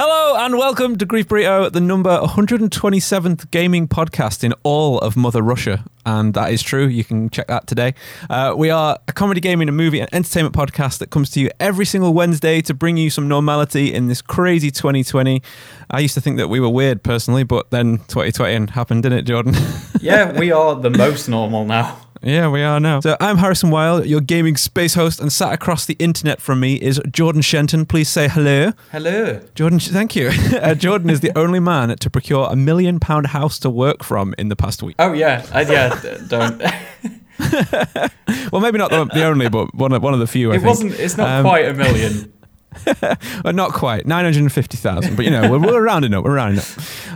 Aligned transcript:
Hello 0.00 0.36
and 0.36 0.56
welcome 0.56 0.96
to 0.96 1.04
Grief 1.04 1.26
Burrito, 1.26 1.72
the 1.72 1.80
number 1.80 2.20
127th 2.20 3.50
gaming 3.50 3.88
podcast 3.88 4.44
in 4.44 4.54
all 4.62 5.00
of 5.00 5.16
Mother 5.16 5.42
Russia. 5.42 5.84
And 6.06 6.34
that 6.34 6.52
is 6.52 6.62
true. 6.62 6.86
You 6.86 7.02
can 7.02 7.30
check 7.30 7.48
that 7.48 7.66
today. 7.66 7.94
Uh, 8.30 8.54
we 8.56 8.70
are 8.70 9.00
a 9.08 9.12
comedy, 9.12 9.40
gaming, 9.40 9.66
and 9.66 9.76
movie 9.76 9.98
and 9.98 10.08
entertainment 10.14 10.54
podcast 10.54 10.98
that 10.98 11.10
comes 11.10 11.30
to 11.30 11.40
you 11.40 11.50
every 11.58 11.84
single 11.84 12.14
Wednesday 12.14 12.60
to 12.60 12.74
bring 12.74 12.96
you 12.96 13.10
some 13.10 13.26
normality 13.26 13.92
in 13.92 14.06
this 14.06 14.22
crazy 14.22 14.70
2020. 14.70 15.42
I 15.90 15.98
used 15.98 16.14
to 16.14 16.20
think 16.20 16.36
that 16.36 16.46
we 16.46 16.60
were 16.60 16.68
weird 16.68 17.02
personally, 17.02 17.42
but 17.42 17.72
then 17.72 17.98
2020 18.06 18.70
happened, 18.70 19.02
didn't 19.02 19.18
it, 19.18 19.22
Jordan? 19.22 19.56
yeah, 20.00 20.30
we 20.38 20.52
are 20.52 20.76
the 20.76 20.90
most 20.90 21.28
normal 21.28 21.64
now. 21.64 21.98
Yeah, 22.22 22.48
we 22.48 22.62
are 22.62 22.80
now. 22.80 23.00
So 23.00 23.16
I'm 23.20 23.36
Harrison 23.38 23.70
Wilde, 23.70 24.06
your 24.06 24.20
gaming 24.20 24.56
space 24.56 24.94
host, 24.94 25.20
and 25.20 25.32
sat 25.32 25.52
across 25.52 25.86
the 25.86 25.94
internet 26.00 26.40
from 26.40 26.60
me 26.60 26.74
is 26.74 27.00
Jordan 27.10 27.42
Shenton. 27.42 27.86
Please 27.86 28.08
say 28.08 28.28
hello. 28.28 28.72
Hello. 28.90 29.40
Jordan, 29.54 29.78
thank 29.80 30.16
you. 30.16 30.30
Uh, 30.58 30.74
Jordan 30.74 31.08
is 31.08 31.20
the 31.20 31.30
only 31.38 31.60
man 31.60 31.96
to 31.96 32.10
procure 32.10 32.48
a 32.50 32.56
million 32.56 32.98
pound 32.98 33.28
house 33.28 33.58
to 33.60 33.70
work 33.70 34.02
from 34.02 34.34
in 34.38 34.48
the 34.48 34.56
past 34.56 34.82
week. 34.82 34.96
Oh, 34.98 35.12
yeah. 35.12 35.46
Uh, 35.52 35.64
yeah, 35.68 36.00
d- 36.00 36.16
don't. 36.26 36.58
well, 38.52 38.60
maybe 38.60 38.76
not 38.76 38.90
the, 38.90 39.04
the 39.14 39.24
only, 39.24 39.48
but 39.48 39.72
one 39.74 39.92
of, 39.92 40.02
one 40.02 40.14
of 40.14 40.20
the 40.20 40.26
few. 40.26 40.50
I 40.50 40.56
it 40.56 40.58
think. 40.58 40.68
wasn't, 40.68 40.92
it's 40.98 41.16
not 41.16 41.28
um, 41.28 41.44
quite 41.44 41.66
a 41.66 41.74
million. 41.74 42.32
well, 43.44 43.52
not 43.52 43.72
quite, 43.72 44.06
950,000, 44.06 45.16
but 45.16 45.24
you 45.24 45.30
know, 45.30 45.50
we're, 45.50 45.58
we're 45.58 45.82
rounding 45.82 46.14
up, 46.14 46.24
we're 46.24 46.34
rounding 46.34 46.60
up. 46.60 46.66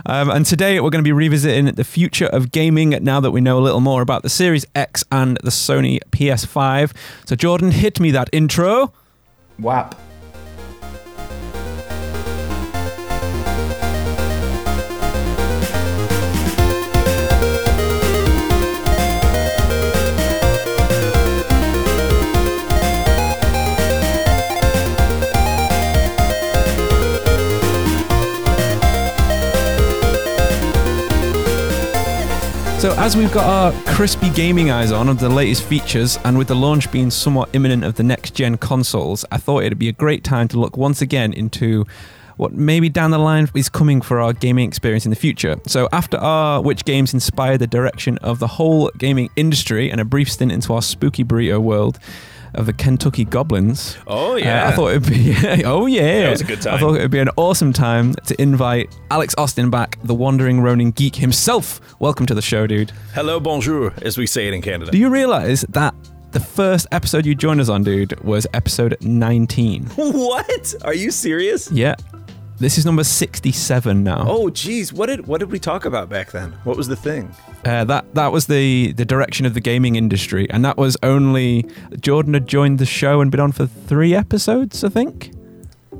Um, 0.05 0.29
and 0.29 0.45
today 0.45 0.79
we're 0.79 0.89
going 0.89 1.03
to 1.03 1.07
be 1.07 1.11
revisiting 1.11 1.65
the 1.65 1.83
future 1.83 2.27
of 2.27 2.51
gaming 2.51 2.89
now 3.01 3.19
that 3.19 3.31
we 3.31 3.41
know 3.41 3.57
a 3.57 3.61
little 3.61 3.79
more 3.79 4.01
about 4.01 4.23
the 4.23 4.29
Series 4.29 4.65
X 4.75 5.03
and 5.11 5.37
the 5.43 5.51
Sony 5.51 5.99
PS5. 6.11 6.93
So, 7.25 7.35
Jordan, 7.35 7.71
hit 7.71 7.99
me 7.99 8.11
that 8.11 8.29
intro. 8.31 8.93
WAP. 9.59 9.95
So, 32.83 32.93
as 32.95 33.15
we've 33.15 33.31
got 33.31 33.45
our 33.45 33.93
crispy 33.93 34.29
gaming 34.31 34.69
eyes 34.69 34.91
on 34.91 35.07
of 35.07 35.17
the 35.17 35.29
latest 35.29 35.63
features, 35.63 36.19
and 36.25 36.37
with 36.37 36.49
the 36.49 36.55
launch 36.55 36.91
being 36.91 37.11
somewhat 37.11 37.47
imminent 37.53 37.85
of 37.85 37.95
the 37.95 38.03
next 38.03 38.35
gen 38.35 38.57
consoles, 38.57 39.23
I 39.31 39.37
thought 39.37 39.63
it'd 39.63 39.79
be 39.79 39.87
a 39.87 39.93
great 39.93 40.25
time 40.25 40.49
to 40.49 40.59
look 40.59 40.75
once 40.75 41.01
again 41.01 41.31
into 41.31 41.85
what 42.35 42.51
maybe 42.51 42.89
down 42.89 43.11
the 43.11 43.19
line 43.19 43.47
is 43.55 43.69
coming 43.69 44.01
for 44.01 44.19
our 44.19 44.33
gaming 44.33 44.67
experience 44.67 45.05
in 45.05 45.11
the 45.11 45.15
future. 45.15 45.61
So, 45.65 45.87
after 45.93 46.17
our 46.17 46.61
which 46.61 46.83
games 46.83 47.13
inspired 47.13 47.59
the 47.59 47.67
direction 47.67 48.17
of 48.17 48.39
the 48.39 48.47
whole 48.47 48.91
gaming 48.97 49.29
industry 49.37 49.89
and 49.89 50.01
a 50.01 50.05
brief 50.05 50.29
stint 50.29 50.51
into 50.51 50.73
our 50.73 50.81
spooky 50.81 51.23
burrito 51.23 51.61
world, 51.61 51.99
of 52.53 52.65
the 52.65 52.73
Kentucky 52.73 53.25
Goblins. 53.25 53.97
Oh 54.07 54.35
yeah, 54.35 54.65
uh, 54.65 54.69
I 54.69 54.71
thought 54.75 54.91
it'd 54.91 55.07
be. 55.09 55.63
oh 55.65 55.85
yeah, 55.85 56.27
it 56.27 56.29
was 56.31 56.41
a 56.41 56.45
good 56.45 56.61
time. 56.61 56.75
I 56.75 56.77
thought 56.79 56.95
it'd 56.95 57.11
be 57.11 57.19
an 57.19 57.29
awesome 57.37 57.73
time 57.73 58.13
to 58.13 58.41
invite 58.41 58.95
Alex 59.11 59.33
Austin 59.37 59.69
back, 59.69 59.97
the 60.03 60.13
wandering 60.13 60.61
Ronin 60.61 60.91
geek 60.91 61.15
himself. 61.15 61.81
Welcome 61.99 62.25
to 62.27 62.33
the 62.33 62.41
show, 62.41 62.67
dude. 62.67 62.91
Hello, 63.13 63.39
bonjour, 63.39 63.93
as 64.01 64.17
we 64.17 64.27
say 64.27 64.47
it 64.47 64.53
in 64.53 64.61
Canada. 64.61 64.91
Do 64.91 64.97
you 64.97 65.09
realize 65.09 65.61
that 65.69 65.93
the 66.31 66.39
first 66.39 66.87
episode 66.91 67.25
you 67.25 67.35
joined 67.35 67.61
us 67.61 67.69
on, 67.69 67.83
dude, 67.83 68.19
was 68.23 68.47
episode 68.53 68.97
19? 69.01 69.85
What? 69.95 70.73
Are 70.83 70.93
you 70.93 71.11
serious? 71.11 71.71
Yeah. 71.71 71.95
This 72.63 72.77
is 72.77 72.85
number 72.85 73.03
67 73.03 74.05
now. 74.05 74.25
Oh, 74.25 74.49
geez. 74.49 74.93
What 74.93 75.07
did 75.07 75.27
what 75.27 75.39
did 75.39 75.51
we 75.51 75.59
talk 75.59 75.83
about 75.83 76.07
back 76.07 76.31
then? 76.31 76.53
What 76.63 76.77
was 76.77 76.87
the 76.87 76.95
thing? 76.95 77.35
Uh, 77.65 77.83
that 77.83 78.15
that 78.15 78.31
was 78.31 78.47
the 78.47 78.93
the 78.93 79.03
direction 79.03 79.45
of 79.45 79.53
the 79.53 79.59
gaming 79.59 79.97
industry, 79.97 80.49
and 80.49 80.63
that 80.63 80.77
was 80.77 80.95
only 81.03 81.65
Jordan 81.99 82.33
had 82.33 82.47
joined 82.47 82.79
the 82.79 82.85
show 82.85 83.19
and 83.19 83.29
been 83.29 83.41
on 83.41 83.51
for 83.51 83.67
three 83.67 84.15
episodes, 84.15 84.81
I 84.85 84.87
think. 84.87 85.33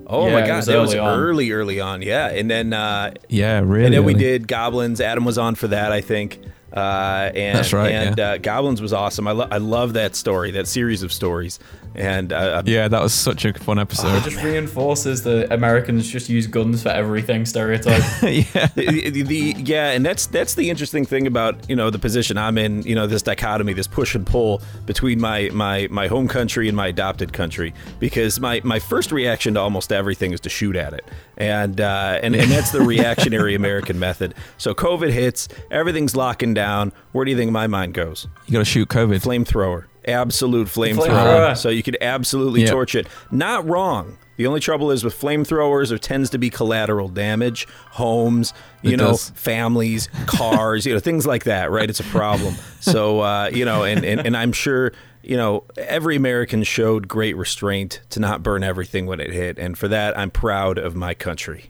Oh 0.07 0.27
yeah, 0.27 0.33
my 0.33 0.47
god, 0.47 0.55
was 0.55 0.65
that 0.67 0.79
was 0.79 0.95
early, 0.95 1.51
early 1.51 1.81
on. 1.81 2.01
Yeah, 2.01 2.29
and 2.29 2.49
then 2.49 2.71
uh, 2.71 3.13
yeah, 3.27 3.59
really. 3.59 3.85
And 3.85 3.93
then 3.95 4.03
early. 4.03 4.13
we 4.13 4.19
did 4.19 4.47
Goblins. 4.47 5.01
Adam 5.01 5.25
was 5.25 5.37
on 5.37 5.55
for 5.55 5.67
that, 5.67 5.91
I 5.91 5.99
think. 5.99 6.39
Uh, 6.73 7.31
and, 7.35 7.57
That's 7.57 7.71
right. 7.71 7.91
And 7.91 8.17
yeah. 8.17 8.31
uh, 8.31 8.37
Goblins 8.37 8.81
was 8.81 8.93
awesome. 8.93 9.27
I, 9.27 9.31
lo- 9.31 9.47
I 9.51 9.59
love 9.59 9.93
that 9.93 10.15
story, 10.15 10.51
that 10.51 10.67
series 10.67 11.03
of 11.03 11.13
stories. 11.13 11.59
And 11.95 12.33
uh, 12.33 12.63
yeah, 12.65 12.87
that 12.87 13.01
was 13.01 13.13
such 13.13 13.45
a 13.45 13.53
fun 13.53 13.77
episode. 13.77 14.15
it 14.15 14.23
just 14.23 14.43
reinforces 14.43 15.21
the 15.21 15.53
Americans 15.53 16.09
just 16.09 16.27
use 16.27 16.47
guns 16.47 16.81
for 16.81 16.89
everything 16.89 17.45
stereotype. 17.45 18.01
yeah, 18.23 18.67
the, 18.73 19.11
the, 19.11 19.21
the, 19.21 19.55
yeah, 19.59 19.91
and 19.91 20.03
that's 20.03 20.25
that's 20.25 20.55
the 20.55 20.71
interesting 20.71 21.05
thing 21.05 21.27
about 21.27 21.69
you 21.69 21.75
know 21.75 21.91
the 21.91 21.99
position 21.99 22.35
I'm 22.35 22.57
in. 22.57 22.81
You 22.81 22.95
know 22.95 23.05
this 23.05 23.21
dichotomy, 23.21 23.73
this 23.73 23.85
push 23.85 24.15
and 24.15 24.25
pull 24.25 24.63
between 24.87 25.21
my 25.21 25.49
my 25.53 25.87
my 25.91 26.07
home 26.07 26.27
country 26.27 26.67
and 26.67 26.75
my 26.75 26.87
adopted 26.87 27.31
country. 27.31 27.75
Because 27.99 28.39
my 28.39 28.59
my 28.63 28.79
first 28.79 29.11
reaction 29.11 29.53
to 29.53 29.59
almost 29.59 29.91
everything 29.91 30.31
is 30.31 30.39
to 30.41 30.49
shoot 30.49 30.75
at 30.75 30.93
it, 30.93 31.05
and 31.37 31.79
uh, 31.79 32.19
and 32.23 32.35
and 32.35 32.49
that's 32.49 32.71
the 32.71 32.81
reactionary 32.93 33.53
American 33.53 33.99
method. 33.99 34.33
So 34.57 34.73
COVID 34.73 35.11
hits, 35.11 35.47
everything's 35.69 36.15
locking 36.15 36.55
down. 36.55 36.62
Where 37.11 37.25
do 37.25 37.31
you 37.31 37.37
think 37.37 37.51
my 37.51 37.67
mind 37.67 37.93
goes? 37.93 38.27
You 38.45 38.53
got 38.53 38.59
to 38.59 38.65
shoot 38.65 38.89
COVID. 38.89 39.21
Flamethrower 39.21 39.85
absolute 40.05 40.67
flamethrower. 40.67 41.57
So 41.57 41.69
you 41.69 41.83
could 41.83 41.97
absolutely 42.01 42.61
yep. 42.61 42.71
torch 42.71 42.95
it. 42.95 43.07
Not 43.31 43.67
wrong. 43.67 44.17
The 44.35 44.47
only 44.47 44.59
trouble 44.59 44.89
is 44.89 45.03
with 45.03 45.19
flamethrowers, 45.19 45.89
there 45.89 45.99
tends 45.99 46.31
to 46.31 46.39
be 46.39 46.49
collateral 46.49 47.07
damage, 47.07 47.67
homes, 47.91 48.51
you 48.81 48.93
it 48.93 48.97
know, 48.97 49.09
does. 49.09 49.29
families, 49.31 50.09
cars, 50.25 50.85
you 50.87 50.93
know, 50.93 50.99
things 50.99 51.27
like 51.27 51.43
that, 51.43 51.69
right? 51.69 51.87
It's 51.87 51.99
a 51.99 52.05
problem. 52.05 52.55
So, 52.79 53.19
uh, 53.19 53.51
you 53.53 53.63
know, 53.63 53.83
and, 53.83 54.03
and, 54.03 54.25
and 54.25 54.35
I'm 54.35 54.51
sure, 54.51 54.91
you 55.21 55.37
know, 55.37 55.65
every 55.77 56.15
American 56.15 56.63
showed 56.63 57.07
great 57.07 57.37
restraint 57.37 58.01
to 58.09 58.19
not 58.19 58.41
burn 58.41 58.63
everything 58.63 59.05
when 59.05 59.19
it 59.19 59.31
hit. 59.31 59.59
And 59.59 59.77
for 59.77 59.87
that, 59.89 60.17
I'm 60.17 60.31
proud 60.31 60.79
of 60.79 60.95
my 60.95 61.13
country. 61.13 61.69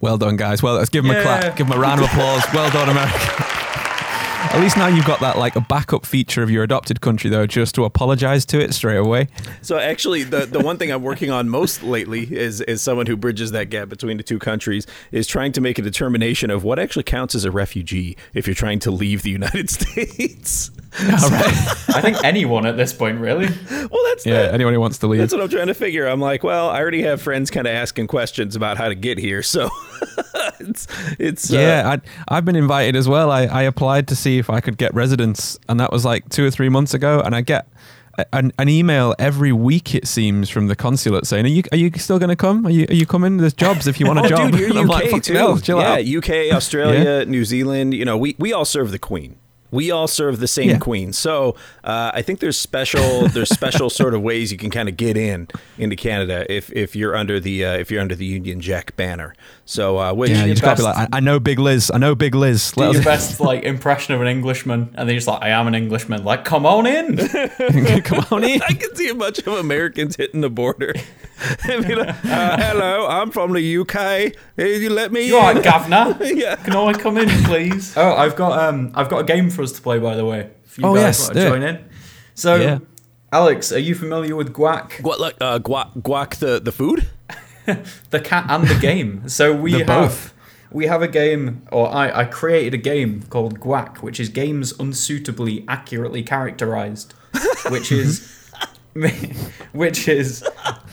Well 0.00 0.18
done, 0.18 0.36
guys. 0.36 0.62
Well, 0.62 0.74
let's 0.74 0.90
give 0.90 1.02
them 1.02 1.12
yeah. 1.12 1.18
a 1.18 1.22
clap. 1.22 1.56
Give 1.56 1.66
them 1.66 1.76
a 1.76 1.80
round 1.80 2.00
of 2.00 2.06
applause. 2.06 2.44
Well 2.54 2.70
done, 2.70 2.88
America. 2.90 3.44
At 4.40 4.60
least 4.60 4.76
now 4.76 4.86
you've 4.86 5.04
got 5.04 5.20
that 5.20 5.36
like 5.36 5.56
a 5.56 5.60
backup 5.60 6.06
feature 6.06 6.42
of 6.42 6.50
your 6.50 6.62
adopted 6.62 7.00
country 7.00 7.28
though, 7.28 7.46
just 7.46 7.74
to 7.74 7.84
apologize 7.84 8.46
to 8.46 8.60
it 8.60 8.72
straight 8.72 8.96
away. 8.96 9.28
So 9.62 9.78
actually, 9.78 10.22
the 10.22 10.46
the 10.46 10.60
one 10.60 10.78
thing 10.78 10.90
I'm 10.92 11.02
working 11.02 11.30
on 11.30 11.48
most 11.48 11.82
lately 11.82 12.22
is 12.32 12.60
is 12.62 12.80
someone 12.80 13.06
who 13.06 13.16
bridges 13.16 13.50
that 13.50 13.68
gap 13.68 13.88
between 13.88 14.16
the 14.16 14.22
two 14.22 14.38
countries 14.38 14.86
is 15.10 15.26
trying 15.26 15.52
to 15.52 15.60
make 15.60 15.78
a 15.78 15.82
determination 15.82 16.50
of 16.50 16.62
what 16.62 16.78
actually 16.78 17.02
counts 17.02 17.34
as 17.34 17.44
a 17.44 17.50
refugee 17.50 18.16
if 18.32 18.46
you're 18.46 18.54
trying 18.54 18.78
to 18.80 18.90
leave 18.90 19.22
the 19.22 19.30
United 19.30 19.70
States. 19.78 20.70
All 21.00 21.30
right. 21.30 21.44
I 21.94 22.00
think 22.00 22.22
anyone 22.24 22.64
at 22.64 22.76
this 22.76 22.92
point, 22.92 23.20
really. 23.20 23.46
Well, 23.70 24.04
that's 24.06 24.24
yeah. 24.24 24.42
The, 24.42 24.54
anyone 24.54 24.72
who 24.72 24.80
wants 24.80 24.98
to 24.98 25.06
leave. 25.06 25.20
That's 25.20 25.32
what 25.32 25.42
I'm 25.42 25.48
trying 25.48 25.66
to 25.66 25.74
figure. 25.74 26.06
I'm 26.06 26.20
like, 26.20 26.42
well, 26.42 26.70
I 26.70 26.80
already 26.80 27.02
have 27.02 27.20
friends 27.20 27.50
kind 27.50 27.66
of 27.66 27.74
asking 27.74 28.06
questions 28.06 28.56
about 28.56 28.78
how 28.78 28.88
to 28.88 28.94
get 28.94 29.18
here, 29.18 29.42
so 29.42 29.68
it's 30.60 30.86
it's 31.18 31.50
yeah. 31.50 31.82
Uh, 31.84 31.96
I 32.28 32.36
I've 32.36 32.44
been 32.44 32.56
invited 32.56 32.96
as 32.96 33.06
well. 33.06 33.30
I 33.30 33.42
I 33.42 33.62
applied 33.62 34.08
to 34.08 34.16
see 34.16 34.38
if 34.38 34.48
I 34.48 34.60
could 34.60 34.78
get 34.78 34.94
residence, 34.94 35.58
and 35.68 35.78
that 35.78 35.92
was 35.92 36.04
like 36.04 36.28
two 36.30 36.46
or 36.46 36.50
three 36.50 36.68
months 36.68 36.94
ago, 36.94 37.20
and 37.20 37.34
I 37.34 37.42
get. 37.42 37.68
An, 38.32 38.52
an, 38.58 38.68
email 38.68 39.14
every 39.20 39.52
week 39.52 39.94
it 39.94 40.08
seems 40.08 40.50
from 40.50 40.66
the 40.66 40.74
consulate 40.74 41.24
saying 41.24 41.44
are 41.44 41.48
you 41.50 41.62
are 41.70 41.78
you 41.78 41.88
still 41.98 42.18
going 42.18 42.30
to 42.30 42.34
come 42.34 42.66
are 42.66 42.70
you 42.70 42.84
are 42.90 42.94
you 42.94 43.06
coming 43.06 43.36
there's 43.36 43.54
jobs 43.54 43.86
if 43.86 44.00
you 44.00 44.06
want 44.06 44.18
a 44.18 44.22
oh, 44.22 44.28
job 44.28 44.50
dude, 44.50 44.74
you're 44.74 44.82
UK 44.82 44.88
like, 44.88 45.22
too. 45.22 45.34
Hell, 45.34 45.56
yeah 45.64 45.92
out. 45.92 46.04
UK 46.04 46.52
Australia 46.52 47.18
yeah. 47.20 47.24
New 47.24 47.44
Zealand 47.44 47.94
you 47.94 48.04
know 48.04 48.18
we 48.18 48.34
we 48.36 48.52
all 48.52 48.64
serve 48.64 48.90
the 48.90 48.98
Queen 48.98 49.38
we 49.70 49.90
all 49.90 50.08
serve 50.08 50.40
the 50.40 50.48
same 50.48 50.70
yeah. 50.70 50.78
queen. 50.78 51.12
So 51.12 51.56
uh, 51.84 52.10
I 52.14 52.22
think 52.22 52.40
there's 52.40 52.58
special 52.58 53.28
there's 53.28 53.50
special 53.50 53.90
sort 53.90 54.14
of 54.14 54.22
ways 54.22 54.50
you 54.52 54.58
can 54.58 54.70
kind 54.70 54.88
of 54.88 54.96
get 54.96 55.16
in 55.16 55.48
into 55.76 55.96
Canada 55.96 56.46
if, 56.52 56.72
if 56.72 56.96
you're 56.96 57.16
under 57.16 57.38
the 57.40 57.64
uh, 57.64 57.72
if 57.74 57.90
you're 57.90 58.00
under 58.00 58.14
the 58.14 58.26
Union 58.26 58.60
Jack 58.60 58.96
banner. 58.96 59.34
So 59.64 59.98
uh, 59.98 60.14
which 60.14 60.30
yeah, 60.30 60.44
you 60.46 60.54
just 60.54 60.62
gotta 60.62 60.78
be 60.78 60.82
like, 60.84 60.96
I, 60.96 61.18
I, 61.18 61.20
know 61.20 61.38
Big 61.38 61.58
Liz, 61.58 61.90
I 61.92 61.98
know 61.98 62.14
Big 62.14 62.34
Liz. 62.34 62.72
Do 62.72 62.90
your 62.90 63.02
best 63.04 63.38
like 63.38 63.64
impression 63.64 64.14
of 64.14 64.22
an 64.22 64.26
Englishman, 64.26 64.94
and 64.94 65.06
then 65.06 65.08
you're 65.08 65.16
just 65.16 65.28
like, 65.28 65.42
I 65.42 65.50
am 65.50 65.66
an 65.66 65.74
Englishman. 65.74 66.24
Like, 66.24 66.44
come 66.44 66.64
on 66.64 66.86
in, 66.86 67.16
come 68.02 68.24
on 68.30 68.44
in. 68.44 68.62
I 68.62 68.72
can 68.72 68.94
see 68.96 69.08
a 69.08 69.14
bunch 69.14 69.38
of 69.40 69.48
Americans 69.48 70.16
hitting 70.16 70.40
the 70.40 70.48
border. 70.48 70.94
like, 71.68 72.24
uh, 72.24 72.56
hello, 72.56 73.06
I'm 73.06 73.30
from 73.30 73.52
the 73.52 73.78
UK. 73.78 74.32
You 74.56 74.90
let 74.90 75.12
me. 75.12 75.26
You 75.26 75.36
in. 75.36 75.44
right, 75.44 75.62
governor? 75.62 76.16
yeah. 76.24 76.56
Can 76.56 76.74
I 76.74 76.94
come 76.94 77.18
in, 77.18 77.28
please? 77.44 77.96
Oh, 77.96 78.14
I've 78.14 78.36
got 78.36 78.58
um, 78.58 78.90
I've 78.94 79.08
got 79.08 79.18
a 79.18 79.24
game 79.24 79.50
for 79.50 79.57
us 79.62 79.72
to 79.72 79.82
play, 79.82 79.98
by 79.98 80.16
the 80.16 80.24
way. 80.24 80.50
If 80.64 80.78
you 80.78 80.84
oh 80.84 80.94
guys 80.94 81.02
yes, 81.02 81.20
want 81.20 81.34
to 81.34 81.48
join 81.48 81.62
in. 81.62 81.84
So, 82.34 82.54
yeah. 82.56 82.78
Alex, 83.32 83.72
are 83.72 83.78
you 83.78 83.94
familiar 83.94 84.34
with 84.36 84.52
Guac? 84.52 85.02
What 85.02 85.20
like 85.20 85.36
uh, 85.40 85.58
Guac? 85.58 86.02
Guac 86.02 86.36
the 86.36 86.60
the 86.60 86.72
food? 86.72 87.08
the 88.10 88.20
cat 88.20 88.46
and 88.48 88.66
the 88.66 88.78
game. 88.80 89.28
So 89.28 89.54
we 89.54 89.72
the 89.72 89.78
have. 89.78 89.86
Both 89.86 90.34
we 90.70 90.86
have 90.86 91.02
a 91.02 91.08
game, 91.08 91.62
or 91.72 91.88
I, 91.88 92.20
I 92.20 92.24
created 92.24 92.74
a 92.74 92.78
game 92.78 93.22
called 93.30 93.60
Guac, 93.60 93.98
which 93.98 94.20
is 94.20 94.28
games 94.28 94.72
unsuitably 94.78 95.64
accurately 95.66 96.22
characterized, 96.22 97.14
which 97.70 97.90
is, 97.90 98.50
which 99.72 100.08
is 100.08 100.44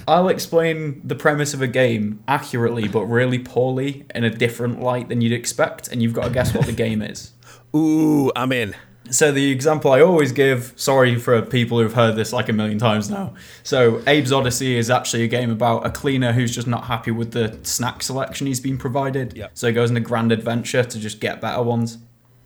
I'll 0.08 0.30
explain 0.30 1.02
the 1.04 1.16
premise 1.16 1.54
of 1.54 1.62
a 1.62 1.68
game 1.68 2.24
accurately, 2.28 2.88
but 2.88 3.06
really 3.06 3.40
poorly 3.40 4.06
in 4.14 4.24
a 4.24 4.30
different 4.30 4.82
light 4.82 5.10
than 5.10 5.22
you'd 5.22 5.34
expect, 5.34 5.90
and 5.90 6.02
you've 6.02 6.14
got 6.14 6.26
to 6.26 6.30
guess 6.30 6.54
what 6.54 6.66
the 6.66 6.74
game 6.74 7.02
is. 7.02 7.32
Ooh, 7.76 8.32
I'm 8.36 8.52
in. 8.52 8.76
So 9.12 9.32
the 9.32 9.52
example 9.52 9.92
I 9.92 10.02
always 10.02 10.32
give, 10.32 10.74
sorry 10.76 11.16
for 11.20 11.40
people 11.44 11.78
who've 11.80 11.94
heard 11.94 12.16
this 12.16 12.34
like 12.34 12.50
a 12.50 12.54
million 12.54 12.80
times 12.80 13.08
now. 13.10 13.36
So 13.62 13.98
Abe's 14.08 14.32
Oddysee 14.32 14.76
is 14.78 14.90
actually 14.90 15.22
a 15.24 15.28
game 15.28 15.52
about 15.52 15.86
a 15.86 15.92
cleaner 15.92 16.32
who's 16.34 16.54
just 16.56 16.66
not 16.68 16.86
happy 16.86 17.12
with 17.12 17.32
the 17.32 17.56
snack 17.62 18.02
selection 18.02 18.48
he's 18.48 18.60
been 18.60 18.80
provided. 18.80 19.38
Yep. 19.38 19.52
So 19.54 19.68
he 19.68 19.74
goes 19.74 19.92
on 19.92 19.98
a 19.98 20.00
grand 20.00 20.32
adventure 20.32 20.84
to 20.84 21.00
just 21.00 21.20
get 21.20 21.40
better 21.40 21.62
ones. 21.62 22.00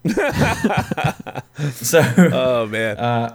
so 1.71 2.01
Oh 2.33 2.65
man. 2.67 2.97
uh, 2.97 3.33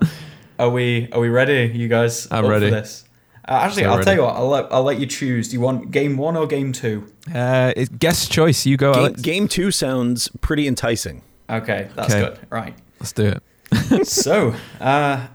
are 0.59 0.71
we 0.71 1.09
are 1.13 1.21
we 1.21 1.29
ready, 1.29 1.71
you 1.75 1.89
guys? 1.89 2.29
I'm 2.31 2.47
ready. 2.47 2.67
For 2.69 2.75
this? 2.77 3.05
Uh, 3.47 3.53
actually, 3.53 3.83
So 3.85 3.89
I'll 3.91 3.97
ready. 3.97 4.05
tell 4.05 4.15
you 4.17 4.23
what. 4.23 4.37
I'll 4.37 4.49
let, 4.49 4.73
I'll 4.73 4.83
let 4.83 4.99
you 4.99 5.07
choose. 5.07 5.49
Do 5.49 5.55
you 5.55 5.61
want 5.61 5.91
game 5.91 6.17
one 6.17 6.37
or 6.37 6.47
game 6.47 6.73
two? 6.73 7.07
Uh, 7.35 7.73
it's 7.77 7.91
guest 7.91 8.31
choice. 8.33 8.65
You 8.65 8.77
go, 8.79 8.93
game, 8.95 9.01
Alex. 9.03 9.21
game 9.21 9.49
two 9.49 9.71
sounds 9.71 10.29
pretty 10.41 10.67
enticing. 10.67 11.23
Okay, 11.63 11.89
that's 11.95 12.15
Okay. 12.15 12.25
good. 12.25 12.39
Right. 12.51 12.75
Let's 13.01 13.13
do 13.13 13.27
it. 13.27 14.07
so, 14.07 14.55
uh, 14.81 15.29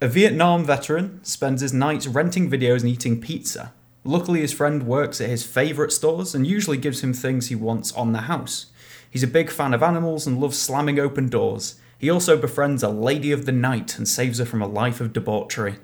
a 0.00 0.08
Vietnam 0.08 0.64
veteran 0.64 1.20
spends 1.24 1.60
his 1.60 1.72
nights 1.72 2.06
renting 2.06 2.50
videos 2.50 2.80
and 2.80 2.88
eating 2.88 3.20
pizza. 3.20 3.72
Luckily, 4.04 4.40
his 4.40 4.52
friend 4.52 4.82
works 4.86 5.20
at 5.20 5.30
his 5.30 5.44
favourite 5.46 5.92
stores 5.92 6.34
and 6.34 6.46
usually 6.46 6.76
gives 6.76 7.02
him 7.02 7.12
things 7.14 7.48
he 7.48 7.54
wants 7.54 7.92
on 7.92 8.12
the 8.12 8.22
house. 8.22 8.66
He's 9.10 9.22
a 9.22 9.26
big 9.28 9.50
fan 9.50 9.72
of 9.72 9.82
animals 9.82 10.26
and 10.26 10.40
loves 10.40 10.58
slamming 10.58 10.98
open 10.98 11.28
doors. 11.28 11.76
He 11.98 12.10
also 12.10 12.36
befriends 12.36 12.82
a 12.82 12.88
lady 12.88 13.32
of 13.32 13.46
the 13.46 13.52
night 13.52 13.96
and 13.96 14.06
saves 14.08 14.38
her 14.38 14.44
from 14.44 14.60
a 14.60 14.66
life 14.66 15.00
of 15.00 15.12
debauchery. 15.12 15.76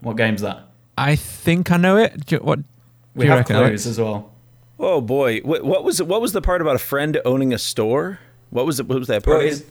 What 0.00 0.16
game's 0.16 0.42
that? 0.42 0.68
I 0.96 1.16
think 1.16 1.70
I 1.72 1.76
know 1.76 1.96
it. 1.96 2.26
Do 2.26 2.36
you- 2.36 2.40
what? 2.42 2.60
We 3.14 3.22
do 3.22 3.24
you 3.24 3.30
have 3.30 3.38
reckon, 3.40 3.56
clues 3.56 3.66
Alex? 3.66 3.86
as 3.86 3.98
well. 3.98 4.32
Oh 4.78 5.00
boy, 5.00 5.40
what, 5.40 5.64
what 5.64 5.82
was 5.82 6.00
what 6.00 6.20
was 6.20 6.32
the 6.32 6.40
part 6.42 6.60
about 6.60 6.76
a 6.76 6.78
friend 6.78 7.20
owning 7.24 7.52
a 7.52 7.58
store? 7.58 8.20
What 8.50 8.66
was 8.66 8.80
it? 8.80 8.86
What 8.88 8.98
was 8.98 9.08
that 9.08 9.26
Well, 9.26 9.40
his, 9.40 9.64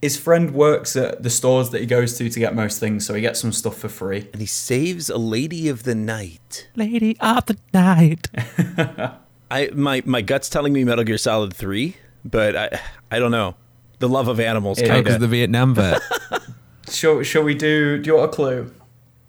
his 0.00 0.16
friend 0.16 0.52
works 0.52 0.96
at 0.96 1.22
the 1.22 1.30
stores 1.30 1.70
that 1.70 1.80
he 1.80 1.86
goes 1.86 2.16
to 2.18 2.28
to 2.28 2.40
get 2.40 2.54
most 2.54 2.78
things, 2.80 3.06
so 3.06 3.14
he 3.14 3.20
gets 3.20 3.40
some 3.40 3.52
stuff 3.52 3.76
for 3.78 3.88
free. 3.88 4.28
and 4.32 4.40
he 4.40 4.46
saves 4.46 5.08
a 5.10 5.18
lady 5.18 5.68
of 5.68 5.84
the 5.84 5.94
night. 5.94 6.68
Lady 6.76 7.16
of 7.20 7.46
the 7.46 7.56
night. 7.72 8.28
I 9.50 9.70
my 9.74 10.02
my 10.06 10.20
gut's 10.22 10.48
telling 10.48 10.72
me 10.72 10.84
Metal 10.84 11.04
Gear 11.04 11.18
Solid 11.18 11.54
Three, 11.54 11.96
but 12.24 12.56
I 12.56 12.80
I 13.10 13.18
don't 13.18 13.30
know. 13.30 13.54
The 13.98 14.08
love 14.08 14.26
of 14.28 14.40
animals, 14.40 14.80
Yeah, 14.80 14.88
kind 14.88 15.04
because 15.04 15.14
of. 15.16 15.20
the 15.20 15.28
Vietnam 15.28 15.74
vet. 15.74 16.02
Shall, 16.90 17.22
shall 17.22 17.44
we 17.44 17.54
do? 17.54 17.98
Do 18.02 18.08
you 18.10 18.16
want 18.16 18.32
a 18.32 18.34
clue? 18.34 18.74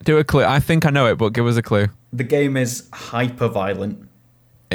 do 0.03 0.17
a 0.17 0.23
clue. 0.23 0.43
I 0.43 0.59
think 0.59 0.85
I 0.85 0.89
know 0.89 1.05
it, 1.05 1.15
but 1.17 1.29
give 1.29 1.45
us 1.45 1.55
a 1.55 1.61
clue. 1.61 1.87
The 2.11 2.23
game 2.25 2.57
is 2.57 2.89
hyper 2.91 3.47
violent. 3.47 4.09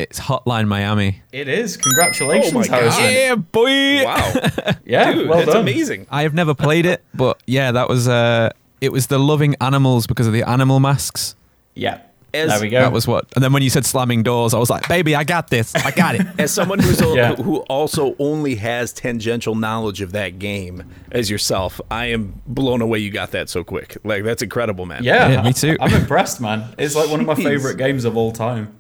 It's 0.03 0.21
Hotline 0.21 0.67
Miami. 0.69 1.23
It 1.33 1.49
is. 1.49 1.77
Congratulations, 1.77 2.55
Oh 2.55 2.59
my 2.61 2.67
God. 2.67 2.81
Harrison. 2.93 3.05
Yeah, 3.05 3.35
boy. 3.35 4.05
wow, 4.05 4.75
Yeah, 4.85 5.13
dude, 5.13 5.29
well 5.29 5.39
that's 5.39 5.53
done. 5.53 5.63
amazing. 5.63 6.07
I 6.11 6.23
have 6.23 6.35
never 6.35 6.55
played 6.55 6.87
it, 6.87 7.03
but 7.15 7.41
yeah, 7.47 7.73
that 7.73 7.89
was 7.89 8.09
uh 8.09 8.51
it 8.81 8.93
was 8.93 9.09
the 9.09 9.19
loving 9.19 9.57
animals 9.61 10.07
because 10.07 10.27
of 10.27 10.33
the 10.33 10.43
animal 10.49 10.81
masks. 10.81 11.35
Yeah. 11.75 12.01
As- 12.35 12.51
there 12.51 12.61
we 12.61 12.69
go. 12.69 12.81
That 12.83 12.93
was 12.93 13.07
what. 13.07 13.25
And 13.35 13.43
then 13.43 13.55
when 13.55 13.63
you 13.63 13.71
said 13.71 13.87
slamming 13.87 14.23
doors, 14.23 14.53
I 14.53 14.59
was 14.59 14.69
like, 14.69 14.87
"Baby, 14.87 15.15
I 15.17 15.25
got 15.25 15.49
this. 15.49 15.75
I 15.75 15.91
got 15.93 16.15
it." 16.15 16.27
As 16.39 16.53
someone 16.53 16.79
who's 16.79 17.01
al- 17.01 17.17
Yeah. 17.17 17.35
who 17.37 17.61
also 17.71 18.15
only 18.19 18.55
has 18.57 18.93
tangential 18.93 19.55
knowledge 19.55 20.03
of 20.03 20.13
that 20.13 20.39
game 20.39 20.85
as 21.11 21.31
yourself, 21.31 21.81
I 21.91 22.07
am 22.07 22.41
blown 22.47 22.83
away. 22.83 22.99
You 22.99 23.11
got 23.11 23.31
that 23.31 23.49
so 23.49 23.65
quick. 23.65 23.97
Like 24.05 24.25
that's 24.25 24.43
incredible, 24.43 24.85
man. 24.85 25.05
yeah, 25.05 25.29
Yeah, 25.31 25.43
me 25.43 25.55
too. 25.55 25.79
I'm 25.81 25.95
impressed, 25.95 26.39
man. 26.39 26.75
It's 26.77 26.95
like 26.95 27.09
one 27.09 27.21
of 27.21 27.27
my 27.27 27.35
Jeez. 27.35 27.45
favorite 27.45 27.79
games 27.79 28.05
of 28.05 28.15
all 28.15 28.31
time. 28.31 28.78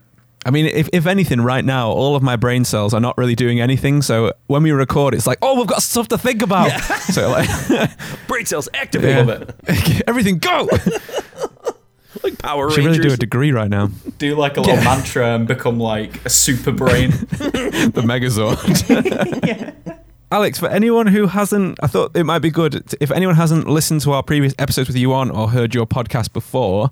I 0.48 0.50
mean, 0.50 0.64
if, 0.64 0.88
if 0.94 1.06
anything, 1.06 1.42
right 1.42 1.62
now, 1.62 1.90
all 1.90 2.16
of 2.16 2.22
my 2.22 2.34
brain 2.36 2.64
cells 2.64 2.94
are 2.94 3.00
not 3.00 3.18
really 3.18 3.34
doing 3.34 3.60
anything. 3.60 4.00
So 4.00 4.32
when 4.46 4.62
we 4.62 4.70
record, 4.70 5.12
it's 5.12 5.26
like, 5.26 5.36
oh, 5.42 5.58
we've 5.58 5.66
got 5.66 5.82
stuff 5.82 6.08
to 6.08 6.16
think 6.16 6.40
about. 6.40 6.72
So 7.08 7.28
like, 7.30 7.48
brain 8.28 8.46
cells 8.46 8.66
activate. 8.72 9.10
Yeah. 9.10 9.22
Love 9.24 9.42
it. 9.68 10.02
everything 10.08 10.38
go. 10.38 10.68
Like 12.22 12.38
Power 12.38 12.70
Should 12.70 12.78
Rangers. 12.78 12.98
really 12.98 13.08
do 13.10 13.14
a 13.14 13.16
degree 13.18 13.52
right 13.52 13.68
now. 13.68 13.90
Do 14.16 14.36
like 14.36 14.56
a 14.56 14.62
little 14.62 14.76
mantra 14.76 15.34
and 15.34 15.46
become 15.46 15.78
like 15.78 16.24
a 16.24 16.30
super 16.30 16.72
brain. 16.72 17.10
the 17.10 18.02
Megazord. 18.04 18.56
Alex, 20.32 20.58
for 20.58 20.68
anyone 20.68 21.08
who 21.08 21.26
hasn't, 21.26 21.78
I 21.82 21.88
thought 21.88 22.16
it 22.16 22.24
might 22.24 22.40
be 22.40 22.50
good 22.50 22.94
if 23.00 23.10
anyone 23.10 23.36
hasn't 23.36 23.68
listened 23.68 24.00
to 24.02 24.12
our 24.12 24.22
previous 24.22 24.54
episodes 24.58 24.88
with 24.88 24.96
you 24.96 25.12
on 25.12 25.30
or 25.30 25.50
heard 25.50 25.74
your 25.74 25.86
podcast 25.86 26.32
before. 26.32 26.90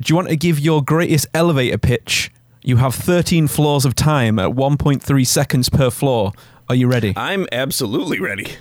Do 0.00 0.10
you 0.10 0.16
want 0.16 0.28
to 0.28 0.36
give 0.36 0.58
your 0.58 0.82
greatest 0.82 1.28
elevator 1.34 1.78
pitch? 1.78 2.32
You 2.62 2.76
have 2.76 2.94
13 2.94 3.48
floors 3.48 3.86
of 3.86 3.94
time 3.94 4.38
at 4.38 4.50
1.3 4.50 5.26
seconds 5.26 5.70
per 5.70 5.88
floor. 5.90 6.32
Are 6.68 6.74
you 6.74 6.88
ready? 6.88 7.14
I'm 7.16 7.46
absolutely 7.52 8.20
ready. 8.20 8.56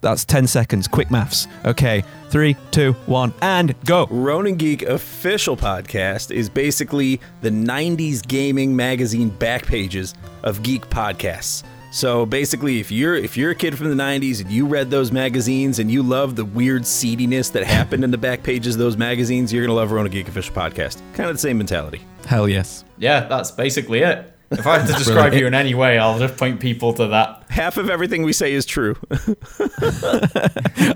That's 0.00 0.24
10 0.24 0.48
seconds. 0.48 0.88
Quick 0.88 1.10
maths. 1.10 1.46
Okay, 1.64 2.02
three, 2.30 2.56
two, 2.72 2.92
one, 3.06 3.32
and 3.40 3.74
go. 3.84 4.06
Ronin 4.10 4.56
Geek 4.56 4.82
official 4.82 5.56
podcast 5.56 6.34
is 6.34 6.48
basically 6.50 7.20
the 7.42 7.50
90s 7.50 8.26
gaming 8.26 8.74
magazine 8.74 9.28
back 9.28 9.66
pages 9.66 10.14
of 10.42 10.62
geek 10.64 10.88
podcasts. 10.90 11.62
So 11.96 12.26
basically 12.26 12.78
if 12.78 12.92
you're 12.92 13.14
if 13.14 13.38
you're 13.38 13.52
a 13.52 13.54
kid 13.54 13.78
from 13.78 13.88
the 13.88 13.94
90s 13.94 14.42
and 14.42 14.50
you 14.50 14.66
read 14.66 14.90
those 14.90 15.10
magazines 15.10 15.78
and 15.78 15.90
you 15.90 16.02
love 16.02 16.36
the 16.36 16.44
weird 16.44 16.82
seediness 16.82 17.50
that 17.52 17.64
happened 17.64 18.04
in 18.04 18.10
the 18.10 18.18
back 18.18 18.42
pages 18.42 18.74
of 18.74 18.78
those 18.78 18.98
magazines, 18.98 19.50
you're 19.50 19.62
going 19.62 19.74
to 19.74 19.74
love 19.74 19.92
Ronin 19.92 20.12
Geek 20.12 20.28
official 20.28 20.54
podcast. 20.54 21.00
Kind 21.14 21.30
of 21.30 21.36
the 21.36 21.40
same 21.40 21.56
mentality. 21.56 22.02
Hell 22.26 22.50
yes. 22.50 22.84
yeah, 22.98 23.20
that's 23.28 23.50
basically 23.50 24.00
it. 24.00 24.30
If 24.50 24.66
I 24.66 24.80
had 24.80 24.88
to 24.88 24.92
describe 24.98 25.32
you 25.32 25.46
in 25.46 25.54
any 25.54 25.72
way, 25.72 25.96
I'll 25.96 26.18
just 26.18 26.36
point 26.36 26.60
people 26.60 26.92
to 26.92 27.06
that. 27.06 27.44
Half 27.48 27.78
of 27.78 27.88
everything 27.88 28.24
we 28.24 28.34
say 28.34 28.52
is 28.52 28.66
true, 28.66 28.94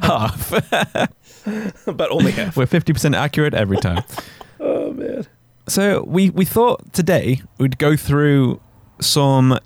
Half. 0.02 0.50
but 1.87 2.11
only 2.11 2.32
half. 2.32 2.58
We're 2.58 2.67
50% 2.67 3.17
accurate 3.17 3.55
every 3.55 3.79
time. 3.79 4.05
Oh 4.61 4.93
man. 4.93 5.26
So 5.67 6.05
we, 6.06 6.29
we 6.29 6.44
thought 6.44 6.93
today 6.93 7.41
we'd 7.56 7.79
go 7.79 7.97
through 7.97 8.61
some 9.00 9.58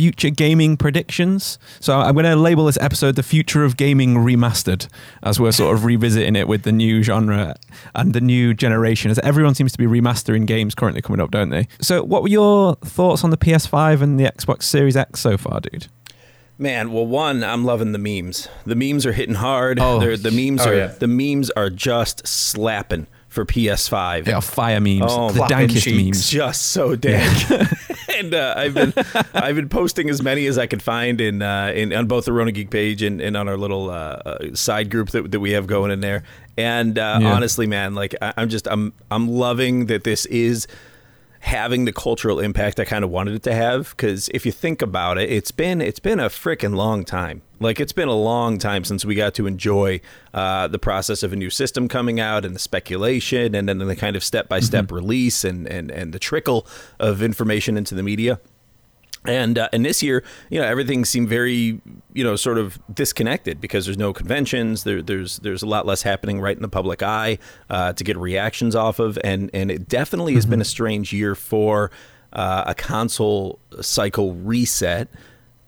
future 0.00 0.30
gaming 0.30 0.78
predictions. 0.78 1.58
So 1.78 1.98
I'm 2.00 2.14
going 2.14 2.24
to 2.24 2.34
label 2.34 2.64
this 2.64 2.78
episode 2.80 3.16
"The 3.16 3.22
Future 3.22 3.64
of 3.66 3.76
Gaming 3.76 4.14
Remastered," 4.14 4.88
as 5.22 5.38
we're 5.38 5.52
sort 5.52 5.74
of 5.76 5.84
revisiting 5.84 6.36
it 6.36 6.48
with 6.48 6.62
the 6.62 6.72
new 6.72 7.02
genre 7.02 7.54
and 7.94 8.14
the 8.14 8.20
new 8.22 8.54
generation. 8.54 9.10
As 9.10 9.18
everyone 9.18 9.54
seems 9.54 9.72
to 9.72 9.78
be 9.78 9.84
remastering 9.84 10.46
games 10.46 10.74
currently 10.74 11.02
coming 11.02 11.20
up, 11.20 11.30
don't 11.30 11.50
they? 11.50 11.68
So, 11.82 12.02
what 12.02 12.22
were 12.22 12.28
your 12.30 12.76
thoughts 12.76 13.24
on 13.24 13.28
the 13.30 13.36
PS5 13.36 14.00
and 14.00 14.18
the 14.18 14.24
Xbox 14.24 14.62
Series 14.62 14.96
X 14.96 15.20
so 15.20 15.36
far, 15.36 15.60
dude? 15.60 15.88
Man, 16.56 16.92
well, 16.92 17.06
one, 17.06 17.44
I'm 17.44 17.66
loving 17.66 17.92
the 17.92 17.98
memes. 17.98 18.48
The 18.64 18.74
memes 18.74 19.04
are 19.04 19.12
hitting 19.12 19.34
hard. 19.34 19.78
Oh. 19.78 19.98
They're, 20.00 20.16
the 20.16 20.30
memes 20.30 20.62
Oh, 20.66 20.70
are 20.70 20.74
yeah. 20.74 20.86
the 20.88 21.06
memes 21.08 21.50
are 21.50 21.68
just 21.68 22.26
slapping 22.26 23.06
for 23.28 23.44
PS5. 23.44 24.24
They 24.24 24.32
are 24.32 24.42
fire 24.42 24.80
memes, 24.80 25.04
Oh, 25.08 25.28
the 25.28 25.34
flapping 25.36 25.68
dankest 25.68 25.82
cheeks. 25.84 26.04
memes. 26.04 26.30
just 26.30 26.62
so 26.72 26.96
dank. 26.96 27.32
and 28.20 28.34
uh, 28.34 28.54
I've 28.56 28.74
been 28.74 28.92
I've 29.34 29.56
been 29.56 29.68
posting 29.68 30.08
as 30.10 30.22
many 30.22 30.46
as 30.46 30.58
I 30.58 30.66
could 30.66 30.82
find 30.82 31.20
in 31.20 31.42
uh, 31.42 31.72
in 31.74 31.92
on 31.92 32.06
both 32.06 32.24
the 32.26 32.32
Ronin 32.32 32.54
Geek 32.54 32.70
page 32.70 33.02
and, 33.02 33.20
and 33.20 33.36
on 33.36 33.48
our 33.48 33.56
little 33.56 33.90
uh, 33.90 33.94
uh, 33.94 34.54
side 34.54 34.90
group 34.90 35.10
that, 35.10 35.30
that 35.32 35.40
we 35.40 35.52
have 35.52 35.66
going 35.66 35.90
in 35.90 36.00
there. 36.00 36.22
And 36.56 36.98
uh, 36.98 37.18
Yeah. 37.20 37.32
honestly, 37.34 37.66
man, 37.66 37.94
like 37.94 38.14
I, 38.22 38.32
I'm 38.36 38.48
just 38.48 38.66
I'm 38.68 38.92
I'm 39.10 39.28
loving 39.28 39.86
that 39.86 40.04
this 40.04 40.26
is 40.26 40.66
having 41.40 41.86
the 41.86 41.92
cultural 41.92 42.38
impact 42.38 42.78
I 42.78 42.84
kind 42.84 43.02
of 43.02 43.10
wanted 43.10 43.34
it 43.34 43.42
to 43.44 43.54
have. 43.54 43.90
Because 43.96 44.28
if 44.34 44.44
you 44.44 44.52
think 44.52 44.82
about 44.82 45.16
it, 45.18 45.30
it's 45.30 45.50
been 45.52 45.80
it's 45.80 46.00
been 46.00 46.20
a 46.20 46.28
freaking 46.28 46.74
long 46.74 47.04
time. 47.04 47.42
Like 47.60 47.78
it's 47.78 47.92
been 47.92 48.08
a 48.08 48.14
long 48.14 48.58
time 48.58 48.84
since 48.84 49.04
we 49.04 49.14
got 49.14 49.34
to 49.34 49.46
enjoy 49.46 50.00
uh, 50.32 50.66
the 50.68 50.78
process 50.78 51.22
of 51.22 51.32
a 51.32 51.36
new 51.36 51.50
system 51.50 51.88
coming 51.88 52.18
out 52.18 52.44
and 52.44 52.54
the 52.54 52.58
speculation 52.58 53.54
and 53.54 53.68
then 53.68 53.78
the 53.78 53.96
kind 53.96 54.16
of 54.16 54.24
step 54.24 54.48
by 54.48 54.60
step 54.60 54.90
release 54.90 55.44
and, 55.44 55.66
and 55.66 55.90
and 55.90 56.14
the 56.14 56.18
trickle 56.18 56.66
of 56.98 57.22
information 57.22 57.76
into 57.76 57.94
the 57.94 58.02
media. 58.02 58.40
And 59.26 59.58
uh, 59.58 59.68
and 59.74 59.84
this 59.84 60.02
year, 60.02 60.24
you 60.48 60.58
know, 60.58 60.66
everything 60.66 61.04
seemed 61.04 61.28
very, 61.28 61.78
you 62.14 62.24
know, 62.24 62.36
sort 62.36 62.56
of 62.56 62.78
disconnected 62.92 63.60
because 63.60 63.84
there's 63.84 63.98
no 63.98 64.14
conventions. 64.14 64.84
There, 64.84 65.02
there's 65.02 65.36
there's 65.40 65.62
a 65.62 65.66
lot 65.66 65.84
less 65.84 66.00
happening 66.00 66.40
right 66.40 66.56
in 66.56 66.62
the 66.62 66.70
public 66.70 67.02
eye 67.02 67.38
uh, 67.68 67.92
to 67.92 68.02
get 68.02 68.16
reactions 68.16 68.74
off 68.74 68.98
of, 68.98 69.18
and 69.22 69.50
and 69.52 69.70
it 69.70 69.88
definitely 69.88 70.34
has 70.36 70.46
been 70.46 70.62
a 70.62 70.64
strange 70.64 71.12
year 71.12 71.34
for 71.34 71.90
uh, 72.32 72.64
a 72.66 72.74
console 72.74 73.58
cycle 73.82 74.32
reset. 74.34 75.08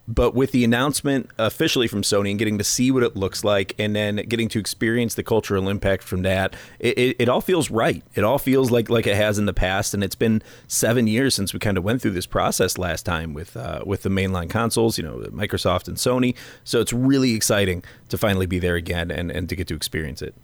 But 0.09 0.35
with 0.35 0.51
the 0.51 0.65
announcement 0.65 1.31
officially 1.39 1.87
from 1.87 2.03
Sony 2.03 2.31
and 2.31 2.39
getting 2.39 2.59
to 2.59 2.65
see 2.65 2.91
what 2.91 3.05
it 3.05 3.15
looks 3.15 3.45
like, 3.45 3.75
and 3.79 3.95
then 3.95 4.17
getting 4.17 4.49
to 4.49 4.59
experience 4.59 5.15
the 5.15 5.23
cultural 5.23 5.69
impact 5.69 6.03
from 6.03 6.23
that, 6.23 6.55
it, 6.81 6.99
it, 6.99 7.17
it 7.21 7.29
all 7.29 7.41
feels 7.41 7.71
right. 7.71 8.03
It 8.15 8.25
all 8.25 8.39
feels 8.39 8.73
like 8.73 8.91
like 8.91 9.07
it 9.07 9.15
has 9.15 9.39
in 9.39 9.47
the 9.47 9.55
past, 9.55 9.95
and 9.95 10.03
it's 10.03 10.17
been 10.17 10.43
seven 10.67 11.07
years 11.07 11.37
since 11.37 11.55
we 11.55 11.61
kind 11.61 11.79
of 11.79 11.85
went 11.85 12.03
through 12.03 12.11
this 12.11 12.27
process 12.27 12.79
last 12.79 13.05
time 13.05 13.33
with 13.33 13.57
uh, 13.57 13.85
with 13.87 14.03
the 14.03 14.09
mainline 14.09 14.51
consoles, 14.51 14.99
you 14.99 15.05
know, 15.05 15.19
Microsoft 15.31 15.87
and 15.87 15.97
Sony. 15.97 16.35
So 16.65 16.81
it's 16.81 16.93
really 16.93 17.35
exciting 17.35 17.85
to 18.09 18.19
finally 18.19 18.47
be 18.47 18.59
there 18.59 18.75
again 18.75 19.11
and, 19.13 19.31
and 19.31 19.49
to 19.49 19.55
get 19.55 19.69
to 19.69 19.75
experience 19.75 20.21
it. 20.21 20.35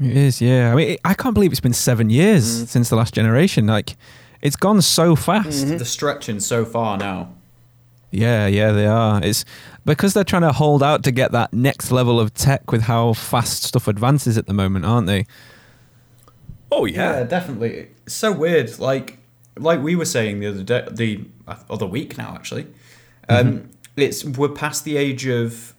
It 0.00 0.16
is, 0.16 0.40
yeah. 0.40 0.72
I 0.72 0.74
mean, 0.74 0.96
I 1.04 1.14
can't 1.14 1.34
believe 1.34 1.52
it's 1.52 1.60
been 1.60 1.72
seven 1.72 2.10
years 2.10 2.64
mm. 2.64 2.66
since 2.66 2.88
the 2.88 2.96
last 2.96 3.14
generation. 3.14 3.66
Like, 3.66 3.96
it's 4.40 4.56
gone 4.56 4.82
so 4.82 5.14
fast. 5.14 5.66
Mm-hmm. 5.66 5.76
They're 5.76 5.84
stretching 5.84 6.40
so 6.40 6.64
far 6.64 6.96
now. 6.96 7.28
Yeah, 8.14 8.46
yeah, 8.46 8.70
they 8.70 8.86
are. 8.86 9.20
It's 9.22 9.44
because 9.84 10.14
they're 10.14 10.22
trying 10.22 10.42
to 10.42 10.52
hold 10.52 10.82
out 10.84 11.02
to 11.02 11.10
get 11.10 11.32
that 11.32 11.52
next 11.52 11.90
level 11.90 12.20
of 12.20 12.32
tech 12.32 12.70
with 12.70 12.82
how 12.82 13.12
fast 13.12 13.64
stuff 13.64 13.88
advances 13.88 14.38
at 14.38 14.46
the 14.46 14.54
moment, 14.54 14.84
aren't 14.84 15.08
they? 15.08 15.26
Oh 16.70 16.84
yeah, 16.84 17.18
yeah 17.18 17.24
definitely. 17.24 17.88
It's 18.06 18.14
so 18.14 18.30
weird. 18.30 18.78
Like, 18.78 19.18
like 19.58 19.82
we 19.82 19.96
were 19.96 20.04
saying 20.04 20.38
the 20.38 20.46
other 20.46 20.62
day, 20.62 20.86
the 20.90 21.24
other 21.68 21.86
week 21.86 22.16
now, 22.16 22.34
actually. 22.34 22.68
Um, 23.28 23.46
mm-hmm. 23.46 23.66
It's 23.96 24.24
we're 24.24 24.48
past 24.48 24.84
the 24.84 24.96
age 24.96 25.26
of 25.26 25.74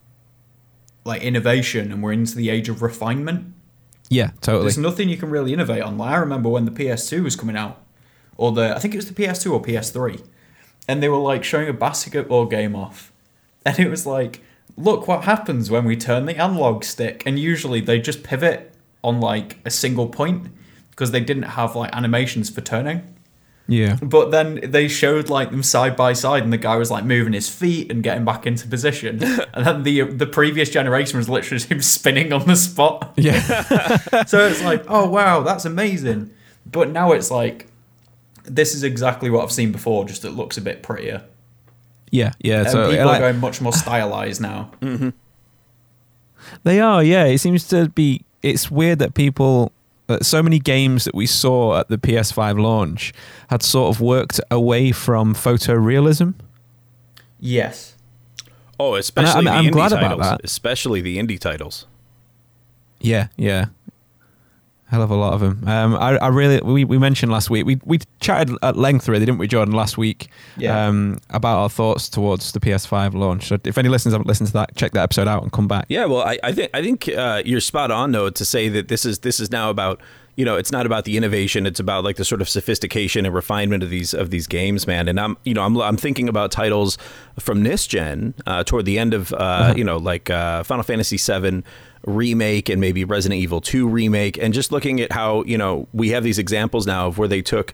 like 1.06 1.22
innovation, 1.22 1.92
and 1.92 2.04
we're 2.04 2.14
into 2.14 2.36
the 2.36 2.50
age 2.50 2.68
of 2.68 2.82
refinement. 2.82 3.54
Yeah, 4.10 4.32
totally. 4.42 4.64
There's 4.64 4.78
nothing 4.78 5.08
you 5.08 5.18
can 5.18 5.30
really 5.30 5.54
innovate 5.54 5.82
on. 5.82 5.98
Like, 5.98 6.12
I 6.12 6.18
remember 6.18 6.50
when 6.50 6.66
the 6.66 6.72
PS2 6.72 7.24
was 7.24 7.36
coming 7.38 7.56
out, 7.56 7.82
or 8.36 8.52
the 8.52 8.76
I 8.76 8.80
think 8.80 8.94
it 8.94 8.98
was 8.98 9.10
the 9.10 9.14
PS2 9.14 9.54
or 9.54 9.62
PS3, 9.62 10.22
and 10.88 11.02
they 11.02 11.10
were 11.10 11.18
like 11.18 11.44
showing 11.44 11.68
a 11.68 11.74
basketball 11.74 12.46
game 12.46 12.76
off, 12.76 13.12
and 13.66 13.80
it 13.80 13.90
was 13.90 14.06
like, 14.06 14.42
look 14.78 15.08
what 15.08 15.24
happens 15.24 15.72
when 15.72 15.86
we 15.86 15.96
turn 15.96 16.26
the 16.26 16.38
analog 16.38 16.84
stick, 16.84 17.24
and 17.26 17.40
usually 17.40 17.82
they 17.82 18.00
just 18.00 18.24
pivot 18.24 18.74
on 19.04 19.20
like 19.20 19.60
a 19.66 19.70
single 19.70 20.08
point 20.08 20.48
because 20.90 21.12
they 21.12 21.20
didn't 21.20 21.44
have 21.44 21.76
like 21.76 21.94
animations 21.96 22.50
for 22.50 22.62
turning. 22.62 23.16
Yeah. 23.68 23.98
But 24.02 24.32
then 24.32 24.60
they 24.64 24.88
showed 24.88 25.30
like 25.30 25.52
them 25.52 25.64
side 25.64 25.96
by 25.96 26.14
side, 26.14 26.44
and 26.44 26.54
the 26.54 26.58
guy 26.58 26.76
was 26.76 26.92
like 26.92 27.04
moving 27.04 27.34
his 27.34 27.50
feet 27.50 27.92
and 27.92 28.04
getting 28.04 28.26
back 28.26 28.46
into 28.46 28.68
position. 28.68 29.24
and 29.54 29.66
then 29.66 29.84
the 29.84 30.02
the 30.04 30.28
previous 30.28 30.70
generation 30.70 31.18
was 31.18 31.30
literally 31.30 31.64
him 31.64 31.82
spinning 31.82 32.32
on 32.32 32.46
the 32.46 32.56
spot. 32.56 33.14
Yeah. 33.16 34.24
so 34.26 34.46
it's 34.46 34.64
like, 34.64 34.84
oh 34.88 35.10
wow, 35.10 35.42
that's 35.42 35.66
amazing. 35.66 36.32
But 36.66 36.90
now 36.90 37.12
it's 37.12 37.32
like, 37.32 37.68
this 38.48 38.74
is 38.74 38.84
exactly 38.84 39.30
what 39.30 39.44
I've 39.44 39.52
seen 39.52 39.72
before. 39.72 40.06
Just 40.06 40.26
it 40.26 40.32
looks 40.32 40.58
a 40.58 40.62
bit 40.62 40.84
prettier. 40.84 41.24
Yeah, 42.12 42.34
yeah. 42.40 42.62
And 42.62 42.70
so 42.70 42.90
people 42.90 43.06
like, 43.06 43.22
are 43.22 43.32
going 43.32 43.40
much 43.40 43.62
more 43.62 43.74
stylized 43.74 44.42
now. 44.42 44.72
Mm-hmm. 44.82 45.10
They 46.64 46.80
are. 46.80 47.04
Yeah. 47.04 47.26
It 47.26 47.40
seems 47.40 47.68
to 47.70 47.90
be. 47.90 48.24
It's 48.44 48.70
weird 48.70 49.00
that 49.00 49.16
people 49.16 49.72
uh, 50.08 50.20
so 50.22 50.44
many 50.44 50.60
games 50.60 51.06
that 51.06 51.16
we 51.16 51.26
saw 51.26 51.80
at 51.80 51.88
the 51.90 51.98
PS5 51.98 52.62
launch 52.62 53.14
had 53.50 53.64
sort 53.64 53.96
of 53.96 54.02
worked 54.02 54.40
away 54.52 54.92
from 54.92 55.34
photorealism. 55.34 56.36
Yes. 57.40 57.96
Oh, 58.80 58.96
especially 58.96 59.32
I, 59.32 59.38
I'm, 59.38 59.46
the 59.46 59.52
I'm 59.52 59.66
indie 59.66 59.72
glad 59.72 59.90
titles, 59.90 60.14
about 60.14 60.20
that. 60.20 60.42
Especially 60.46 61.02
the 61.02 61.18
indie 61.18 61.40
titles. 61.40 61.88
Yeah, 63.00 63.28
yeah. 63.38 63.68
Hell 64.88 65.02
of 65.02 65.10
a 65.10 65.16
lot 65.16 65.34
of 65.34 65.40
them. 65.40 65.68
Um, 65.68 65.96
I, 65.96 66.18
I 66.18 66.28
really 66.28 66.62
we, 66.62 66.86
we 66.86 67.00
mentioned 67.00 67.32
last 67.32 67.50
week 67.50 67.66
we 67.66 67.80
we 67.86 68.00
chatted 68.20 68.56
at 68.62 68.78
length 68.78 69.10
really, 69.10 69.26
didn't 69.26 69.40
we, 69.40 69.48
Jordan? 69.48 69.74
Last 69.74 69.98
week, 69.98 70.30
yeah. 70.58 70.88
Um, 70.88 71.20
about 71.32 71.58
our 71.58 71.70
thoughts 71.70 72.08
towards 72.08 72.52
the 72.52 72.60
PS5 72.60 73.16
launch. 73.16 73.48
So 73.48 73.58
if 73.64 73.80
any 73.80 73.90
listeners 73.90 74.14
haven't 74.14 74.28
listened 74.28 74.48
to 74.48 74.54
that, 74.54 74.76
check 74.76 74.92
that 74.92 75.02
episode 75.02 75.28
out 75.28 75.42
and 75.42 75.52
come 75.52 75.68
back. 75.68 75.86
Yeah, 75.90 76.06
well, 76.06 76.22
I, 76.22 76.38
I 76.44 76.52
think 76.52 76.70
I 76.76 76.84
think 76.84 77.10
uh, 77.10 77.42
you're 77.44 77.62
spot 77.62 77.90
on 77.90 78.12
though 78.12 78.30
to 78.30 78.46
say 78.46 78.70
that 78.70 78.88
this 78.88 79.06
is 79.06 79.20
this 79.20 79.40
is 79.40 79.52
now 79.52 79.72
about 79.72 80.02
you 80.36 80.44
know 80.44 80.56
it's 80.56 80.72
not 80.72 80.86
about 80.86 81.06
the 81.06 81.18
innovation 81.18 81.66
it's 81.66 81.80
about 81.80 82.04
like 82.04 82.18
the 82.18 82.26
sort 82.26 82.42
of 82.42 82.50
sophistication 82.50 83.26
and 83.26 83.34
refinement 83.34 83.84
of 83.84 83.90
these 83.90 84.14
of 84.14 84.30
these 84.30 84.48
games 84.48 84.86
man 84.86 85.08
and 85.08 85.20
i'm 85.20 85.38
you 85.44 85.54
know 85.54 85.64
i'm, 85.64 85.78
I'm 85.78 85.98
thinking 85.98 86.28
about 86.28 86.52
titles 86.52 86.98
from 87.40 87.64
this 87.64 87.88
gen 87.88 88.34
uh, 88.46 88.64
toward 88.64 88.86
the 88.86 89.00
end 89.00 89.14
of 89.14 89.34
uh, 89.34 89.38
uh-huh. 89.38 89.74
you 89.78 89.84
know 89.84 89.98
like 89.98 90.30
uh, 90.30 90.64
final 90.64 90.84
fantasy 90.84 91.18
7 91.18 91.64
remake 92.06 92.70
and 92.70 92.80
maybe 92.80 93.04
Resident 93.04 93.40
Evil 93.40 93.62
2 93.62 93.88
remake 93.88 94.38
and 94.38 94.54
just 94.54 94.72
looking 94.72 95.02
at 95.02 95.12
how, 95.12 95.44
you 95.44 95.58
know, 95.58 95.88
we 95.94 96.10
have 96.10 96.24
these 96.24 96.40
examples 96.40 96.86
now 96.86 97.08
of 97.08 97.18
where 97.18 97.28
they 97.28 97.42
took 97.42 97.74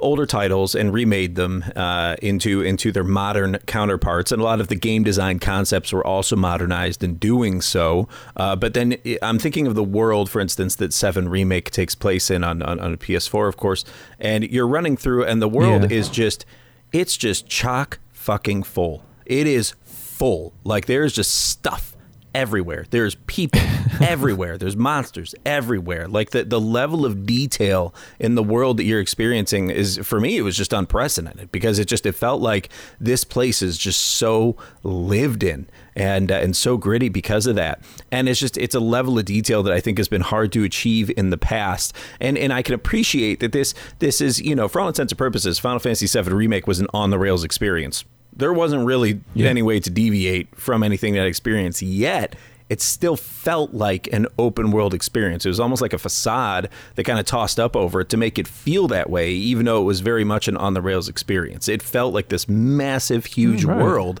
older 0.00 0.26
titles 0.26 0.74
and 0.74 0.92
remade 0.92 1.36
them 1.36 1.64
uh, 1.76 2.16
into 2.22 2.62
into 2.62 2.90
their 2.90 3.04
modern 3.04 3.58
counterparts. 3.66 4.32
And 4.32 4.40
a 4.40 4.44
lot 4.44 4.60
of 4.60 4.68
the 4.68 4.74
game 4.74 5.04
design 5.04 5.38
concepts 5.38 5.92
were 5.92 6.04
also 6.04 6.36
modernized 6.36 7.04
in 7.04 7.14
doing 7.16 7.60
so. 7.60 8.08
Uh, 8.36 8.56
but 8.56 8.74
then 8.74 8.96
I'm 9.22 9.38
thinking 9.38 9.66
of 9.66 9.74
the 9.74 9.84
world, 9.84 10.30
for 10.30 10.40
instance, 10.40 10.76
that 10.76 10.92
Seven 10.92 11.28
remake 11.28 11.70
takes 11.70 11.94
place 11.94 12.30
in 12.30 12.42
on, 12.42 12.62
on, 12.62 12.80
on 12.80 12.96
PS4, 12.96 13.48
of 13.48 13.56
course. 13.56 13.84
And 14.18 14.44
you're 14.44 14.66
running 14.66 14.96
through, 14.96 15.24
and 15.24 15.40
the 15.40 15.48
world 15.48 15.90
yeah. 15.90 15.96
is 15.96 16.08
just 16.08 16.44
it's 16.92 17.16
just 17.16 17.46
chock 17.48 18.00
fucking 18.12 18.64
full. 18.64 19.04
It 19.26 19.46
is 19.46 19.74
full. 19.84 20.52
Like 20.64 20.86
there's 20.86 21.12
just 21.12 21.30
stuff 21.30 21.96
everywhere. 22.34 22.84
There's 22.90 23.16
people 23.26 23.60
everywhere. 24.00 24.58
There's 24.58 24.76
monsters 24.76 25.34
everywhere. 25.44 26.08
Like 26.08 26.30
the 26.30 26.44
the 26.44 26.60
level 26.60 27.04
of 27.04 27.26
detail 27.26 27.94
in 28.18 28.34
the 28.34 28.42
world 28.42 28.76
that 28.78 28.84
you're 28.84 29.00
experiencing 29.00 29.70
is 29.70 29.98
for 30.02 30.20
me 30.20 30.36
it 30.36 30.42
was 30.42 30.56
just 30.56 30.72
unprecedented 30.72 31.52
because 31.52 31.78
it 31.78 31.86
just 31.86 32.06
it 32.06 32.12
felt 32.12 32.40
like 32.40 32.68
this 33.00 33.24
place 33.24 33.62
is 33.62 33.78
just 33.78 34.00
so 34.00 34.56
lived 34.82 35.42
in 35.42 35.68
and 35.96 36.30
uh, 36.30 36.36
and 36.36 36.56
so 36.56 36.76
gritty 36.76 37.08
because 37.08 37.46
of 37.46 37.56
that. 37.56 37.82
And 38.10 38.28
it's 38.28 38.40
just 38.40 38.56
it's 38.56 38.74
a 38.74 38.80
level 38.80 39.18
of 39.18 39.24
detail 39.24 39.62
that 39.62 39.72
I 39.72 39.80
think 39.80 39.98
has 39.98 40.08
been 40.08 40.22
hard 40.22 40.52
to 40.52 40.64
achieve 40.64 41.10
in 41.16 41.30
the 41.30 41.38
past. 41.38 41.94
And 42.20 42.38
and 42.38 42.52
I 42.52 42.62
can 42.62 42.74
appreciate 42.74 43.40
that 43.40 43.52
this 43.52 43.74
this 43.98 44.20
is, 44.20 44.40
you 44.40 44.54
know, 44.54 44.68
for 44.68 44.80
all 44.80 44.88
intents 44.88 45.12
and 45.12 45.18
purposes, 45.18 45.58
Final 45.58 45.78
Fantasy 45.78 46.06
VII 46.06 46.32
remake 46.32 46.66
was 46.66 46.80
an 46.80 46.86
on 46.94 47.10
the 47.10 47.18
rails 47.18 47.44
experience 47.44 48.04
there 48.32 48.52
wasn't 48.52 48.84
really 48.86 49.20
yeah. 49.34 49.48
any 49.48 49.62
way 49.62 49.80
to 49.80 49.90
deviate 49.90 50.54
from 50.56 50.82
anything 50.82 51.14
that 51.14 51.26
experience 51.26 51.82
yet 51.82 52.36
it 52.70 52.80
still 52.80 53.16
felt 53.16 53.74
like 53.74 54.06
an 54.12 54.28
open 54.38 54.70
world 54.70 54.94
experience. 54.94 55.44
It 55.44 55.48
was 55.48 55.58
almost 55.58 55.82
like 55.82 55.92
a 55.92 55.98
facade 55.98 56.70
that 56.94 57.02
kind 57.02 57.18
of 57.18 57.26
tossed 57.26 57.58
up 57.58 57.74
over 57.74 58.00
it 58.00 58.08
to 58.10 58.16
make 58.16 58.38
it 58.38 58.46
feel 58.46 58.86
that 58.88 59.10
way, 59.10 59.32
even 59.32 59.66
though 59.66 59.82
it 59.82 59.84
was 59.84 60.00
very 60.00 60.22
much 60.22 60.46
an 60.46 60.56
on 60.56 60.74
the 60.74 60.80
rails 60.80 61.08
experience. 61.08 61.68
It 61.68 61.82
felt 61.82 62.14
like 62.14 62.28
this 62.28 62.48
massive, 62.48 63.26
huge 63.26 63.64
mm, 63.64 63.70
right. 63.70 63.82
world, 63.82 64.20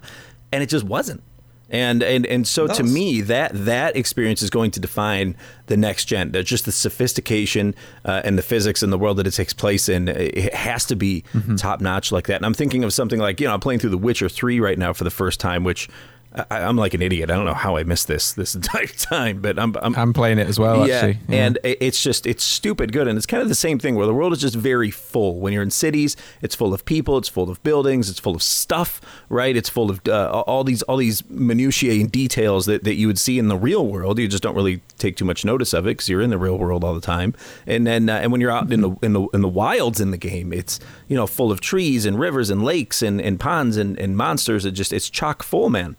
and 0.50 0.64
it 0.64 0.68
just 0.68 0.84
wasn't. 0.84 1.22
And 1.70 2.02
and 2.02 2.26
and 2.26 2.46
so 2.46 2.66
to 2.66 2.82
me, 2.82 3.20
that 3.22 3.52
that 3.54 3.96
experience 3.96 4.42
is 4.42 4.50
going 4.50 4.72
to 4.72 4.80
define 4.80 5.36
the 5.66 5.76
next 5.76 6.06
gen. 6.06 6.32
Just 6.32 6.64
the 6.64 6.72
sophistication 6.72 7.74
uh, 8.04 8.22
and 8.24 8.36
the 8.36 8.42
physics 8.42 8.82
and 8.82 8.92
the 8.92 8.98
world 8.98 9.18
that 9.18 9.26
it 9.26 9.32
takes 9.32 9.52
place 9.52 9.88
in. 9.88 10.08
It 10.08 10.52
has 10.52 10.84
to 10.86 10.96
be 10.96 11.24
mm-hmm. 11.32 11.54
top 11.54 11.80
notch 11.80 12.10
like 12.10 12.26
that. 12.26 12.36
And 12.36 12.46
I'm 12.46 12.54
thinking 12.54 12.82
of 12.82 12.92
something 12.92 13.20
like 13.20 13.40
you 13.40 13.46
know 13.46 13.54
I'm 13.54 13.60
playing 13.60 13.80
through 13.80 13.90
The 13.90 13.98
Witcher 13.98 14.28
Three 14.28 14.58
right 14.58 14.78
now 14.78 14.92
for 14.92 15.04
the 15.04 15.10
first 15.10 15.38
time, 15.38 15.62
which 15.62 15.88
I, 16.32 16.60
am 16.60 16.76
like 16.76 16.94
an 16.94 17.02
idiot. 17.02 17.28
I 17.28 17.34
don't 17.34 17.44
know 17.44 17.54
how 17.54 17.76
I 17.76 17.82
missed 17.82 18.06
this 18.06 18.32
this 18.34 18.54
entire 18.60 18.86
time, 18.86 19.40
but 19.40 19.58
I'm 19.58 19.74
I'm, 19.82 19.94
I'm 19.96 20.12
playing 20.12 20.38
it 20.38 20.46
as 20.46 20.58
well. 20.58 20.86
Yeah, 20.86 20.94
actually, 20.94 21.18
yeah. 21.28 21.46
and 21.46 21.58
it's 21.64 22.02
just 22.02 22.26
it's 22.26 22.44
stupid 22.44 22.92
good, 22.92 23.08
and 23.08 23.16
it's 23.16 23.26
kind 23.26 23.42
of 23.42 23.48
the 23.48 23.54
same 23.54 23.78
thing 23.78 23.96
where 23.96 24.06
the 24.06 24.14
world 24.14 24.32
is 24.32 24.40
just 24.40 24.54
very 24.54 24.90
full. 24.90 25.40
When 25.40 25.52
you're 25.52 25.62
in 25.62 25.70
cities, 25.70 26.16
it's 26.40 26.54
full 26.54 26.72
of 26.72 26.84
people, 26.84 27.18
it's 27.18 27.28
full 27.28 27.50
of 27.50 27.60
buildings, 27.62 28.08
it's 28.08 28.20
full 28.20 28.36
of 28.36 28.42
stuff, 28.42 29.00
right? 29.28 29.56
It's 29.56 29.68
full 29.68 29.90
of 29.90 30.00
uh, 30.06 30.42
all 30.46 30.62
these 30.62 30.82
all 30.82 30.98
these 30.98 31.28
minutiae 31.28 32.00
and 32.00 32.10
details 32.10 32.66
that, 32.66 32.84
that 32.84 32.94
you 32.94 33.08
would 33.08 33.18
see 33.18 33.38
in 33.38 33.48
the 33.48 33.56
real 33.56 33.86
world. 33.86 34.18
You 34.18 34.28
just 34.28 34.42
don't 34.42 34.54
really 34.54 34.82
take 34.98 35.16
too 35.16 35.24
much 35.24 35.44
notice 35.44 35.72
of 35.72 35.86
it 35.86 35.90
because 35.90 36.08
you're 36.08 36.22
in 36.22 36.30
the 36.30 36.38
real 36.38 36.58
world 36.58 36.84
all 36.84 36.94
the 36.94 37.00
time. 37.00 37.34
And 37.66 37.86
then 37.86 38.08
uh, 38.08 38.18
and 38.18 38.30
when 38.30 38.40
you're 38.40 38.52
out 38.52 38.72
in 38.72 38.82
the 38.82 38.90
in 39.02 39.14
the 39.14 39.26
in 39.34 39.40
the 39.40 39.48
wilds 39.48 40.00
in 40.00 40.12
the 40.12 40.16
game, 40.16 40.52
it's 40.52 40.78
you 41.08 41.16
know 41.16 41.26
full 41.26 41.50
of 41.50 41.60
trees 41.60 42.06
and 42.06 42.20
rivers 42.20 42.50
and 42.50 42.62
lakes 42.62 43.02
and, 43.02 43.20
and 43.20 43.40
ponds 43.40 43.76
and, 43.76 43.98
and 43.98 44.16
monsters. 44.16 44.64
It 44.64 44.72
just 44.72 44.92
it's 44.92 45.10
chock 45.10 45.42
full, 45.42 45.70
man. 45.70 45.96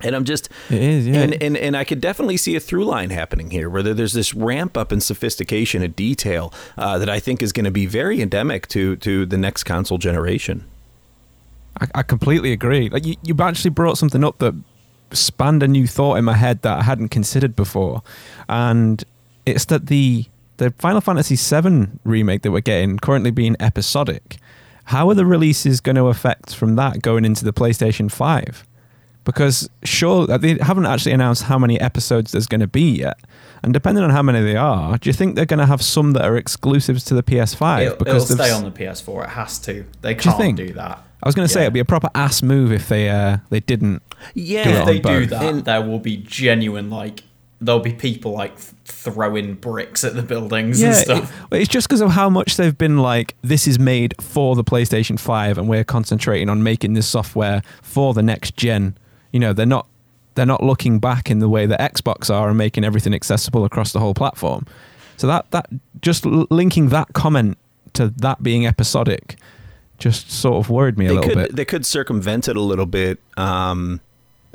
And 0.00 0.14
I'm 0.14 0.24
just, 0.24 0.48
is, 0.70 1.06
yeah. 1.06 1.20
and, 1.20 1.42
and, 1.42 1.56
and 1.56 1.76
I 1.76 1.84
could 1.84 2.00
definitely 2.00 2.36
see 2.36 2.56
a 2.56 2.60
through 2.60 2.84
line 2.84 3.10
happening 3.10 3.50
here 3.50 3.70
where 3.70 3.82
there's 3.82 4.12
this 4.12 4.34
ramp 4.34 4.76
up 4.76 4.92
in 4.92 5.00
sophistication 5.00 5.82
and 5.82 5.94
detail 5.94 6.52
uh, 6.76 6.98
that 6.98 7.08
I 7.08 7.20
think 7.20 7.42
is 7.42 7.52
going 7.52 7.64
to 7.64 7.70
be 7.70 7.86
very 7.86 8.20
endemic 8.20 8.66
to, 8.68 8.96
to 8.96 9.24
the 9.24 9.38
next 9.38 9.64
console 9.64 9.98
generation. 9.98 10.64
I, 11.80 11.86
I 11.94 12.02
completely 12.02 12.52
agree. 12.52 12.88
Like 12.88 13.06
you, 13.06 13.16
you 13.22 13.36
actually 13.40 13.70
brought 13.70 13.96
something 13.96 14.24
up 14.24 14.38
that 14.38 14.54
spanned 15.12 15.62
a 15.62 15.68
new 15.68 15.86
thought 15.86 16.16
in 16.16 16.24
my 16.24 16.34
head 16.34 16.62
that 16.62 16.80
I 16.80 16.82
hadn't 16.82 17.08
considered 17.08 17.54
before. 17.54 18.02
And 18.48 19.02
it's 19.46 19.64
that 19.66 19.86
the, 19.86 20.26
the 20.56 20.72
Final 20.78 21.00
Fantasy 21.00 21.36
VII 21.36 21.86
remake 22.04 22.42
that 22.42 22.50
we're 22.50 22.60
getting, 22.60 22.98
currently 22.98 23.30
being 23.30 23.56
episodic, 23.60 24.38
how 24.86 25.08
are 25.08 25.14
the 25.14 25.24
releases 25.24 25.80
going 25.80 25.96
to 25.96 26.08
affect 26.08 26.54
from 26.54 26.76
that 26.76 27.00
going 27.00 27.24
into 27.24 27.44
the 27.44 27.52
PlayStation 27.52 28.10
5? 28.10 28.66
Because 29.24 29.68
sure 29.82 30.26
they 30.26 30.58
haven't 30.58 30.86
actually 30.86 31.12
announced 31.12 31.44
how 31.44 31.58
many 31.58 31.80
episodes 31.80 32.32
there's 32.32 32.46
going 32.46 32.60
to 32.60 32.66
be 32.66 32.98
yet. 32.98 33.18
And 33.62 33.72
depending 33.72 34.04
on 34.04 34.10
how 34.10 34.22
many 34.22 34.42
they 34.42 34.56
are 34.56 34.98
do 34.98 35.08
you 35.08 35.14
think 35.14 35.36
they're 35.36 35.46
going 35.46 35.58
to 35.58 35.66
have 35.66 35.82
some 35.82 36.12
that 36.12 36.24
are 36.24 36.36
exclusives 36.36 37.04
to 37.04 37.14
the 37.14 37.22
ps5 37.22 37.86
it'll, 37.86 37.96
because 37.96 38.30
it'll 38.30 38.44
stay 38.44 38.52
on 38.52 38.64
the 38.64 38.70
ps4 38.70 39.24
it 39.24 39.30
has 39.30 39.58
to. 39.60 39.86
They 40.02 40.14
can't 40.14 40.56
do, 40.56 40.66
do 40.66 40.74
that. 40.74 41.02
I 41.22 41.28
was 41.28 41.34
going 41.34 41.48
to 41.48 41.52
yeah. 41.52 41.54
say 41.54 41.62
it'd 41.62 41.72
be 41.72 41.80
a 41.80 41.84
proper 41.84 42.10
ass 42.14 42.42
move 42.42 42.70
if 42.72 42.88
they 42.88 43.08
uh, 43.08 43.38
they 43.50 43.60
didn't 43.60 44.02
yeah 44.34 44.80
if 44.80 44.86
they 44.86 44.98
do 44.98 45.26
that 45.26 45.64
there 45.64 45.82
will 45.82 45.98
be 45.98 46.18
genuine 46.18 46.90
like 46.90 47.22
there'll 47.60 47.80
be 47.80 47.92
people 47.92 48.32
like 48.32 48.58
throwing 48.84 49.54
bricks 49.54 50.04
at 50.04 50.14
the 50.14 50.22
buildings 50.22 50.80
yeah, 50.80 50.88
and 50.88 50.96
stuff. 50.96 51.42
It, 51.50 51.62
it's 51.62 51.68
just 51.68 51.88
because 51.88 52.00
of 52.00 52.10
how 52.10 52.28
much 52.28 52.56
they've 52.56 52.76
been 52.76 52.98
like, 52.98 53.34
this 53.42 53.66
is 53.66 53.78
made 53.78 54.14
for 54.20 54.54
the 54.54 54.64
PlayStation 54.64 55.18
5 55.18 55.58
and 55.58 55.68
we're 55.68 55.84
concentrating 55.84 56.48
on 56.48 56.62
making 56.62 56.94
this 56.94 57.06
software 57.06 57.62
for 57.82 58.14
the 58.14 58.22
next 58.22 58.56
gen 58.56 58.96
you 59.34 59.40
know 59.40 59.52
they're 59.52 59.66
not 59.66 59.88
they're 60.36 60.46
not 60.46 60.62
looking 60.62 61.00
back 61.00 61.28
in 61.28 61.40
the 61.40 61.48
way 61.48 61.66
that 61.66 61.80
Xbox 61.80 62.32
are 62.32 62.48
and 62.48 62.56
making 62.56 62.84
everything 62.84 63.12
accessible 63.12 63.64
across 63.64 63.92
the 63.92 63.98
whole 63.98 64.14
platform. 64.14 64.64
So 65.16 65.26
that 65.26 65.50
that 65.50 65.68
just 66.00 66.24
linking 66.24 66.88
that 66.90 67.12
comment 67.12 67.58
to 67.94 68.08
that 68.18 68.42
being 68.42 68.64
episodic 68.64 69.36
just 69.98 70.30
sort 70.30 70.56
of 70.56 70.70
worried 70.70 70.98
me 70.98 71.06
a 71.06 71.08
they 71.08 71.14
little 71.14 71.30
could, 71.30 71.38
bit. 71.38 71.56
They 71.56 71.64
could 71.64 71.84
circumvent 71.84 72.48
it 72.48 72.56
a 72.56 72.60
little 72.60 72.86
bit. 72.86 73.18
Um, 73.36 74.00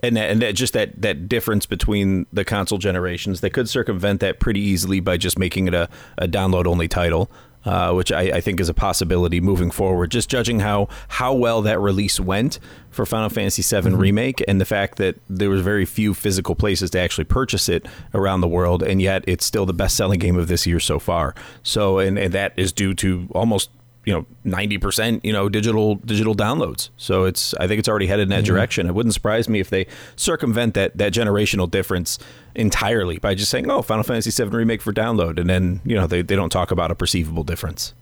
and 0.02 0.16
that, 0.16 0.30
and 0.30 0.42
that 0.42 0.56
just 0.56 0.72
that 0.74 1.02
that 1.02 1.28
difference 1.28 1.66
between 1.66 2.26
the 2.32 2.46
console 2.46 2.78
generations, 2.78 3.42
they 3.42 3.50
could 3.50 3.68
circumvent 3.68 4.22
that 4.22 4.40
pretty 4.40 4.62
easily 4.62 5.02
by 5.02 5.18
just 5.18 5.38
making 5.38 5.68
it 5.68 5.74
a, 5.74 5.90
a 6.18 6.28
download 6.28 6.68
only 6.68 6.88
title. 6.88 7.30
Uh, 7.66 7.92
which 7.92 8.10
I, 8.10 8.22
I, 8.22 8.42
think 8.42 8.62
is 8.62 8.70
a 8.70 8.74
possibility 8.74 9.42
moving 9.42 9.70
forward. 9.70 10.12
Just 10.12 10.30
judging 10.30 10.62
how 10.62 10.88
how 11.10 11.34
well 11.34 11.62
that 11.64 11.78
release 11.78 12.18
went 12.18 12.58
for 12.90 13.06
Final 13.06 13.28
Fantasy 13.28 13.62
VII 13.62 13.90
mm-hmm. 13.90 13.98
Remake, 13.98 14.42
and 14.48 14.62
the 14.62 14.66
fact 14.66 14.98
that 14.98 15.18
there 15.30 15.50
was 15.50 15.60
very 15.60 15.86
few 15.86 16.14
physical 16.14 16.56
places 16.56 16.90
to 16.92 17.00
actually 17.00 17.26
purchase 17.26 17.68
it 17.68 17.86
around 18.14 18.40
the 18.40 18.48
world, 18.48 18.82
and 18.82 19.02
yet 19.02 19.26
it's 19.28 19.44
still 19.44 19.66
the 19.66 19.74
best 19.74 19.98
selling 19.98 20.20
game 20.20 20.38
of 20.38 20.48
this 20.48 20.66
year 20.66 20.80
so 20.80 21.00
far. 21.00 21.36
So, 21.62 22.00
and, 22.00 22.18
and 22.18 22.34
that 22.34 22.54
is 22.56 22.72
due 22.72 22.94
to 22.94 23.28
almost 23.32 23.70
you 24.10 24.16
know 24.16 24.26
90% 24.44 25.24
you 25.24 25.32
know 25.32 25.50
digital 25.50 25.96
digital 25.98 26.34
downloads. 26.34 26.90
So 26.98 27.26
it's 27.26 27.54
i 27.56 27.68
think 27.68 27.78
it's 27.78 27.88
already 27.88 28.08
headed 28.08 28.24
in 28.24 28.30
that 28.30 28.38
mm-hmm. 28.38 28.56
direction. 28.56 28.88
It 28.88 28.96
wouldn't 28.96 29.14
surprise 29.14 29.48
me 29.48 29.60
if 29.60 29.70
they 29.70 29.86
circumvent 30.16 30.74
that 30.74 30.98
that 30.98 31.14
generational 31.14 31.70
difference 31.70 32.18
entirely 32.56 33.20
by 33.20 33.36
just 33.36 33.52
saying 33.52 33.70
oh 33.70 33.84
final 33.84 34.04
fantasy 34.04 34.32
7 34.32 34.52
remake 34.52 34.82
for 34.82 34.92
download. 34.92 35.40
And 35.40 35.48
then 35.48 35.82
you 35.86 35.96
know 35.96 36.08
they, 36.08 36.24
they 36.24 36.36
don't 36.36 36.50
talk 36.50 36.72
about 36.72 36.90
a 36.90 36.96
perceivable 36.96 37.44
difference. 37.44 37.94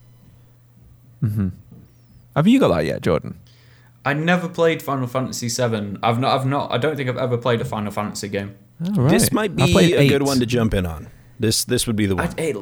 Mm-hmm. 1.22 1.50
have 2.36 2.48
you 2.48 2.60
got 2.60 2.70
that 2.70 2.86
yet 2.86 3.02
jordan? 3.02 3.38
I 4.06 4.14
never 4.14 4.48
played 4.48 4.82
final 4.82 5.08
fantasy 5.08 5.50
7 5.50 6.00
i've 6.04 6.20
not 6.20 6.40
i've 6.40 6.46
not 6.46 6.72
i 6.72 6.78
don't 6.78 6.96
think 6.96 7.10
i've 7.10 7.18
ever 7.18 7.38
played 7.38 7.60
a 7.60 7.66
final 7.66 7.92
fantasy 7.92 8.30
game. 8.30 8.56
Right. 8.80 9.10
this 9.10 9.34
might 9.34 9.56
be 9.58 9.76
a 9.94 10.00
eight. 10.00 10.08
good 10.08 10.22
one 10.22 10.40
to 10.40 10.46
jump 10.46 10.74
in 10.74 10.86
on. 10.86 11.10
This 11.38 11.66
this 11.66 11.86
would 11.86 11.96
be 11.98 12.06
the 12.06 12.16
one. 12.16 12.30
I, 12.38 12.42
it, 12.42 12.58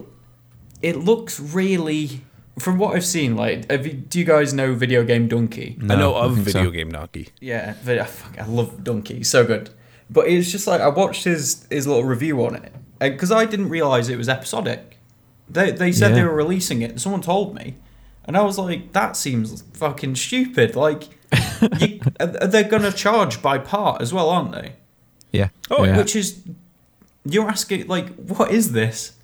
it 0.82 0.96
looks 0.96 1.40
really 1.40 2.22
from 2.60 2.78
what 2.78 2.96
I've 2.96 3.06
seen, 3.06 3.36
like, 3.36 3.70
you, 3.70 3.94
do 3.94 4.20
you 4.20 4.26
guys 4.26 4.54
know 4.54 4.74
Video 4.74 5.04
Game 5.04 5.28
Dunkey? 5.28 5.78
No, 5.82 5.94
I 5.94 5.98
know 5.98 6.16
of 6.16 6.38
Video 6.38 6.66
so. 6.66 6.72
Game 6.72 6.92
Dunkey. 6.92 7.30
Yeah, 7.42 7.76
ah, 7.88 8.30
I 8.40 8.46
love 8.46 8.78
Dunkey, 8.78 9.26
so 9.26 9.46
good. 9.46 9.70
But 10.10 10.28
it's 10.28 10.52
just 10.52 10.68
like 10.68 10.82
I 10.82 10.88
watched 10.88 11.24
his 11.24 11.66
his 11.70 11.88
little 11.88 12.04
review 12.04 12.46
on 12.46 12.56
it 12.56 12.72
because 13.00 13.32
I 13.32 13.46
didn't 13.46 13.70
realize 13.70 14.08
it 14.08 14.18
was 14.18 14.30
episodic. 14.30 14.98
They 15.50 15.72
they 15.72 15.92
said 15.92 16.10
yeah. 16.10 16.18
they 16.18 16.24
were 16.24 16.34
releasing 16.34 16.82
it. 16.82 17.00
Someone 17.00 17.22
told 17.22 17.56
me, 17.56 17.76
and 18.26 18.38
I 18.38 18.44
was 18.44 18.58
like, 18.58 18.94
that 18.94 19.18
seems 19.18 19.64
fucking 19.74 20.16
stupid. 20.16 20.76
Like, 20.76 21.10
you, 21.80 22.00
they're 22.20 22.64
gonna 22.64 22.92
charge 22.92 23.42
by 23.42 23.58
part 23.58 24.02
as 24.02 24.14
well, 24.14 24.30
aren't 24.30 24.52
they? 24.52 24.74
Yeah. 25.32 25.50
Oh, 25.70 25.84
yeah. 25.84 25.98
which 25.98 26.16
is 26.16 26.44
you're 27.26 27.50
asking 27.50 27.88
like, 27.88 28.14
what 28.16 28.52
is 28.52 28.72
this? 28.72 29.15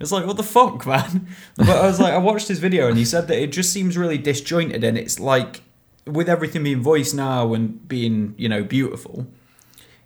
It's 0.00 0.12
like, 0.12 0.26
what 0.26 0.36
the 0.36 0.42
fuck, 0.42 0.86
man? 0.86 1.28
But 1.56 1.70
I 1.70 1.86
was 1.86 1.98
like, 1.98 2.12
I 2.12 2.18
watched 2.18 2.48
his 2.48 2.58
video 2.58 2.88
and 2.88 2.96
he 2.96 3.04
said 3.04 3.28
that 3.28 3.42
it 3.42 3.50
just 3.52 3.72
seems 3.72 3.96
really 3.96 4.18
disjointed 4.18 4.84
and 4.84 4.96
it's 4.96 5.18
like, 5.18 5.62
with 6.06 6.28
everything 6.28 6.62
being 6.62 6.82
voiced 6.82 7.14
now 7.14 7.52
and 7.52 7.86
being, 7.88 8.34
you 8.38 8.48
know, 8.48 8.62
beautiful, 8.62 9.26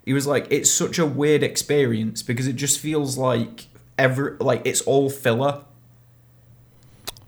he 0.04 0.12
was 0.12 0.26
like, 0.26 0.46
it's 0.50 0.70
such 0.70 0.98
a 0.98 1.06
weird 1.06 1.42
experience 1.42 2.22
because 2.22 2.46
it 2.46 2.56
just 2.56 2.80
feels 2.80 3.16
like 3.16 3.66
every, 3.98 4.36
like 4.38 4.62
it's 4.64 4.80
all 4.82 5.10
filler. 5.10 5.62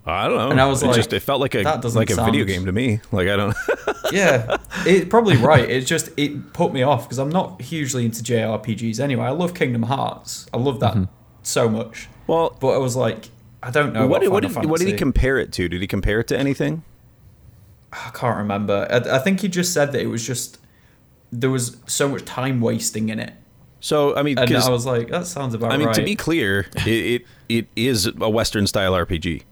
I 0.07 0.29
don't 0.29 0.37
know. 0.37 0.51
And 0.51 0.61
I 0.61 0.67
was 0.67 0.83
it 0.83 0.89
like, 0.89 0.97
just, 0.97 1.13
it 1.13 1.21
felt 1.21 1.41
like 1.41 1.55
a 1.55 1.63
like 1.63 2.11
a 2.11 2.15
sound... 2.15 2.31
video 2.31 2.45
game 2.45 2.67
to 2.67 2.73
me. 2.73 3.01
Like 3.11 3.29
I 3.29 3.37
don't. 3.37 3.57
yeah, 4.13 4.59
it's 4.85 5.09
probably 5.09 5.37
right. 5.37 5.69
It 5.69 5.87
just 5.87 6.11
it 6.19 6.53
put 6.53 6.75
me 6.75 6.83
off 6.83 7.05
because 7.05 7.19
I'm 7.19 7.31
not 7.31 7.63
hugely 7.63 8.05
into 8.05 8.23
JRPGs 8.23 9.01
anyway. 9.01 9.25
I 9.25 9.31
love 9.31 9.55
Kingdom 9.55 9.85
Hearts. 9.85 10.47
I 10.53 10.59
love 10.59 10.81
that 10.81 10.95
mm-hmm. 10.95 11.05
so 11.43 11.71
much. 11.71 12.09
Well, 12.27 12.57
but 12.61 12.69
I 12.69 12.79
was 12.79 12.97
like, 12.97 13.29
I 13.63 13.71
don't 13.71 13.93
know. 13.93 14.07
What, 14.07 14.29
what, 14.31 14.43
did, 14.43 14.55
what 14.67 14.79
did 14.79 14.89
he 14.89 14.95
compare 14.95 15.39
it 15.39 15.53
to? 15.53 15.69
Did 15.69 15.81
he 15.81 15.87
compare 15.87 16.21
it 16.21 16.29
to 16.29 16.39
anything? 16.39 16.83
I 17.93 18.11
can't 18.13 18.37
remember. 18.37 18.87
I, 18.91 19.17
I 19.17 19.19
think 19.19 19.41
he 19.41 19.49
just 19.49 19.73
said 19.73 19.93
that 19.93 20.01
it 20.01 20.07
was 20.07 20.27
just 20.27 20.59
there 21.33 21.51
was 21.51 21.77
so 21.87 22.09
much 22.09 22.25
time 22.25 22.61
wasting 22.61 23.09
in 23.09 23.21
it. 23.21 23.33
So 23.81 24.17
I 24.17 24.23
mean, 24.23 24.39
and 24.39 24.57
I 24.57 24.71
was 24.71 24.87
like, 24.87 25.09
that 25.09 25.27
sounds 25.27 25.55
about. 25.55 25.73
I 25.73 25.77
mean, 25.77 25.89
right. 25.89 25.97
to 25.97 26.03
be 26.03 26.17
clear, 26.17 26.67
it, 26.87 26.89
it 26.89 27.27
it 27.49 27.67
is 27.77 28.07
a 28.07 28.31
Western 28.31 28.67
style 28.67 28.93
RPG. 28.93 29.43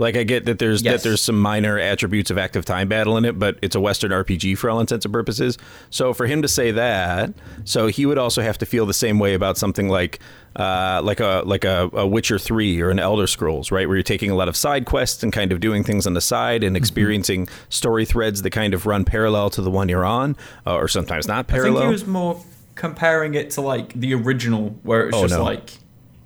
Like 0.00 0.16
I 0.16 0.22
get 0.22 0.46
that 0.46 0.58
there's 0.58 0.80
yes. 0.80 0.94
that 0.94 1.08
there's 1.08 1.20
some 1.20 1.38
minor 1.38 1.78
attributes 1.78 2.30
of 2.30 2.38
active 2.38 2.64
time 2.64 2.88
battle 2.88 3.18
in 3.18 3.26
it, 3.26 3.38
but 3.38 3.58
it's 3.60 3.76
a 3.76 3.80
Western 3.80 4.12
RPG 4.12 4.56
for 4.56 4.70
all 4.70 4.80
intents 4.80 5.04
and 5.04 5.12
purposes. 5.12 5.58
So 5.90 6.14
for 6.14 6.26
him 6.26 6.40
to 6.40 6.48
say 6.48 6.70
that, 6.70 7.34
so 7.64 7.88
he 7.88 8.06
would 8.06 8.16
also 8.16 8.40
have 8.40 8.56
to 8.58 8.66
feel 8.66 8.86
the 8.86 8.94
same 8.94 9.18
way 9.18 9.34
about 9.34 9.58
something 9.58 9.90
like 9.90 10.18
uh, 10.56 11.02
like 11.04 11.20
a 11.20 11.42
like 11.44 11.64
a, 11.64 11.90
a, 11.92 12.06
Witcher 12.06 12.38
three 12.38 12.80
or 12.80 12.88
an 12.88 12.98
Elder 12.98 13.26
Scrolls, 13.26 13.70
right, 13.70 13.86
where 13.86 13.96
you're 13.98 14.02
taking 14.02 14.30
a 14.30 14.34
lot 14.34 14.48
of 14.48 14.56
side 14.56 14.86
quests 14.86 15.22
and 15.22 15.34
kind 15.34 15.52
of 15.52 15.60
doing 15.60 15.84
things 15.84 16.06
on 16.06 16.14
the 16.14 16.20
side 16.22 16.64
and 16.64 16.70
mm-hmm. 16.70 16.80
experiencing 16.82 17.44
mm-hmm. 17.44 17.64
story 17.68 18.06
threads 18.06 18.40
that 18.40 18.50
kind 18.52 18.72
of 18.72 18.86
run 18.86 19.04
parallel 19.04 19.50
to 19.50 19.60
the 19.60 19.70
one 19.70 19.90
you're 19.90 20.06
on, 20.06 20.34
uh, 20.66 20.76
or 20.76 20.88
sometimes 20.88 21.28
not 21.28 21.46
parallel. 21.46 21.76
I 21.76 21.80
think 21.80 21.88
he 21.88 21.92
was 21.92 22.06
more 22.06 22.42
comparing 22.74 23.34
it 23.34 23.50
to 23.50 23.60
like 23.60 23.92
the 23.92 24.14
original, 24.14 24.70
where 24.82 25.08
it's 25.08 25.16
oh, 25.18 25.22
just 25.22 25.34
no. 25.34 25.44
like, 25.44 25.72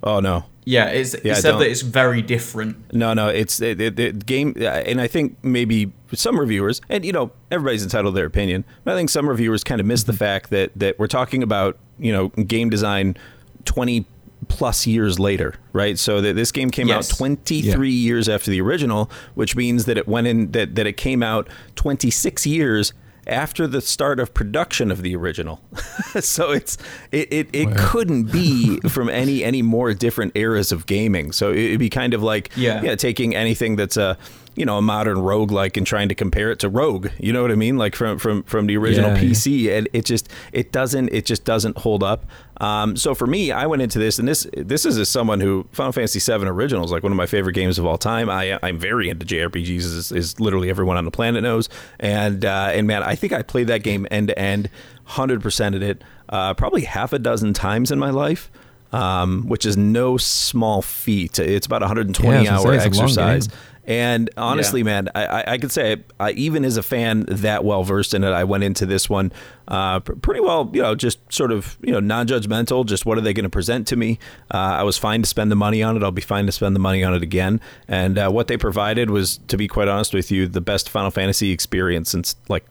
oh 0.01 0.21
no, 0.21 0.45
yeah, 0.65 0.87
it's, 0.87 1.15
yeah, 1.23 1.35
said 1.35 1.59
that 1.59 1.69
it's 1.69 1.81
very 1.81 2.23
different. 2.23 2.91
No, 2.91 3.13
no, 3.13 3.29
it's 3.29 3.61
it, 3.61 3.79
it, 3.79 3.99
it, 3.99 4.25
game, 4.25 4.55
and 4.57 4.99
I 4.99 5.07
think 5.07 5.37
maybe 5.43 5.93
some 6.11 6.39
reviewers, 6.39 6.81
and 6.89 7.05
you 7.05 7.11
know, 7.11 7.31
everybody's 7.51 7.83
entitled 7.83 8.15
to 8.15 8.17
their 8.17 8.25
opinion, 8.25 8.65
but 8.83 8.95
I 8.95 8.97
think 8.97 9.11
some 9.11 9.29
reviewers 9.29 9.63
kind 9.63 9.79
of 9.79 9.85
miss 9.85 10.03
the 10.03 10.11
mm-hmm. 10.11 10.19
fact 10.19 10.49
that 10.49 10.71
that 10.75 10.97
we're 10.97 11.07
talking 11.07 11.43
about 11.43 11.77
you 11.99 12.11
know 12.11 12.29
game 12.29 12.71
design 12.71 13.15
twenty 13.63 14.05
plus 14.47 14.87
years 14.87 15.19
later, 15.19 15.53
right? 15.71 15.97
So 15.99 16.19
that 16.21 16.35
this 16.35 16.51
game 16.51 16.69
came 16.69 16.87
yes. 16.87 17.11
out 17.11 17.17
23 17.17 17.89
yeah. 17.89 17.93
years 17.93 18.29
after 18.29 18.51
the 18.51 18.61
original, 18.61 19.09
which 19.33 19.55
means 19.55 19.85
that 19.85 19.97
it 19.97 20.07
went 20.07 20.27
in 20.27 20.51
that 20.51 20.75
that 20.75 20.87
it 20.87 20.97
came 20.97 21.21
out 21.21 21.47
26 21.75 22.45
years 22.45 22.93
after 23.27 23.67
the 23.67 23.81
start 23.81 24.19
of 24.19 24.33
production 24.33 24.91
of 24.91 25.01
the 25.01 25.15
original. 25.15 25.61
so 26.19 26.51
it's 26.51 26.77
it 27.11 27.31
it, 27.31 27.49
it 27.53 27.67
wow. 27.67 27.73
couldn't 27.77 28.31
be 28.31 28.79
from 28.89 29.09
any 29.09 29.43
any 29.43 29.61
more 29.61 29.93
different 29.93 30.31
eras 30.35 30.71
of 30.71 30.85
gaming. 30.85 31.31
So 31.31 31.51
it'd 31.51 31.79
be 31.79 31.89
kind 31.89 32.13
of 32.13 32.23
like 32.23 32.51
yeah, 32.55 32.81
yeah 32.81 32.95
taking 32.95 33.35
anything 33.35 33.75
that's 33.75 33.97
a 33.97 34.17
you 34.55 34.65
know 34.65 34.77
a 34.77 34.81
modern 34.81 35.19
rogue 35.19 35.51
like 35.51 35.77
and 35.77 35.85
trying 35.85 36.09
to 36.09 36.15
compare 36.15 36.49
it 36.51 36.59
to 36.59 36.69
rogue 36.69 37.09
you 37.19 37.33
know 37.33 37.41
what 37.41 37.51
i 37.51 37.55
mean 37.55 37.77
like 37.77 37.95
from 37.95 38.17
from 38.17 38.43
from 38.43 38.67
the 38.67 38.77
original 38.77 39.11
yeah, 39.11 39.21
pc 39.21 39.63
yeah. 39.63 39.77
and 39.77 39.89
it 39.93 40.05
just 40.05 40.29
it 40.53 40.71
doesn't 40.71 41.09
it 41.09 41.25
just 41.25 41.43
doesn't 41.43 41.77
hold 41.79 42.03
up 42.03 42.25
um, 42.61 42.95
so 42.95 43.13
for 43.13 43.27
me 43.27 43.51
i 43.51 43.65
went 43.65 43.81
into 43.81 43.99
this 43.99 44.19
and 44.19 44.27
this 44.27 44.47
this 44.53 44.85
is 44.85 44.97
as 44.97 45.09
someone 45.09 45.39
who 45.39 45.67
final 45.71 45.91
fantasy 45.91 46.19
7 46.19 46.47
original 46.47 46.83
is 46.83 46.91
like 46.91 47.03
one 47.03 47.11
of 47.11 47.17
my 47.17 47.25
favorite 47.25 47.53
games 47.53 47.79
of 47.79 47.85
all 47.85 47.97
time. 47.97 48.29
I 48.29 48.59
i'm 48.63 48.77
very 48.79 49.09
into 49.09 49.25
jrpgs 49.25 49.97
as, 49.97 50.11
as 50.11 50.39
literally 50.39 50.69
everyone 50.69 50.97
on 50.97 51.05
the 51.05 51.11
planet 51.11 51.43
knows. 51.43 51.69
And 51.99 52.45
uh, 52.45 52.69
and 52.73 52.87
man 52.87 53.03
i 53.03 53.15
think 53.15 53.33
i 53.33 53.41
played 53.41 53.67
that 53.67 53.83
game 53.83 54.07
end 54.11 54.29
to 54.29 54.39
end 54.39 54.69
100% 55.07 55.75
of 55.75 55.83
it 55.83 56.03
uh, 56.29 56.53
probably 56.55 56.81
half 56.83 57.13
a 57.13 57.19
dozen 57.19 57.53
times 57.53 57.91
in 57.91 57.99
my 57.99 58.09
life 58.09 58.49
um, 58.95 59.47
which 59.47 59.65
is 59.65 59.77
no 59.77 60.17
small 60.17 60.81
feat. 60.81 61.39
It's 61.39 61.65
about 61.65 61.81
120 61.81 62.43
yeah, 62.43 62.57
hour 62.57 62.73
exercise. 62.73 63.49
And 63.87 64.31
honestly, 64.35 64.79
yeah. 64.79 64.85
man, 64.85 65.09
I, 65.13 65.43
I 65.45 65.57
could 65.59 65.71
say, 65.71 65.97
I, 66.19 66.31
even 66.31 66.65
as 66.65 66.75
a 66.75 66.81
fan 66.81 67.25
that 67.27 67.63
well 67.63 67.83
versed 67.83 68.15
in 68.15 68.23
it, 68.23 68.31
I 68.31 68.43
went 68.43 68.63
into 68.63 68.85
this 68.85 69.09
one 69.09 69.31
uh, 69.67 69.99
pretty 69.99 70.39
well, 70.39 70.71
you 70.73 70.81
know, 70.81 70.95
just 70.95 71.19
sort 71.31 71.51
of, 71.51 71.77
you 71.81 71.91
know, 71.91 71.99
non 71.99 72.25
judgmental. 72.27 72.83
Just 72.85 73.05
what 73.05 73.17
are 73.17 73.21
they 73.21 73.33
going 73.33 73.43
to 73.43 73.49
present 73.49 73.85
to 73.87 73.95
me? 73.95 74.17
Uh, 74.51 74.57
I 74.57 74.83
was 74.83 74.97
fine 74.97 75.21
to 75.21 75.27
spend 75.27 75.51
the 75.51 75.55
money 75.55 75.83
on 75.83 75.95
it. 75.95 76.01
I'll 76.01 76.11
be 76.11 76.21
fine 76.21 76.47
to 76.47 76.51
spend 76.51 76.75
the 76.75 76.79
money 76.79 77.03
on 77.03 77.13
it 77.13 77.21
again. 77.21 77.61
And 77.87 78.17
uh, 78.17 78.31
what 78.31 78.47
they 78.47 78.57
provided 78.57 79.11
was, 79.11 79.37
to 79.49 79.57
be 79.57 79.67
quite 79.67 79.87
honest 79.87 80.15
with 80.15 80.31
you, 80.31 80.47
the 80.47 80.61
best 80.61 80.89
Final 80.89 81.11
Fantasy 81.11 81.51
experience 81.51 82.09
since 82.09 82.35
like 82.49 82.65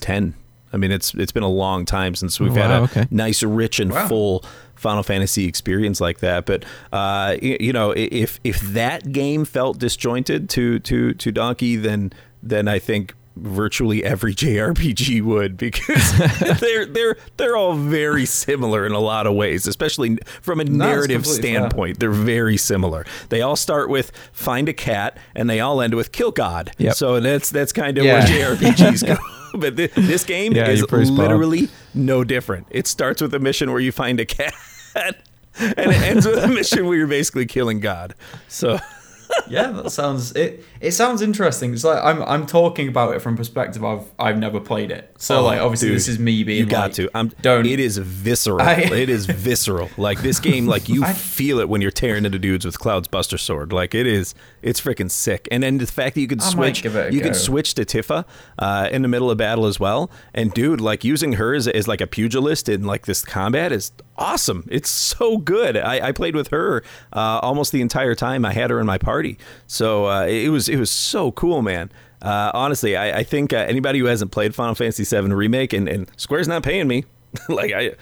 10. 0.00 0.34
I 0.72 0.76
mean, 0.76 0.90
it's 0.90 1.14
it's 1.14 1.32
been 1.32 1.42
a 1.42 1.48
long 1.48 1.84
time 1.84 2.14
since 2.14 2.40
we've 2.40 2.52
oh, 2.52 2.60
wow, 2.60 2.68
had 2.68 2.70
a 2.70 2.84
okay. 2.84 3.08
nice, 3.10 3.42
rich, 3.42 3.80
and 3.80 3.92
wow. 3.92 4.08
full 4.08 4.44
Final 4.74 5.02
Fantasy 5.02 5.46
experience 5.46 6.00
like 6.00 6.18
that. 6.18 6.46
But 6.46 6.64
uh, 6.92 7.36
you, 7.40 7.72
know, 7.72 7.92
if 7.96 8.40
if 8.44 8.60
that 8.60 9.12
game 9.12 9.44
felt 9.44 9.78
disjointed 9.78 10.48
to 10.50 10.78
to 10.80 11.14
to 11.14 11.32
Dunkey, 11.32 11.80
then 11.80 12.12
then 12.42 12.68
I 12.68 12.78
think 12.78 13.14
virtually 13.36 14.02
every 14.02 14.34
JRPG 14.34 15.22
would 15.24 15.56
because 15.56 16.18
they're 16.60 16.86
they're 16.86 17.16
they're 17.36 17.56
all 17.56 17.74
very 17.74 18.26
similar 18.26 18.86
in 18.86 18.92
a 18.92 18.98
lot 18.98 19.26
of 19.26 19.34
ways, 19.34 19.66
especially 19.66 20.18
from 20.40 20.60
a 20.60 20.64
narrative 20.64 21.26
standpoint. 21.26 22.00
They're 22.00 22.10
very 22.10 22.56
similar. 22.56 23.06
They 23.28 23.42
all 23.42 23.56
start 23.56 23.88
with 23.88 24.10
find 24.32 24.68
a 24.68 24.74
cat 24.74 25.16
and 25.34 25.48
they 25.48 25.60
all 25.60 25.80
end 25.80 25.94
with 25.94 26.12
kill 26.12 26.32
God. 26.32 26.72
Yep. 26.78 26.94
So 26.94 27.20
that's 27.20 27.50
that's 27.50 27.72
kind 27.72 27.98
of 27.98 28.04
yeah. 28.04 28.24
where 28.24 28.56
JRPGs 28.56 29.06
go. 29.06 29.16
but 29.60 29.76
this, 29.76 29.92
this 29.94 30.24
game 30.24 30.52
yeah, 30.52 30.68
is 30.68 30.90
literally 30.90 31.68
no 31.94 32.24
different. 32.24 32.66
It 32.70 32.86
starts 32.86 33.22
with 33.22 33.34
a 33.34 33.38
mission 33.38 33.70
where 33.70 33.80
you 33.80 33.92
find 33.92 34.20
a 34.20 34.26
cat 34.26 34.54
and 34.96 35.16
it 35.60 36.02
ends 36.02 36.26
with 36.26 36.42
a 36.42 36.48
mission 36.48 36.86
where 36.86 36.96
you're 36.96 37.06
basically 37.06 37.46
killing 37.46 37.80
God. 37.80 38.14
So 38.48 38.78
yeah, 39.48 39.70
that 39.70 39.90
sounds 39.90 40.32
it. 40.32 40.64
It 40.80 40.92
sounds 40.92 41.22
interesting. 41.22 41.72
It's 41.72 41.84
like 41.84 42.02
I'm 42.02 42.22
I'm 42.22 42.46
talking 42.46 42.88
about 42.88 43.14
it 43.14 43.20
from 43.20 43.36
perspective 43.36 43.84
I've 43.84 44.04
I've 44.18 44.38
never 44.38 44.60
played 44.60 44.90
it. 44.90 45.14
So 45.18 45.38
oh, 45.38 45.44
like 45.44 45.60
obviously 45.60 45.88
dude, 45.88 45.96
this 45.96 46.08
is 46.08 46.18
me 46.18 46.44
being 46.44 46.60
you 46.60 46.66
got 46.66 46.82
like, 46.82 46.92
to. 46.94 47.10
I'm 47.14 47.28
don't. 47.42 47.66
It 47.66 47.80
is 47.80 47.98
visceral. 47.98 48.62
I, 48.62 48.74
it 48.92 49.08
is 49.08 49.26
visceral. 49.26 49.90
Like 49.96 50.20
this 50.20 50.40
game, 50.40 50.66
like 50.66 50.88
you 50.88 51.04
I, 51.04 51.12
feel 51.12 51.58
it 51.60 51.68
when 51.68 51.80
you're 51.80 51.90
tearing 51.90 52.24
into 52.24 52.38
dudes 52.38 52.64
with 52.64 52.78
Cloud's 52.78 53.08
Buster 53.08 53.38
Sword. 53.38 53.72
Like 53.72 53.94
it 53.94 54.06
is. 54.06 54.34
It's 54.62 54.80
freaking 54.80 55.10
sick. 55.10 55.46
And 55.50 55.62
then 55.62 55.78
the 55.78 55.86
fact 55.86 56.14
that 56.14 56.20
you 56.20 56.26
can 56.26 56.40
switch, 56.40 56.84
you 56.84 56.90
go. 56.90 57.10
can 57.10 57.34
switch 57.34 57.74
to 57.74 57.84
Tifa 57.84 58.24
uh, 58.58 58.88
in 58.90 59.02
the 59.02 59.08
middle 59.08 59.30
of 59.30 59.38
battle 59.38 59.66
as 59.66 59.78
well. 59.78 60.10
And 60.34 60.52
dude, 60.52 60.80
like 60.80 61.04
using 61.04 61.34
her 61.34 61.54
as, 61.54 61.68
as 61.68 61.86
like 61.86 62.00
a 62.00 62.06
pugilist 62.06 62.68
in 62.68 62.84
like 62.84 63.06
this 63.06 63.24
combat 63.24 63.72
is 63.72 63.92
awesome. 64.18 64.66
It's 64.70 64.90
so 64.90 65.38
good. 65.38 65.76
I, 65.76 66.08
I 66.08 66.12
played 66.12 66.34
with 66.34 66.48
her 66.48 66.82
uh, 67.12 67.40
almost 67.42 67.72
the 67.72 67.80
entire 67.80 68.14
time 68.14 68.44
I 68.44 68.52
had 68.52 68.70
her 68.70 68.80
in 68.80 68.86
my 68.86 68.98
party. 68.98 69.38
So 69.66 70.06
uh, 70.06 70.26
it 70.26 70.48
was 70.48 70.65
it 70.68 70.78
was 70.78 70.90
so 70.90 71.32
cool, 71.32 71.62
man. 71.62 71.90
Uh, 72.22 72.50
honestly, 72.54 72.96
I, 72.96 73.18
I 73.18 73.22
think 73.22 73.52
uh, 73.52 73.56
anybody 73.56 73.98
who 73.98 74.06
hasn't 74.06 74.30
played 74.30 74.54
Final 74.54 74.74
Fantasy 74.74 75.04
VII 75.04 75.32
remake 75.32 75.72
and, 75.72 75.88
and 75.88 76.10
Square's 76.16 76.48
not 76.48 76.62
paying 76.62 76.88
me. 76.88 77.04
like 77.48 77.72
I, 77.72 77.92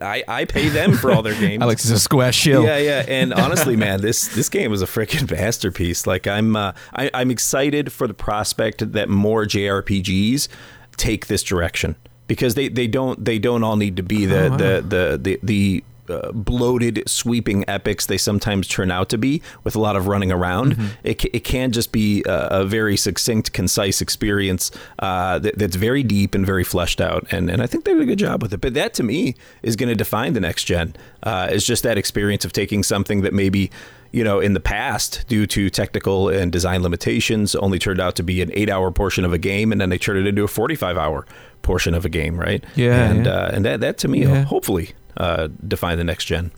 I, 0.00 0.24
I 0.28 0.44
pay 0.44 0.68
them 0.68 0.92
for 0.94 1.12
all 1.12 1.22
their 1.22 1.34
games. 1.40 1.62
Alex 1.62 1.84
is 1.84 1.90
a 1.90 1.98
square 1.98 2.32
shill. 2.32 2.64
Yeah, 2.64 2.78
yeah. 2.78 3.04
And 3.08 3.32
honestly, 3.34 3.76
man, 3.76 4.00
this 4.00 4.28
this 4.28 4.48
game 4.48 4.70
was 4.70 4.82
a 4.82 4.86
freaking 4.86 5.30
masterpiece. 5.30 6.06
Like 6.06 6.26
I'm, 6.26 6.56
uh, 6.56 6.72
I, 6.94 7.10
I'm 7.14 7.30
excited 7.30 7.92
for 7.92 8.06
the 8.06 8.14
prospect 8.14 8.92
that 8.92 9.08
more 9.08 9.44
JRPGs 9.44 10.48
take 10.96 11.26
this 11.26 11.42
direction 11.42 11.96
because 12.26 12.54
they, 12.54 12.68
they 12.68 12.86
don't 12.86 13.24
they 13.24 13.38
don't 13.38 13.64
all 13.64 13.76
need 13.76 13.96
to 13.96 14.02
be 14.02 14.26
the, 14.26 14.46
oh, 14.46 14.50
wow. 14.50 14.56
the, 14.56 14.84
the, 14.86 15.18
the 15.22 15.40
the 15.42 15.84
uh, 16.12 16.30
bloated, 16.32 17.02
sweeping 17.06 17.64
epics 17.68 18.06
they 18.06 18.18
sometimes 18.18 18.68
turn 18.68 18.90
out 18.90 19.08
to 19.08 19.18
be, 19.18 19.42
with 19.64 19.74
a 19.74 19.80
lot 19.80 19.96
of 19.96 20.06
running 20.06 20.30
around. 20.30 20.76
Mm-hmm. 20.76 20.86
It, 21.04 21.24
it 21.24 21.44
can 21.44 21.72
just 21.72 21.92
be 21.92 22.22
a, 22.26 22.62
a 22.62 22.64
very 22.64 22.96
succinct, 22.96 23.52
concise 23.52 24.00
experience 24.00 24.70
uh, 24.98 25.38
that, 25.38 25.58
that's 25.58 25.76
very 25.76 26.02
deep 26.02 26.34
and 26.34 26.46
very 26.46 26.64
fleshed 26.64 27.00
out. 27.00 27.26
And, 27.32 27.50
and 27.50 27.62
I 27.62 27.66
think 27.66 27.84
they 27.84 27.94
did 27.94 28.02
a 28.02 28.06
good 28.06 28.18
job 28.18 28.42
with 28.42 28.52
it. 28.52 28.60
But 28.60 28.74
that 28.74 28.94
to 28.94 29.02
me 29.02 29.34
is 29.62 29.76
going 29.76 29.88
to 29.88 29.94
define 29.94 30.34
the 30.34 30.40
next 30.40 30.64
gen. 30.64 30.94
Uh, 31.22 31.48
is 31.50 31.64
just 31.64 31.82
that 31.84 31.96
experience 31.96 32.44
of 32.44 32.52
taking 32.52 32.82
something 32.82 33.22
that 33.22 33.32
maybe 33.32 33.70
you 34.12 34.22
know, 34.22 34.40
in 34.40 34.52
the 34.52 34.60
past, 34.60 35.24
due 35.26 35.46
to 35.46 35.70
technical 35.70 36.28
and 36.28 36.52
design 36.52 36.82
limitations, 36.82 37.54
only 37.56 37.78
turned 37.78 37.98
out 37.98 38.14
to 38.16 38.22
be 38.22 38.42
an 38.42 38.50
eight-hour 38.52 38.92
portion 38.92 39.24
of 39.24 39.32
a 39.32 39.38
game, 39.38 39.72
and 39.72 39.80
then 39.80 39.88
they 39.88 39.96
turned 39.96 40.18
it 40.18 40.26
into 40.26 40.44
a 40.44 40.48
forty-five-hour 40.48 41.26
portion 41.62 41.94
of 41.94 42.04
a 42.04 42.10
game, 42.10 42.38
right? 42.38 42.62
Yeah, 42.76 43.10
and 43.10 43.24
yeah. 43.24 43.32
Uh, 43.32 43.50
and 43.54 43.64
that 43.64 43.80
that 43.80 43.98
to 43.98 44.08
me, 44.08 44.24
yeah. 44.24 44.42
hopefully, 44.42 44.90
uh, 45.16 45.48
define 45.66 45.98
the 45.98 46.04
next 46.04 46.24
gen. 46.24 46.50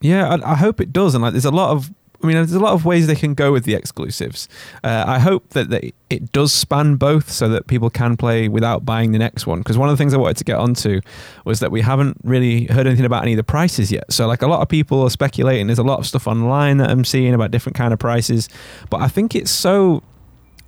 Yeah, 0.00 0.28
I, 0.28 0.52
I, 0.52 0.54
hope 0.56 0.80
it 0.80 0.92
does. 0.92 1.14
And 1.14 1.22
like, 1.22 1.32
there's 1.32 1.44
a 1.46 1.50
lot 1.50 1.70
of, 1.70 1.90
I 2.22 2.26
mean, 2.26 2.36
there's 2.36 2.52
a 2.52 2.60
lot 2.60 2.74
of 2.74 2.84
ways 2.84 3.06
they 3.06 3.14
can 3.14 3.32
go 3.32 3.52
with 3.52 3.64
the 3.64 3.74
exclusives. 3.74 4.48
Uh, 4.82 5.04
I 5.06 5.18
hope 5.18 5.50
that 5.50 5.70
they, 5.70 5.94
it 6.10 6.30
does 6.32 6.52
span 6.52 6.96
both, 6.96 7.30
so 7.30 7.48
that 7.48 7.66
people 7.66 7.88
can 7.88 8.16
play 8.16 8.48
without 8.48 8.84
buying 8.84 9.12
the 9.12 9.18
next 9.18 9.46
one. 9.46 9.60
Because 9.60 9.78
one 9.78 9.88
of 9.88 9.94
the 9.94 9.96
things 9.96 10.12
I 10.12 10.18
wanted 10.18 10.36
to 10.38 10.44
get 10.44 10.58
onto 10.58 11.00
was 11.44 11.60
that 11.60 11.70
we 11.70 11.80
haven't 11.80 12.18
really 12.22 12.66
heard 12.66 12.86
anything 12.86 13.06
about 13.06 13.22
any 13.22 13.32
of 13.32 13.38
the 13.38 13.44
prices 13.44 13.90
yet. 13.90 14.12
So 14.12 14.26
like 14.26 14.42
a 14.42 14.46
lot 14.46 14.60
of 14.60 14.68
people 14.68 15.02
are 15.02 15.10
speculating. 15.10 15.68
There's 15.68 15.78
a 15.78 15.82
lot 15.82 15.98
of 15.98 16.06
stuff 16.06 16.26
online 16.26 16.78
that 16.78 16.90
I'm 16.90 17.04
seeing 17.04 17.32
about 17.32 17.50
different 17.50 17.76
kind 17.76 17.92
of 17.92 17.98
prices, 17.98 18.48
but 18.90 19.00
I 19.00 19.08
think 19.08 19.34
it's 19.34 19.50
so 19.50 20.02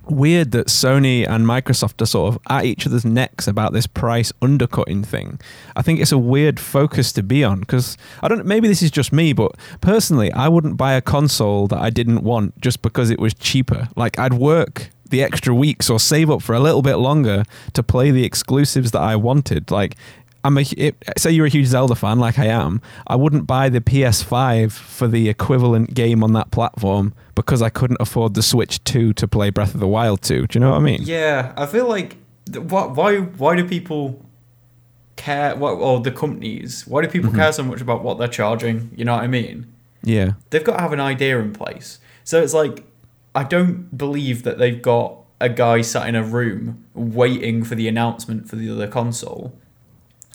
weird 0.09 0.51
that 0.51 0.67
Sony 0.67 1.27
and 1.27 1.45
Microsoft 1.45 2.01
are 2.01 2.05
sort 2.05 2.33
of 2.33 2.41
at 2.49 2.65
each 2.65 2.85
other's 2.85 3.05
necks 3.05 3.47
about 3.47 3.73
this 3.73 3.87
price 3.87 4.31
undercutting 4.41 5.03
thing. 5.03 5.39
I 5.75 5.81
think 5.81 5.99
it's 5.99 6.11
a 6.11 6.17
weird 6.17 6.59
focus 6.59 7.11
to 7.13 7.23
be 7.23 7.43
on 7.43 7.61
because 7.61 7.97
I 8.21 8.27
don't. 8.27 8.45
Maybe 8.45 8.67
this 8.67 8.81
is 8.81 8.91
just 8.91 9.11
me, 9.11 9.33
but 9.33 9.53
personally, 9.81 10.31
I 10.31 10.47
wouldn't 10.47 10.77
buy 10.77 10.93
a 10.93 11.01
console 11.01 11.67
that 11.67 11.79
I 11.79 11.89
didn't 11.89 12.23
want 12.23 12.59
just 12.61 12.81
because 12.81 13.09
it 13.09 13.19
was 13.19 13.33
cheaper. 13.33 13.89
Like 13.95 14.17
I'd 14.19 14.33
work 14.33 14.89
the 15.09 15.23
extra 15.23 15.53
weeks 15.55 15.89
or 15.89 15.99
save 15.99 16.29
up 16.29 16.41
for 16.41 16.53
a 16.53 16.59
little 16.59 16.81
bit 16.81 16.95
longer 16.95 17.43
to 17.73 17.83
play 17.83 18.11
the 18.11 18.25
exclusives 18.25 18.91
that 18.91 19.01
I 19.01 19.15
wanted. 19.15 19.71
Like 19.71 19.95
I'm 20.47 20.57
a 20.57 20.63
say 20.63 21.31
you're 21.31 21.45
a 21.45 21.49
huge 21.49 21.67
Zelda 21.67 21.93
fan 21.93 22.19
like 22.19 22.39
I 22.39 22.45
am. 22.45 22.81
I 23.05 23.17
wouldn't 23.17 23.45
buy 23.45 23.67
the 23.67 23.81
PS5 23.81 24.71
for 24.71 25.05
the 25.05 25.27
equivalent 25.27 25.93
game 25.93 26.23
on 26.23 26.31
that 26.33 26.51
platform 26.51 27.13
because 27.35 27.61
I 27.61 27.67
couldn't 27.67 27.97
afford 27.99 28.33
the 28.33 28.41
Switch 28.41 28.81
2 28.85 29.11
to 29.11 29.27
play 29.27 29.49
Breath 29.49 29.73
of 29.73 29.81
the 29.81 29.87
Wild 29.87 30.21
2. 30.21 30.47
Do 30.47 30.57
you 30.57 30.61
know 30.61 30.69
what 30.69 30.77
I 30.77 30.79
mean? 30.79 31.01
Yeah, 31.01 31.53
I 31.57 31.65
feel 31.65 31.85
like 31.85 32.15
why 32.55 33.17
why 33.17 33.57
do 33.57 33.67
people 33.67 34.25
care 35.17 35.53
what 35.57 35.71
or 35.71 35.99
the 35.99 36.11
companies 36.11 36.87
why 36.87 37.01
do 37.01 37.09
people 37.09 37.29
mm-hmm. 37.29 37.39
care 37.39 37.51
so 37.51 37.63
much 37.63 37.81
about 37.81 38.03
what 38.03 38.17
they're 38.17 38.27
charging 38.27 38.89
you 38.95 39.03
know 39.03 39.15
what 39.15 39.23
i 39.23 39.27
mean 39.27 39.65
yeah 40.03 40.33
they've 40.51 40.63
got 40.63 40.77
to 40.77 40.81
have 40.81 40.93
an 40.93 40.99
idea 40.99 41.39
in 41.39 41.51
place 41.51 41.99
so 42.23 42.41
it's 42.41 42.53
like 42.53 42.85
i 43.33 43.43
don't 43.43 43.97
believe 43.97 44.43
that 44.43 44.59
they've 44.59 44.81
got 44.81 45.17
a 45.41 45.49
guy 45.49 45.81
sat 45.81 46.07
in 46.07 46.15
a 46.15 46.23
room 46.23 46.85
waiting 46.93 47.63
for 47.63 47.75
the 47.75 47.87
announcement 47.87 48.47
for 48.47 48.55
the 48.55 48.69
other 48.69 48.87
console 48.87 49.57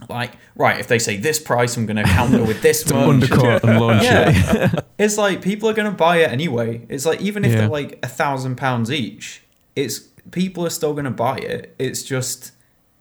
like 0.09 0.33
right 0.57 0.79
if 0.81 0.88
they 0.88 0.99
say 0.99 1.17
this 1.17 1.38
price 1.38 1.77
i'm 1.77 1.87
going 1.87 1.97
to 1.97 2.05
counter 2.05 2.43
with 2.43 2.62
this 2.62 2.85
much 2.91 2.95
undercut 2.95 3.65
and 3.65 3.81
launch 3.81 4.03
yeah. 4.03 4.31
it 4.31 4.85
it's 4.99 5.19
like 5.19 5.43
people 5.43 5.69
are 5.69 5.73
going 5.73 5.91
to 5.91 5.97
buy 5.97 6.19
it 6.19 6.31
anyway 6.31 6.85
it's 6.88 7.07
like 7.07 7.21
even 7.21 7.45
if 7.45 7.53
yeah. 7.53 7.59
they're 7.59 7.69
like 7.69 7.99
a 8.03 8.09
thousand 8.09 8.57
pounds 8.57 8.91
each 8.91 9.43
it's 9.77 10.01
people 10.31 10.65
are 10.67 10.71
still 10.71 10.93
going 10.93 11.05
to 11.05 11.11
buy 11.11 11.37
it 11.37 11.75
it's 11.79 12.03
just 12.03 12.53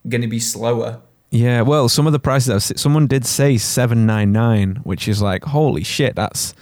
going 0.09 0.21
to 0.21 0.27
be 0.27 0.39
slower 0.39 1.01
yeah 1.29 1.61
well 1.61 1.87
some 1.87 2.07
of 2.07 2.13
the 2.13 2.19
prices 2.19 2.71
I've, 2.71 2.79
someone 2.79 3.07
did 3.07 3.25
say 3.25 3.57
799 3.57 4.81
which 4.83 5.07
is 5.07 5.21
like 5.21 5.43
holy 5.45 5.83
shit 5.83 6.15
that's 6.15 6.53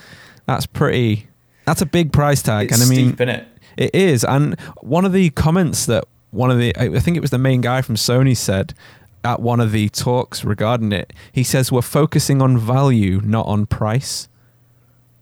that's 0.45 0.65
pretty 0.65 1.27
that's 1.65 1.81
a 1.81 1.85
big 1.85 2.11
price 2.11 2.41
tag 2.41 2.71
it's 2.71 2.81
and 2.81 2.91
i 2.91 2.95
mean 2.95 3.15
steep, 3.15 3.21
it? 3.21 3.47
it 3.77 3.95
is 3.95 4.23
and 4.23 4.59
one 4.81 5.05
of 5.05 5.13
the 5.13 5.29
comments 5.31 5.85
that 5.85 6.05
one 6.31 6.51
of 6.51 6.57
the 6.57 6.75
i 6.77 6.99
think 6.99 7.17
it 7.17 7.21
was 7.21 7.31
the 7.31 7.37
main 7.37 7.61
guy 7.61 7.81
from 7.81 7.95
sony 7.95 8.35
said 8.35 8.73
at 9.23 9.41
one 9.41 9.59
of 9.59 9.71
the 9.71 9.89
talks 9.89 10.43
regarding 10.43 10.91
it, 10.91 11.13
he 11.31 11.43
says 11.43 11.71
we're 11.71 11.81
focusing 11.81 12.41
on 12.41 12.57
value, 12.57 13.21
not 13.23 13.45
on 13.47 13.65
price. 13.65 14.27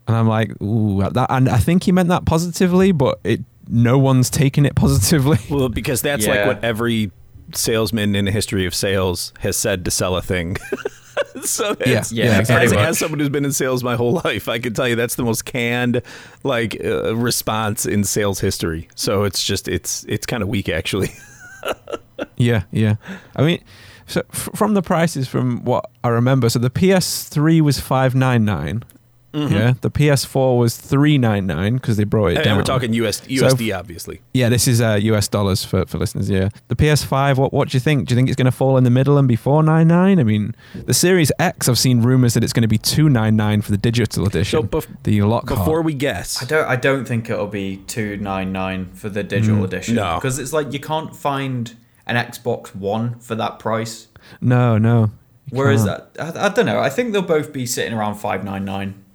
And 0.08 0.16
I'm 0.16 0.28
like, 0.28 0.62
ooh, 0.62 1.08
that, 1.10 1.28
and 1.30 1.50
I 1.50 1.58
think 1.58 1.84
he 1.84 1.92
meant 1.92 2.10
that 2.10 2.26
positively, 2.26 2.92
but 2.92 3.20
it 3.24 3.42
no 3.70 3.98
one's 3.98 4.30
taken 4.30 4.66
it 4.66 4.76
positively. 4.76 5.40
Well, 5.50 5.70
because 5.70 6.02
that's 6.02 6.26
yeah. 6.26 6.36
like 6.36 6.46
what 6.48 6.64
every 6.64 7.12
salesman 7.54 8.16
in 8.16 8.26
the 8.26 8.32
history 8.32 8.66
of 8.66 8.74
sales 8.74 9.34
has 9.40 9.58
said 9.58 9.86
to 9.86 9.92
sell 9.92 10.16
a 10.16 10.22
thing. 10.22 10.58
so 11.44 11.76
yeah, 11.86 12.04
yeah, 12.12 12.40
exactly. 12.40 12.78
as, 12.78 12.90
as, 12.90 13.00
someone 13.00 13.20
who's 13.20 13.30
been 13.30 13.46
in 13.46 13.52
sales 13.52 13.84
my 13.84 13.96
whole 13.96 14.14
life, 14.26 14.48
I 14.48 14.60
can 14.60 14.74
tell 14.74 14.88
you 14.88 14.96
that's 14.96 15.16
the 15.16 15.24
most 15.24 15.46
canned 15.46 16.02
like 16.44 16.78
uh, 16.84 17.16
response 17.16 17.86
in 17.86 18.04
sales 18.04 18.40
history. 18.40 18.88
So 18.96 19.24
it's 19.24 19.44
just 19.44 19.68
it's 19.68 20.06
it's 20.06 20.26
kind 20.26 20.44
of 20.44 20.50
weak 20.50 20.70
actually. 20.70 21.12
Yeah, 22.38 22.64
yeah. 22.72 22.96
I 23.36 23.44
mean, 23.44 23.64
so 24.06 24.22
f- 24.34 24.50
from 24.56 24.74
the 24.74 24.82
prices, 24.82 25.28
from 25.28 25.64
what 25.64 25.90
I 26.04 26.10
remember, 26.10 26.50
so 26.50 26.60
the 26.60 26.70
PS3 26.70 27.62
was 27.62 27.80
five 27.80 28.16
nine 28.16 28.46
nine. 28.46 28.84
Mm-hmm. 29.34 29.54
Yeah, 29.54 29.74
the 29.82 29.92
PS4 29.92 30.58
was 30.58 30.78
three 30.78 31.18
nine 31.18 31.46
nine 31.46 31.76
because 31.76 31.98
they 31.98 32.06
brought 32.06 32.32
it 32.32 32.38
and 32.38 32.46
down. 32.46 32.58
we're 32.58 32.64
talking 32.64 32.94
US, 32.94 33.22
USD, 33.22 33.70
so, 33.70 33.78
obviously. 33.78 34.22
Yeah, 34.34 34.50
this 34.50 34.68
is 34.68 34.82
uh, 34.82 34.98
US 35.02 35.28
dollars 35.28 35.64
for, 35.64 35.86
for 35.86 35.98
listeners. 35.98 36.30
Yeah, 36.30 36.50
the 36.70 36.76
PS5. 36.76 37.38
What 37.38 37.54
what 37.54 37.70
do 37.70 37.76
you 37.76 37.80
think? 37.80 38.08
Do 38.08 38.14
you 38.14 38.16
think 38.16 38.30
it's 38.30 38.38
going 38.38 38.46
to 38.46 38.52
fall 38.52 38.78
in 38.78 38.84
the 38.84 38.90
middle 38.90 39.18
and 39.18 39.28
be 39.28 39.36
four 39.36 39.62
nine 39.62 39.90
nine? 39.90 40.20
I 40.20 40.24
mean, 40.24 40.56
the 40.74 40.94
Series 40.94 41.32
X. 41.38 41.68
I've 41.70 41.78
seen 41.78 42.02
rumors 42.02 42.34
that 42.34 42.44
it's 42.44 42.54
going 42.54 42.64
to 42.64 42.68
be 42.70 42.80
two 42.80 43.10
nine 43.10 43.36
nine 43.36 43.62
for 43.62 43.72
the 43.72 43.78
digital 43.78 44.26
edition. 44.26 44.62
So 44.62 44.68
bef- 44.68 44.88
the 45.04 45.22
lock. 45.22 45.46
Before 45.46 45.82
we 45.82 45.94
guess, 45.94 46.42
I 46.42 46.46
don't. 46.46 46.68
I 46.68 46.76
don't 46.78 47.06
think 47.06 47.30
it'll 47.30 47.48
be 47.48 47.78
two 47.86 48.18
nine 48.18 48.52
nine 48.52 48.92
for 48.94 49.10
the 49.10 49.24
digital 49.24 49.58
mm, 49.58 49.66
edition. 49.66 49.96
No, 49.96 50.16
because 50.16 50.40
it's 50.40 50.54
like 50.54 50.72
you 50.72 50.80
can't 50.80 51.16
find 51.16 51.76
an 52.08 52.16
Xbox 52.16 52.76
One 52.76 53.20
for 53.20 53.36
that 53.36 53.60
price. 53.60 54.08
No, 54.42 54.78
no. 54.78 55.12
Whereas 55.50 55.86
that, 55.86 56.10
I, 56.20 56.48
I, 56.48 56.50
don't 56.50 56.66
know. 56.66 56.80
I 56.80 56.90
think 56.90 57.14
they'll 57.14 57.22
both 57.22 57.54
be 57.54 57.66
sitting 57.66 57.94
around 57.94 58.16
five 58.16 58.44
nine 58.44 58.66
nine. 58.66 59.06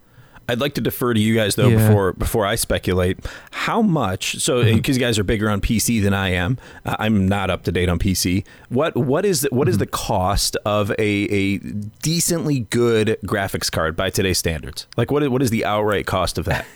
I'd 0.48 0.60
like 0.60 0.74
to 0.74 0.80
defer 0.80 1.14
to 1.14 1.20
you 1.20 1.34
guys 1.34 1.54
though 1.54 1.68
yeah. 1.68 1.88
before 1.88 2.12
before 2.14 2.46
I 2.46 2.56
speculate. 2.56 3.18
How 3.52 3.80
much? 3.80 4.36
So 4.40 4.62
because 4.62 4.80
mm-hmm. 4.80 4.92
you 4.92 4.98
guys 5.06 5.18
are 5.18 5.24
bigger 5.24 5.48
on 5.48 5.60
PC 5.60 6.02
than 6.02 6.14
I 6.14 6.30
am, 6.30 6.58
uh, 6.84 6.96
I'm 6.98 7.26
not 7.28 7.48
up 7.48 7.62
to 7.64 7.72
date 7.72 7.88
on 7.88 7.98
PC. 7.98 8.44
What 8.68 8.96
what 8.96 9.24
is 9.24 9.42
the, 9.42 9.48
what 9.50 9.64
mm-hmm. 9.64 9.70
is 9.70 9.78
the 9.78 9.86
cost 9.86 10.56
of 10.64 10.90
a, 10.92 11.02
a 11.02 11.58
decently 12.02 12.60
good 12.70 13.18
graphics 13.24 13.70
card 13.70 13.94
by 13.96 14.10
today's 14.10 14.38
standards? 14.38 14.86
Like 14.96 15.10
what 15.10 15.26
what 15.30 15.42
is 15.42 15.50
the 15.50 15.64
outright 15.64 16.06
cost 16.06 16.38
of 16.38 16.44
that? 16.46 16.66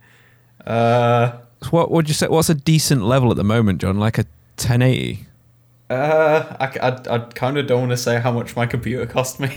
uh, 0.66 1.38
what 1.70 1.90
would 1.90 2.08
you 2.08 2.14
say? 2.14 2.26
What's 2.28 2.50
a 2.50 2.54
decent 2.54 3.04
level 3.04 3.30
at 3.30 3.36
the 3.36 3.44
moment, 3.44 3.80
John? 3.80 3.98
Like 3.98 4.18
a 4.18 4.24
1080? 4.56 5.26
Uh, 5.90 6.56
I, 6.60 6.88
I, 6.88 7.14
I 7.14 7.18
kind 7.18 7.58
of 7.58 7.66
don't 7.66 7.80
want 7.80 7.90
to 7.90 7.96
say 7.98 8.18
how 8.18 8.32
much 8.32 8.56
my 8.56 8.64
computer 8.64 9.04
cost 9.04 9.38
me. 9.38 9.48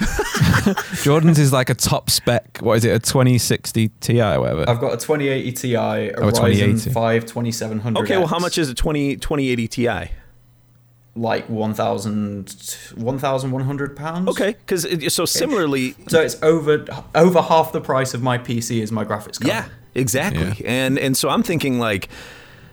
Jordan's 1.01 1.39
is 1.39 1.53
like 1.53 1.69
a 1.69 1.73
top 1.73 2.09
spec. 2.09 2.59
What 2.59 2.77
is 2.77 2.85
it? 2.85 2.89
A 2.89 2.99
2060 2.99 3.89
Ti 4.01 4.21
or 4.21 4.41
whatever? 4.41 4.69
I've 4.69 4.81
got 4.81 4.93
a 4.93 4.97
2080 4.97 5.51
Ti, 5.53 5.73
a 5.75 5.79
oh, 6.17 6.31
Ryzen 6.31 6.91
5 6.93 7.25
2700. 7.25 8.03
Okay, 8.03 8.17
well, 8.17 8.27
how 8.27 8.39
much 8.39 8.57
is 8.57 8.69
a 8.69 8.75
20, 8.75 9.15
2080 9.15 9.67
Ti? 9.69 10.11
Like 11.15 11.49
1,000, 11.49 12.93
1,100 12.95 13.95
pounds. 13.95 14.29
Okay, 14.29 14.51
because 14.51 15.13
so 15.13 15.25
similarly, 15.25 15.95
so 16.09 16.21
it's 16.21 16.41
over 16.43 16.85
over 17.15 17.41
half 17.41 17.71
the 17.71 17.81
price 17.81 18.13
of 18.13 18.21
my 18.21 18.37
PC 18.37 18.81
is 18.81 18.91
my 18.91 19.03
graphics 19.03 19.39
card. 19.39 19.47
Yeah, 19.47 19.65
exactly. 19.95 20.63
Yeah. 20.63 20.71
And 20.71 20.99
and 20.99 21.17
so 21.17 21.29
I'm 21.29 21.41
thinking 21.41 21.79
like 21.79 22.09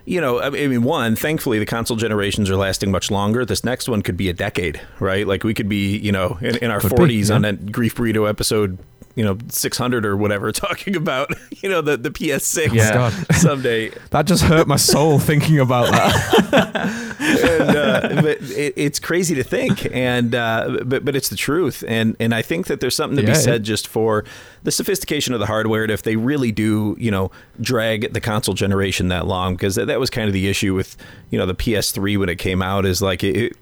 you 0.06 0.20
know, 0.20 0.40
I 0.40 0.50
mean, 0.50 0.82
one, 0.82 1.16
thankfully 1.16 1.58
the 1.58 1.66
console 1.66 1.96
generations 1.96 2.50
are 2.50 2.56
lasting 2.56 2.90
much 2.90 3.10
longer. 3.10 3.44
This 3.44 3.64
next 3.64 3.88
one 3.88 4.02
could 4.02 4.16
be 4.16 4.28
a 4.28 4.34
decade, 4.34 4.80
right? 5.00 5.26
Like 5.26 5.44
we 5.44 5.54
could 5.54 5.68
be, 5.68 5.96
you 5.96 6.12
know, 6.12 6.38
in, 6.42 6.56
in 6.58 6.70
our 6.70 6.80
could 6.80 6.92
40s 6.92 7.08
be, 7.08 7.14
yeah. 7.14 7.34
on 7.34 7.44
a 7.44 7.52
Grief 7.54 7.94
Burrito 7.94 8.28
episode 8.28 8.78
you 9.14 9.24
know 9.24 9.38
600 9.48 10.04
or 10.04 10.16
whatever 10.16 10.50
talking 10.52 10.96
about 10.96 11.32
you 11.62 11.68
know 11.68 11.80
the 11.80 11.96
the 11.96 12.10
PS6 12.10 12.72
yeah. 12.72 13.10
someday. 13.32 13.90
that 14.10 14.26
just 14.26 14.44
hurt 14.44 14.66
my 14.66 14.76
soul 14.76 15.18
thinking 15.18 15.58
about 15.58 15.90
that. 15.90 17.14
and, 17.20 17.76
uh, 17.76 18.22
but 18.22 18.42
it, 18.50 18.74
it's 18.76 18.98
crazy 18.98 19.34
to 19.34 19.42
think, 19.42 19.86
and 19.92 20.34
uh, 20.34 20.80
but 20.84 21.04
but 21.04 21.16
it's 21.16 21.28
the 21.28 21.36
truth, 21.36 21.84
and 21.86 22.16
and 22.20 22.34
I 22.34 22.42
think 22.42 22.66
that 22.66 22.80
there's 22.80 22.96
something 22.96 23.16
to 23.16 23.22
yeah, 23.22 23.30
be 23.30 23.34
said 23.34 23.56
it, 23.56 23.64
just 23.64 23.86
for 23.86 24.24
the 24.62 24.70
sophistication 24.70 25.34
of 25.34 25.40
the 25.40 25.46
hardware. 25.46 25.82
And 25.82 25.92
if 25.92 26.02
they 26.02 26.16
really 26.16 26.52
do, 26.52 26.96
you 26.98 27.10
know, 27.10 27.30
drag 27.60 28.12
the 28.12 28.20
console 28.20 28.54
generation 28.54 29.08
that 29.08 29.26
long, 29.26 29.54
because 29.54 29.74
that, 29.76 29.86
that 29.86 30.00
was 30.00 30.10
kind 30.10 30.26
of 30.26 30.32
the 30.32 30.48
issue 30.48 30.74
with 30.74 30.96
you 31.30 31.38
know 31.38 31.46
the 31.46 31.54
PS3 31.54 32.18
when 32.18 32.28
it 32.28 32.36
came 32.36 32.62
out, 32.62 32.84
is 32.84 33.00
like 33.00 33.24
it, 33.24 33.56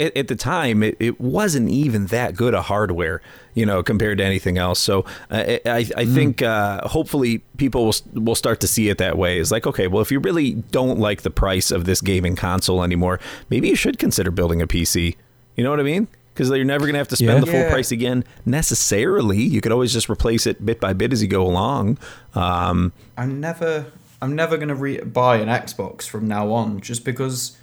at, 0.00 0.16
at 0.16 0.28
the 0.28 0.36
time, 0.36 0.82
it, 0.82 0.96
it, 1.00 1.20
wasn't 1.20 1.68
even 1.68 2.06
that 2.06 2.34
good 2.34 2.54
a 2.54 2.62
hardware, 2.62 3.20
you 3.54 3.66
know, 3.66 3.82
compared 3.82 4.18
to 4.18 4.24
anything 4.24 4.58
else. 4.58 4.78
So 4.78 5.04
uh, 5.30 5.44
I, 5.46 5.58
I 5.66 5.82
mm. 5.82 6.14
think 6.14 6.42
uh, 6.42 6.86
hopefully 6.88 7.38
people 7.56 7.86
will, 7.86 7.94
will 8.22 8.34
start 8.34 8.60
to 8.60 8.68
see 8.68 8.88
it 8.88 8.98
that 8.98 9.16
way. 9.18 9.38
It's 9.38 9.50
like, 9.50 9.66
okay, 9.66 9.86
well, 9.86 10.02
if 10.02 10.10
you 10.10 10.20
really 10.20 10.54
don't 10.54 10.98
like 10.98 11.22
the 11.22 11.30
price 11.30 11.70
of 11.70 11.84
this 11.84 12.00
gaming 12.00 12.36
console 12.36 12.82
anymore, 12.82 13.20
maybe 13.50 13.68
you 13.68 13.76
should 13.76 13.98
consider 13.98 14.30
building 14.30 14.62
a 14.62 14.66
PC. 14.66 15.16
You 15.56 15.64
know 15.64 15.70
what 15.70 15.80
I 15.80 15.84
mean? 15.84 16.08
Because 16.32 16.50
you're 16.50 16.64
never 16.64 16.84
going 16.84 16.94
to 16.94 16.98
have 16.98 17.08
to 17.08 17.16
spend 17.16 17.30
yeah. 17.30 17.40
the 17.40 17.46
full 17.46 17.60
yeah. 17.60 17.70
price 17.70 17.90
again 17.90 18.24
necessarily. 18.44 19.40
You 19.40 19.62
could 19.62 19.72
always 19.72 19.92
just 19.92 20.10
replace 20.10 20.46
it 20.46 20.64
bit 20.64 20.80
by 20.80 20.92
bit 20.92 21.12
as 21.12 21.22
you 21.22 21.28
go 21.28 21.42
along. 21.46 21.98
Um, 22.34 22.92
I'm 23.16 23.40
never, 23.40 23.86
I'm 24.20 24.36
never 24.36 24.56
going 24.56 24.68
to 24.68 24.74
re- 24.74 25.00
buy 25.00 25.36
an 25.36 25.48
Xbox 25.48 26.06
from 26.06 26.28
now 26.28 26.52
on, 26.52 26.80
just 26.82 27.06
because 27.06 27.56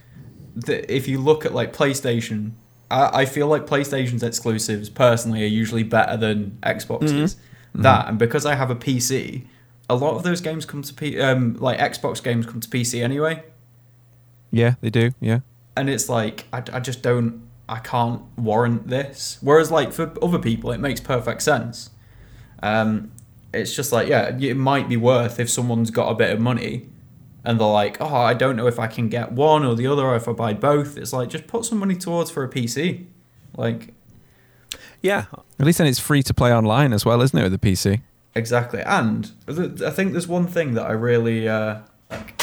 the, 0.55 0.93
if 0.93 1.07
you 1.07 1.19
look 1.19 1.45
at 1.45 1.53
like 1.53 1.73
PlayStation, 1.73 2.51
I, 2.89 3.21
I, 3.21 3.25
feel 3.25 3.47
like 3.47 3.65
PlayStation's 3.65 4.23
exclusives 4.23 4.89
personally 4.89 5.43
are 5.43 5.47
usually 5.47 5.83
better 5.83 6.17
than 6.17 6.57
Xbox's. 6.63 7.35
Mm-hmm. 7.35 7.81
That 7.81 8.01
mm-hmm. 8.01 8.09
and 8.09 8.19
because 8.19 8.45
I 8.45 8.55
have 8.55 8.69
a 8.69 8.75
PC, 8.75 9.45
a 9.89 9.95
lot 9.95 10.15
of 10.15 10.23
those 10.23 10.41
games 10.41 10.65
come 10.65 10.83
to 10.83 10.93
P, 10.93 11.19
um, 11.19 11.55
like 11.55 11.79
Xbox 11.79 12.23
games 12.23 12.45
come 12.45 12.59
to 12.59 12.69
PC 12.69 13.03
anyway. 13.03 13.43
Yeah, 14.51 14.75
they 14.81 14.91
do. 14.91 15.11
Yeah, 15.19 15.39
and 15.75 15.89
it's 15.89 16.07
like 16.07 16.45
I, 16.53 16.63
I 16.71 16.79
just 16.79 17.01
don't 17.01 17.41
I 17.67 17.79
can't 17.79 18.21
warrant 18.37 18.87
this. 18.89 19.39
Whereas 19.41 19.71
like 19.71 19.91
for 19.91 20.13
other 20.21 20.37
people, 20.37 20.71
it 20.71 20.79
makes 20.79 20.99
perfect 20.99 21.41
sense. 21.41 21.89
Um, 22.61 23.11
it's 23.53 23.75
just 23.75 23.91
like 23.91 24.07
yeah, 24.07 24.37
it 24.37 24.55
might 24.55 24.87
be 24.87 24.97
worth 24.97 25.39
if 25.39 25.49
someone's 25.49 25.89
got 25.89 26.09
a 26.09 26.15
bit 26.15 26.31
of 26.31 26.39
money 26.39 26.89
and 27.43 27.59
they're 27.59 27.67
like, 27.67 27.97
oh, 27.99 28.15
I 28.15 28.33
don't 28.33 28.55
know 28.55 28.67
if 28.67 28.79
I 28.79 28.87
can 28.87 29.09
get 29.09 29.31
one 29.31 29.65
or 29.65 29.75
the 29.75 29.87
other, 29.87 30.03
or 30.03 30.15
if 30.15 30.27
I 30.27 30.31
buy 30.33 30.53
both. 30.53 30.97
It's 30.97 31.13
like 31.13 31.29
just 31.29 31.47
put 31.47 31.65
some 31.65 31.77
money 31.79 31.95
towards 31.95 32.31
for 32.31 32.43
a 32.43 32.49
PC, 32.49 33.05
like. 33.57 33.93
Yeah. 35.01 35.25
At 35.59 35.65
least 35.65 35.77
then 35.79 35.87
it's 35.87 35.99
free 35.99 36.23
to 36.23 36.33
play 36.33 36.53
online 36.53 36.93
as 36.93 37.05
well, 37.05 37.21
isn't 37.21 37.37
it, 37.37 37.43
with 37.43 37.59
the 37.59 37.71
PC? 37.71 38.01
Exactly, 38.35 38.81
and 38.81 39.31
I 39.47 39.91
think 39.91 40.13
there's 40.13 40.27
one 40.27 40.47
thing 40.47 40.73
that 40.73 40.85
I 40.85 40.93
really 40.93 41.47
uh, 41.47 41.81
like. 42.09 42.35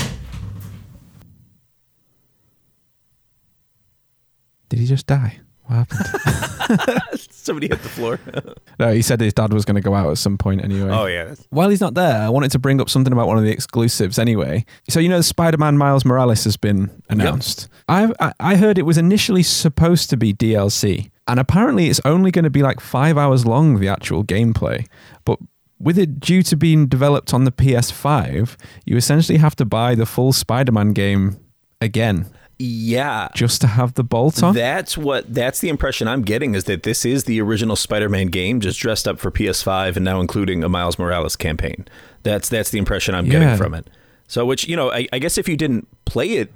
Did 4.68 4.78
he 4.78 4.86
just 4.86 5.08
die? 5.08 5.40
What 5.64 5.88
happened? 5.88 7.00
Somebody 7.50 7.66
hit 7.66 7.82
the 7.82 7.88
floor. 7.88 8.20
no, 8.78 8.92
he 8.92 9.02
said 9.02 9.20
his 9.20 9.34
dad 9.34 9.52
was 9.52 9.64
going 9.64 9.74
to 9.74 9.80
go 9.80 9.92
out 9.92 10.08
at 10.08 10.18
some 10.18 10.38
point 10.38 10.62
anyway. 10.62 10.88
Oh, 10.88 11.06
yeah. 11.06 11.34
While 11.48 11.68
he's 11.68 11.80
not 11.80 11.94
there, 11.94 12.22
I 12.22 12.28
wanted 12.28 12.52
to 12.52 12.60
bring 12.60 12.80
up 12.80 12.88
something 12.88 13.12
about 13.12 13.26
one 13.26 13.38
of 13.38 13.42
the 13.42 13.50
exclusives 13.50 14.20
anyway. 14.20 14.64
So, 14.88 15.00
you 15.00 15.08
know, 15.08 15.20
Spider 15.20 15.56
Man 15.56 15.76
Miles 15.76 16.04
Morales 16.04 16.44
has 16.44 16.56
been 16.56 17.02
announced. 17.08 17.68
Yep. 17.88 18.16
I, 18.20 18.32
I 18.38 18.54
heard 18.54 18.78
it 18.78 18.82
was 18.82 18.98
initially 18.98 19.42
supposed 19.42 20.10
to 20.10 20.16
be 20.16 20.32
DLC, 20.32 21.10
and 21.26 21.40
apparently 21.40 21.88
it's 21.88 22.00
only 22.04 22.30
going 22.30 22.44
to 22.44 22.50
be 22.50 22.62
like 22.62 22.78
five 22.78 23.18
hours 23.18 23.44
long, 23.44 23.80
the 23.80 23.88
actual 23.88 24.22
gameplay. 24.22 24.86
But 25.24 25.40
with 25.80 25.98
it 25.98 26.20
due 26.20 26.44
to 26.44 26.56
being 26.56 26.86
developed 26.86 27.34
on 27.34 27.42
the 27.42 27.50
PS5, 27.50 28.56
you 28.84 28.96
essentially 28.96 29.38
have 29.38 29.56
to 29.56 29.64
buy 29.64 29.96
the 29.96 30.06
full 30.06 30.32
Spider 30.32 30.70
Man 30.70 30.92
game 30.92 31.44
again. 31.80 32.30
Yeah. 32.62 33.28
Just 33.34 33.62
to 33.62 33.66
have 33.66 33.94
the 33.94 34.04
bolt 34.04 34.42
on? 34.42 34.54
That's 34.54 34.98
what 34.98 35.32
that's 35.32 35.60
the 35.60 35.70
impression 35.70 36.06
I'm 36.06 36.20
getting 36.20 36.54
is 36.54 36.64
that 36.64 36.82
this 36.82 37.06
is 37.06 37.24
the 37.24 37.40
original 37.40 37.74
Spider-Man 37.74 38.26
game 38.26 38.60
just 38.60 38.78
dressed 38.78 39.08
up 39.08 39.18
for 39.18 39.30
PS5 39.30 39.96
and 39.96 40.04
now 40.04 40.20
including 40.20 40.62
a 40.62 40.68
Miles 40.68 40.98
Morales 40.98 41.36
campaign. 41.36 41.86
That's 42.22 42.50
that's 42.50 42.68
the 42.68 42.78
impression 42.78 43.14
I'm 43.14 43.24
yeah. 43.24 43.32
getting 43.32 43.56
from 43.56 43.72
it. 43.72 43.88
So 44.28 44.44
which, 44.44 44.68
you 44.68 44.76
know, 44.76 44.92
I, 44.92 45.08
I 45.10 45.18
guess 45.18 45.38
if 45.38 45.48
you 45.48 45.56
didn't 45.56 45.88
play 46.04 46.32
it 46.32 46.52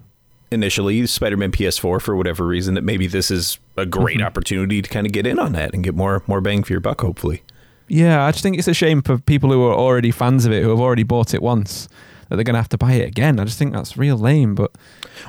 initially, 0.51 1.07
Spider-Man 1.07 1.53
PS4 1.53 2.03
for 2.03 2.15
whatever 2.15 2.47
reason, 2.47 2.75
that 2.75 2.83
maybe 2.85 3.07
this 3.07 3.31
is 3.31 3.59
a 3.79 3.87
great 3.87 4.19
mm-hmm. 4.19 4.27
opportunity 4.27 4.83
to 4.83 4.91
kind 4.91 5.07
of 5.07 5.13
get 5.13 5.27
in 5.27 5.39
on 5.39 5.53
that 5.53 5.73
and 5.73 5.83
get 5.83 5.95
more 5.95 6.23
more 6.27 6.43
bang 6.43 6.63
for 6.63 6.75
your 6.75 6.81
buck 6.81 7.01
hopefully. 7.01 7.43
Yeah, 7.89 8.25
I 8.25 8.31
just 8.31 8.43
think 8.43 8.59
it's 8.59 8.69
a 8.69 8.75
shame 8.75 9.01
for 9.01 9.17
people 9.17 9.51
who 9.51 9.65
are 9.65 9.75
already 9.75 10.11
fans 10.11 10.45
of 10.45 10.53
it, 10.53 10.63
who 10.63 10.69
have 10.69 10.81
already 10.81 11.03
bought 11.03 11.33
it 11.33 11.43
once, 11.43 11.89
that 12.29 12.37
they're 12.37 12.45
going 12.45 12.55
to 12.55 12.61
have 12.61 12.69
to 12.71 12.79
buy 12.79 12.93
it 12.93 13.09
again. 13.09 13.39
I 13.39 13.45
just 13.45 13.59
think 13.59 13.73
that's 13.73 13.97
real 13.97 14.17
lame. 14.17 14.55
But 14.55 14.73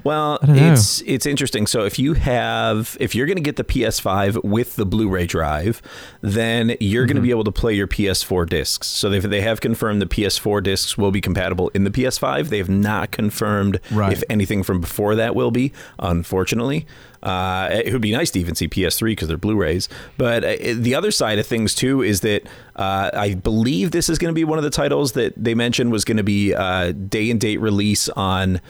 well, 0.04 0.40
it's 0.44 1.02
it's 1.02 1.26
interesting. 1.26 1.68
So 1.68 1.86
if 1.86 2.00
you 2.00 2.14
have 2.14 2.98
if 3.00 3.16
you're 3.16 3.26
going 3.26 3.38
to 3.38 3.44
get 3.44 3.56
the 3.56 3.64
PS5 3.64 4.44
with 4.44 4.76
the 4.76 4.86
Blu-ray 4.86 5.28
drive, 5.28 5.82
then 6.22 6.76
you're 6.80 7.04
mm-hmm. 7.04 7.08
going 7.08 7.16
to 7.16 7.22
be 7.22 7.32
able 7.32 7.44
to 7.44 7.52
play 7.52 7.74
your 7.74 7.88
PS4 7.88 8.50
discs. 8.50 8.88
So 8.88 9.10
they 9.10 9.20
they 9.20 9.42
have 9.42 9.62
confirmed 9.62 10.02
the 10.02 10.06
PS4 10.06 10.64
discs 10.64 10.98
will 10.98 11.12
be 11.12 11.22
compatible 11.22 11.70
in 11.74 11.84
the 11.84 11.92
PS5. 11.92 12.50
They 12.50 12.58
have 12.58 12.70
not 12.70 13.12
confirmed 13.12 13.80
right. 13.92 14.14
if 14.14 14.24
anything 14.30 14.64
from 14.64 14.82
before 14.82 15.16
that 15.16 15.36
will 15.36 15.52
be. 15.52 15.72
Unfortunately. 16.00 16.86
Uh, 17.26 17.70
it 17.72 17.92
would 17.92 18.02
be 18.02 18.12
nice 18.12 18.30
to 18.32 18.40
even 18.40 18.54
see 18.54 18.68
PS3 18.68 19.08
because 19.08 19.28
they're 19.28 19.38
Blu-rays. 19.38 19.90
But 20.18 20.44
uh, 20.44 20.56
the 20.76 20.94
other 20.94 21.10
side 21.10 21.40
of 21.40 21.48
things 21.48 21.74
too 21.74 22.04
is 22.04 22.22
that 22.22 22.44
uh, 22.76 23.10
I 23.14 23.34
believe 23.34 23.92
this 23.92 24.10
is 24.10 24.20
going 24.20 24.32
to 24.32 24.36
be 24.36 24.44
one 24.44 24.60
of 24.60 24.64
the 24.64 24.70
titles 24.70 25.14
that 25.14 25.34
they 25.36 25.56
mentioned 25.56 25.92
was 25.92 26.06
going 26.06 26.18
to 26.18 26.24
be 26.24 26.54
uh, 26.54 26.92
day 26.92 27.32
and 27.32 27.42
date 27.42 27.60
release 27.60 28.10
on 28.10 28.62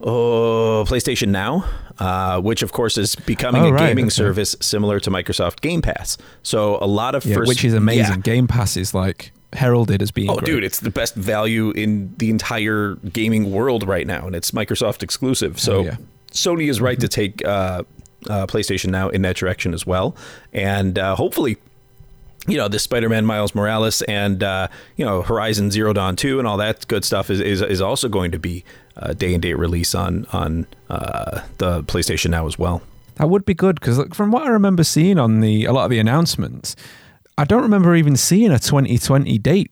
oh, 0.00 0.84
PlayStation 0.88 1.28
Now, 1.28 1.66
uh, 1.98 2.40
which 2.40 2.62
of 2.62 2.72
course 2.72 2.96
is 2.96 3.14
becoming 3.14 3.62
oh, 3.62 3.68
a 3.68 3.72
right, 3.72 3.88
gaming 3.88 4.06
okay. 4.06 4.10
service 4.10 4.56
similar 4.60 4.98
to 5.00 5.10
Microsoft 5.10 5.60
Game 5.60 5.82
Pass. 5.82 6.16
So 6.42 6.78
a 6.80 6.86
lot 6.86 7.14
of 7.14 7.24
yeah, 7.26 7.36
first, 7.36 7.48
which 7.48 7.64
is 7.64 7.74
amazing. 7.74 8.16
Yeah. 8.16 8.22
Game 8.22 8.48
Pass 8.48 8.78
is 8.78 8.94
like 8.94 9.32
heralded 9.52 10.00
as 10.00 10.10
being. 10.10 10.30
Oh, 10.30 10.36
great. 10.36 10.46
dude, 10.46 10.64
it's 10.64 10.80
the 10.80 10.90
best 10.90 11.14
value 11.14 11.70
in 11.72 12.14
the 12.16 12.30
entire 12.30 12.94
gaming 13.12 13.50
world 13.50 13.86
right 13.86 14.06
now, 14.06 14.26
and 14.26 14.34
it's 14.34 14.52
Microsoft 14.52 15.02
exclusive. 15.02 15.60
So 15.60 15.78
oh, 15.78 15.82
yeah. 15.82 15.96
Sony 16.30 16.68
is 16.68 16.80
right 16.80 16.98
mm-hmm. 16.98 17.02
to 17.02 17.08
take 17.08 17.44
uh, 17.44 17.82
uh, 18.28 18.46
PlayStation 18.46 18.90
Now 18.90 19.08
in 19.08 19.22
that 19.22 19.36
direction 19.36 19.74
as 19.74 19.86
well, 19.86 20.16
and 20.52 20.98
uh, 20.98 21.16
hopefully 21.16 21.58
you 22.46 22.56
know, 22.56 22.68
this 22.68 22.82
Spider-Man 22.82 23.26
Miles 23.26 23.54
Morales 23.54 24.02
and 24.02 24.42
uh, 24.42 24.68
you 24.96 25.04
know 25.04 25.22
Horizon 25.22 25.70
Zero 25.70 25.92
Dawn 25.92 26.16
two 26.16 26.38
and 26.38 26.48
all 26.48 26.56
that 26.56 26.86
good 26.88 27.04
stuff 27.04 27.30
is 27.30 27.40
is, 27.40 27.60
is 27.62 27.80
also 27.80 28.08
going 28.08 28.30
to 28.30 28.38
be 28.38 28.64
uh, 28.96 29.12
day 29.12 29.34
and 29.34 29.42
date 29.42 29.58
release 29.58 29.94
on 29.94 30.26
on 30.32 30.66
uh, 30.88 31.42
the 31.58 31.82
PlayStation 31.84 32.30
now 32.30 32.46
as 32.46 32.58
well. 32.58 32.82
That 33.16 33.28
would 33.28 33.44
be 33.44 33.54
good 33.54 33.78
because 33.78 34.02
from 34.14 34.30
what 34.30 34.44
I 34.44 34.48
remember 34.48 34.84
seeing 34.84 35.18
on 35.18 35.40
the 35.40 35.66
a 35.66 35.72
lot 35.72 35.84
of 35.84 35.90
the 35.90 35.98
announcements, 35.98 36.76
I 37.36 37.44
don't 37.44 37.62
remember 37.62 37.94
even 37.94 38.16
seeing 38.16 38.50
a 38.50 38.58
2020 38.58 39.36
date 39.38 39.70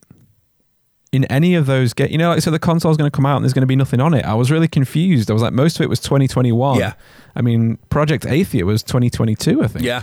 in 1.12 1.24
any 1.26 1.54
of 1.54 1.66
those 1.66 1.94
get 1.94 2.10
you 2.10 2.18
know 2.18 2.30
like 2.30 2.42
so 2.42 2.50
the 2.50 2.58
console's 2.58 2.96
going 2.96 3.10
to 3.10 3.14
come 3.14 3.24
out 3.24 3.36
and 3.36 3.44
there's 3.44 3.54
going 3.54 3.62
to 3.62 3.66
be 3.66 3.76
nothing 3.76 3.98
on 3.98 4.12
it 4.12 4.24
i 4.26 4.34
was 4.34 4.50
really 4.50 4.68
confused 4.68 5.30
i 5.30 5.32
was 5.32 5.42
like 5.42 5.54
most 5.54 5.76
of 5.76 5.82
it 5.82 5.88
was 5.88 6.00
2021 6.00 6.78
yeah 6.78 6.92
i 7.34 7.40
mean 7.40 7.78
project 7.88 8.24
athia 8.24 8.62
was 8.62 8.82
2022 8.82 9.62
i 9.62 9.66
think 9.66 9.84
yeah 9.84 10.02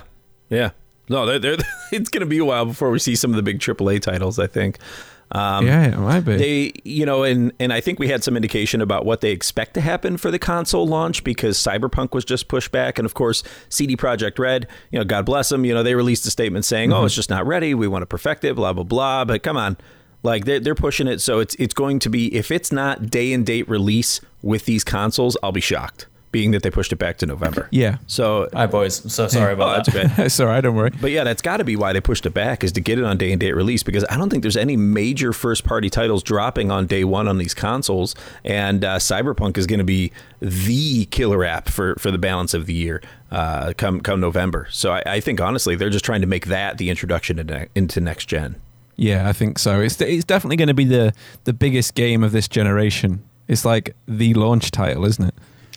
yeah 0.49 0.71
no, 1.09 1.25
they're, 1.25 1.39
they're, 1.39 1.57
it's 1.91 2.09
going 2.09 2.21
to 2.21 2.25
be 2.25 2.37
a 2.39 2.45
while 2.45 2.65
before 2.65 2.89
we 2.91 2.99
see 2.99 3.15
some 3.15 3.31
of 3.31 3.35
the 3.35 3.43
big 3.43 3.59
AAA 3.59 4.01
titles. 4.01 4.39
I 4.39 4.47
think. 4.47 4.77
Um, 5.31 5.65
yeah, 5.65 5.85
it 5.85 5.97
might 5.97 6.19
be. 6.21 6.35
They, 6.35 6.71
you 6.83 7.05
know, 7.05 7.23
and 7.23 7.51
and 7.59 7.73
I 7.73 7.81
think 7.81 7.99
we 7.99 8.07
had 8.07 8.23
some 8.23 8.35
indication 8.35 8.79
about 8.79 9.05
what 9.05 9.21
they 9.21 9.31
expect 9.31 9.73
to 9.73 9.81
happen 9.81 10.17
for 10.17 10.29
the 10.29 10.37
console 10.37 10.87
launch 10.87 11.23
because 11.23 11.57
Cyberpunk 11.57 12.13
was 12.13 12.25
just 12.25 12.47
pushed 12.47 12.71
back, 12.71 12.99
and 12.99 13.05
of 13.05 13.15
course, 13.15 13.43
CD 13.69 13.97
Projekt 13.97 14.37
Red, 14.37 14.67
you 14.91 14.99
know, 14.99 15.05
God 15.05 15.25
bless 15.25 15.49
them, 15.49 15.65
you 15.65 15.73
know, 15.73 15.81
they 15.81 15.95
released 15.95 16.25
a 16.27 16.31
statement 16.31 16.63
saying, 16.63 16.91
mm-hmm. 16.91 17.01
"Oh, 17.01 17.05
it's 17.05 17.15
just 17.15 17.29
not 17.29 17.45
ready. 17.45 17.73
We 17.73 17.87
want 17.87 18.03
to 18.03 18.07
perfect 18.07 18.43
it." 18.43 18.55
Blah 18.55 18.73
blah 18.73 18.83
blah. 18.83 19.25
But 19.25 19.41
come 19.41 19.57
on, 19.57 19.77
like 20.25 20.45
they're 20.45 20.59
they're 20.59 20.75
pushing 20.75 21.07
it, 21.07 21.21
so 21.21 21.39
it's 21.39 21.55
it's 21.55 21.73
going 21.73 21.99
to 21.99 22.09
be 22.09 22.35
if 22.35 22.51
it's 22.51 22.71
not 22.71 23.09
day 23.09 23.31
and 23.31 23.45
date 23.45 23.69
release 23.69 24.19
with 24.41 24.65
these 24.65 24.83
consoles, 24.83 25.37
I'll 25.41 25.51
be 25.51 25.61
shocked 25.61 26.07
being 26.35 26.51
that 26.51 26.63
they 26.63 26.69
pushed 26.69 26.91
it 26.91 26.97
back 26.97 27.17
to 27.17 27.25
November. 27.25 27.69
Yeah. 27.71 27.99
So, 28.07 28.49
hi 28.51 28.67
boys. 28.67 29.01
I'm 29.01 29.09
so 29.09 29.29
sorry 29.29 29.53
about 29.53 29.87
oh, 29.87 29.91
that. 29.91 29.93
That's 29.93 30.13
okay. 30.19 30.27
sorry, 30.27 30.61
don't 30.61 30.75
worry. 30.75 30.91
But 30.99 31.11
yeah, 31.11 31.23
that's 31.23 31.41
got 31.41 31.57
to 31.57 31.63
be 31.63 31.77
why 31.77 31.93
they 31.93 32.01
pushed 32.01 32.25
it 32.25 32.33
back 32.33 32.61
is 32.61 32.73
to 32.73 32.81
get 32.81 32.99
it 32.99 33.05
on 33.05 33.17
day 33.17 33.31
and 33.31 33.39
date 33.39 33.53
release 33.53 33.83
because 33.83 34.03
I 34.09 34.17
don't 34.17 34.29
think 34.29 34.41
there's 34.41 34.57
any 34.57 34.75
major 34.75 35.31
first 35.31 35.63
party 35.63 35.89
titles 35.89 36.23
dropping 36.23 36.71
on 36.71 36.87
day 36.87 37.05
one 37.05 37.29
on 37.29 37.37
these 37.37 37.53
consoles, 37.53 38.15
and 38.43 38.83
uh, 38.83 38.97
Cyberpunk 38.97 39.57
is 39.57 39.65
going 39.65 39.79
to 39.79 39.85
be 39.85 40.11
the 40.41 41.05
killer 41.05 41.45
app 41.45 41.69
for 41.69 41.95
for 41.95 42.11
the 42.11 42.17
balance 42.17 42.53
of 42.53 42.65
the 42.65 42.73
year. 42.73 43.01
Uh, 43.31 43.71
come 43.77 44.01
come 44.01 44.19
November. 44.19 44.67
So 44.71 44.91
I, 44.91 45.03
I, 45.05 45.19
think 45.21 45.39
honestly 45.39 45.75
they're 45.75 45.89
just 45.89 46.05
trying 46.05 46.21
to 46.21 46.27
make 46.27 46.47
that 46.47 46.77
the 46.77 46.89
introduction 46.89 47.39
into, 47.39 47.69
into 47.75 48.01
next 48.01 48.25
gen. 48.25 48.57
Yeah, 48.95 49.27
I 49.27 49.33
think 49.33 49.59
so. 49.59 49.81
It's 49.81 49.99
it's 49.99 50.25
definitely 50.25 50.57
going 50.57 50.69
to 50.69 50.73
be 50.73 50.85
the 50.85 51.13
the 51.43 51.53
biggest 51.53 51.95
game 51.95 52.23
of 52.23 52.31
this 52.31 52.47
generation. 52.47 53.23
It's 53.47 53.65
like 53.65 53.95
the 54.07 54.33
launch 54.33 54.71
title, 54.71 55.05
isn't 55.05 55.25
it? 55.25 55.35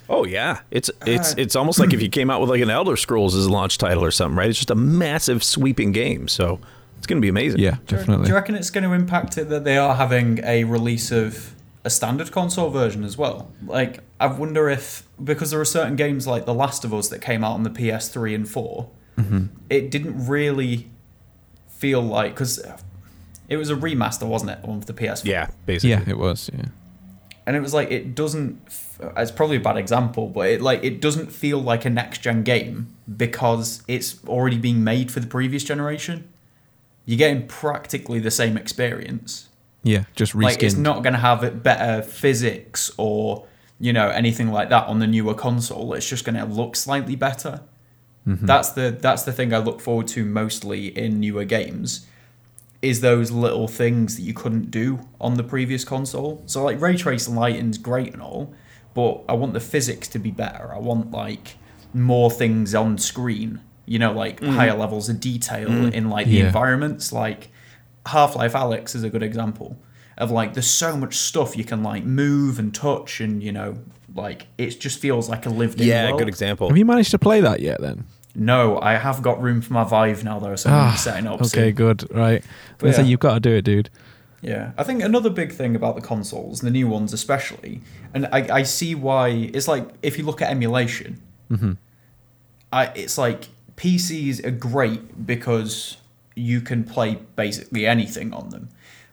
Oh 0.09 0.25
yeah, 0.25 0.61
it's 0.71 0.91
it's 1.05 1.33
uh, 1.33 1.37
it's 1.39 1.55
almost 1.55 1.79
like 1.79 1.93
if 1.93 2.01
you 2.01 2.09
came 2.09 2.31
out 2.31 2.41
with 2.41 2.49
like 2.49 2.63
an 2.63 2.71
Elder 2.71 2.97
Scrolls 2.97 3.35
as 3.35 3.47
a 3.47 3.53
launch 3.53 3.77
title 3.77 4.05
or 4.05 4.11
something, 4.11 4.37
right? 4.37 4.49
It's 4.49 4.59
just 4.59 4.71
a 4.71 4.75
massive 4.75 5.45
sweeping 5.45 5.93
game, 5.93 6.29
so 6.29 6.61
it's 6.97 7.07
going 7.07 7.19
to 7.19 7.23
be 7.23 7.29
amazing. 7.29 7.61
Yeah, 7.61 7.77
definitely. 7.87 8.25
Do 8.25 8.31
you 8.31 8.35
reckon 8.35 8.55
it's 8.55 8.71
going 8.71 8.85
to 8.85 8.93
impact 8.93 9.37
it 9.37 9.49
that 9.51 9.65
they 9.65 9.77
are 9.77 9.95
having 9.97 10.41
a 10.45 10.65
release 10.65 11.11
of 11.13 11.55
a 11.85 11.91
standard 11.91 12.33
console 12.33 12.71
version 12.71 13.05
as 13.05 13.19
well? 13.19 13.51
Like, 13.67 14.01
I 14.19 14.29
wonder 14.29 14.71
if 14.71 15.07
because 15.23 15.51
there 15.51 15.61
are 15.61 15.67
certain 15.67 15.97
games 15.97 16.27
like 16.27 16.47
The 16.47 16.55
Last 16.55 16.85
of 16.85 16.95
Us 16.95 17.09
that 17.09 17.21
came 17.21 17.45
out 17.45 17.53
on 17.53 17.65
the 17.65 17.71
PS3 17.71 18.35
and 18.35 18.49
4, 18.49 18.91
mm-hmm. 19.19 19.45
it 19.69 19.91
didn't 19.91 20.27
really 20.27 20.89
feel 21.69 22.01
like 22.01 22.35
because 22.35 22.61
it 23.49 23.57
was 23.57 23.71
a 23.71 23.75
remaster, 23.75 24.27
wasn't 24.27 24.53
it, 24.53 24.59
of 24.63 24.87
the 24.87 24.93
PS4? 24.93 25.25
Yeah, 25.25 25.51
basically. 25.65 25.91
Yeah, 25.91 26.05
it 26.07 26.19
was. 26.19 26.51
Yeah. 26.53 26.67
And 27.47 27.57
it 27.57 27.61
was 27.61 27.73
like 27.73 27.91
it 27.91 28.15
doesn't. 28.15 28.61
It's 29.17 29.31
probably 29.31 29.57
a 29.57 29.61
bad 29.61 29.79
example, 29.79 30.29
but 30.29 30.51
it 30.51 30.61
like 30.61 30.85
it 30.85 31.01
doesn't 31.01 31.33
feel 31.33 31.59
like 31.59 31.87
a 31.87 31.91
next 31.91 32.19
gen 32.19 32.43
game 32.43 32.95
because 33.17 33.83
it's 33.89 34.23
already 34.27 34.59
being 34.59 34.85
made 34.85 35.11
for 35.11 35.21
the 35.21 35.27
previous 35.27 35.65
generation. 35.65 36.29
You're 37.07 37.17
getting 37.17 37.47
practically 37.47 38.19
the 38.19 38.31
same 38.31 38.59
experience. 38.59 39.49
Yeah, 39.83 40.05
just 40.15 40.35
reskinned. 40.35 40.43
Like 40.43 40.63
it's 40.63 40.77
not 40.77 41.03
going 41.03 41.15
to 41.15 41.21
have 41.21 41.63
better 41.63 42.03
physics 42.03 42.91
or 42.99 43.47
you 43.81 43.95
know 43.95 44.11
anything 44.11 44.53
like 44.53 44.69
that 44.69 44.87
on 44.87 44.99
the 44.99 45.07
newer 45.07 45.33
console. 45.33 45.95
It's 45.95 46.07
just 46.07 46.27
going 46.27 46.37
to 46.37 46.45
look 46.45 46.77
slightly 46.77 47.17
better. 47.17 47.63
Mm-hmm. 48.27 48.45
That's 48.45 48.73
the 48.73 48.91
that's 49.01 49.23
the 49.23 49.33
thing 49.33 49.55
I 49.55 49.59
look 49.59 49.81
forward 49.81 50.09
to 50.09 50.27
mostly 50.27 50.89
in 50.89 51.19
newer 51.19 51.47
games 51.47 52.07
is 52.81 53.01
those 53.01 53.31
little 53.31 53.67
things 53.67 54.17
that 54.17 54.23
you 54.23 54.33
couldn't 54.33 54.71
do 54.71 55.01
on 55.21 55.35
the 55.35 55.43
previous 55.43 55.85
console. 55.85 56.43
So 56.47 56.63
like 56.65 56.81
ray 56.81 56.97
tracing 56.97 57.35
lighting's 57.35 57.79
great 57.79 58.13
and 58.13 58.23
all, 58.23 58.55
but 58.95 59.25
I 59.29 59.33
want 59.35 59.53
the 59.53 59.61
physics 59.61 60.09
to 60.09 60.19
be 60.19 60.31
better. 60.31 60.73
I 60.73 60.79
want 60.79 61.11
like 61.11 61.57
more 61.93 62.31
things 62.31 62.75
on 62.75 62.99
screen. 62.99 63.61
You 63.87 63.99
know, 63.99 64.13
like 64.13 64.41
mm. 64.41 64.55
higher 64.55 64.75
levels 64.75 65.09
of 65.09 65.19
detail 65.19 65.69
mm. 65.69 65.93
in 65.93 66.11
like 66.11 66.27
the 66.27 66.35
yeah. 66.35 66.47
environments. 66.47 67.11
Like 67.11 67.51
Half 68.05 68.37
Life 68.37 68.53
Alyx 68.53 68.95
is 68.95 69.03
a 69.03 69.09
good 69.09 69.23
example 69.23 69.79
of 70.19 70.31
like 70.31 70.53
there's 70.53 70.69
so 70.69 70.97
much 70.97 71.17
stuff 71.17 71.57
you 71.57 71.65
can 71.65 71.83
like 71.83 72.05
move 72.05 72.59
and 72.59 72.75
touch 72.75 73.21
and 73.21 73.43
you 73.43 73.53
know 73.53 73.79
like 74.15 74.49
it 74.59 74.79
just 74.81 74.99
feels 74.99 75.29
like 75.29 75.47
a 75.47 75.49
lived 75.49 75.81
in 75.81 75.87
yeah 75.87 76.09
world. 76.09 76.19
good 76.19 76.29
example 76.29 76.69
have 76.69 76.77
you 76.77 76.85
managed 76.85 77.13
to 77.13 77.19
play 77.19 77.41
that 77.41 77.61
yet 77.61 77.81
then 77.81 78.05
no, 78.35 78.81
I 78.81 78.95
have 78.95 79.23
got 79.23 79.41
room 79.41 79.61
for 79.61 79.73
my 79.73 79.85
Vive 79.85 80.25
now 80.25 80.39
though, 80.39 80.57
so 80.57 80.71
I'm 80.71 80.77
ah, 80.77 80.95
setting 80.95 81.27
up. 81.27 81.41
Okay, 81.41 81.69
soon. 81.69 81.75
good. 81.75 82.15
Right. 82.15 82.45
But 82.79 82.97
yeah. 82.97 83.03
you've 83.03 83.21
got 83.21 83.35
to 83.35 83.41
do 83.41 83.55
it, 83.55 83.63
dude. 83.63 83.91
Yeah, 84.41 84.73
I 84.79 84.85
think 84.85 85.03
another 85.03 85.31
big 85.31 85.53
thing 85.53 85.75
about 85.75 85.97
the 85.97 86.01
consoles, 86.01 86.61
the 86.61 86.71
new 86.71 86.87
ones 86.87 87.13
especially, 87.13 87.81
and 88.15 88.27
I, 88.27 88.59
I 88.59 88.63
see 88.63 88.95
why 88.95 89.29
it's 89.29 89.67
like 89.67 89.89
if 90.01 90.17
you 90.17 90.25
look 90.25 90.41
at 90.41 90.51
emulation, 90.51 91.21
mm-hmm. 91.51 91.73
I, 92.73 92.87
it's 92.95 93.19
like 93.19 93.49
PCs 93.77 94.45
are 94.45 94.53
great 94.53 95.27
because 95.27 95.97
you 96.37 96.61
can 96.61 96.85
play 96.85 97.19
basically 97.35 97.87
anything 97.87 98.33
on 98.33 98.51
them. 98.51 98.69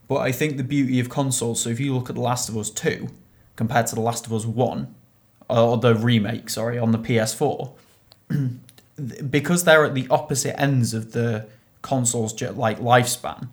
But 0.07 0.17
I 0.17 0.31
think 0.31 0.57
the 0.57 0.63
beauty 0.63 0.99
of 0.99 1.09
consoles, 1.09 1.61
so 1.61 1.69
if 1.69 1.79
you 1.79 1.95
look 1.95 2.09
at 2.09 2.15
The 2.15 2.21
Last 2.21 2.47
of 2.47 2.57
Us 2.57 2.69
2 2.69 3.09
compared 3.55 3.87
to 3.87 3.95
The 3.95 4.01
Last 4.01 4.27
of 4.27 4.33
Us 4.33 4.45
1, 4.45 4.93
or 5.49 5.77
the 5.77 5.95
remake, 5.95 6.49
sorry, 6.49 6.77
on 6.77 6.91
the 6.91 6.99
PS4, 6.99 7.71
because 9.29 9.63
they're 9.63 9.85
at 9.85 9.93
the 9.93 10.07
opposite 10.09 10.59
ends 10.59 10.93
of 10.93 11.11
the 11.11 11.47
console's 11.81 12.39
like 12.41 12.79
lifespan 12.79 13.49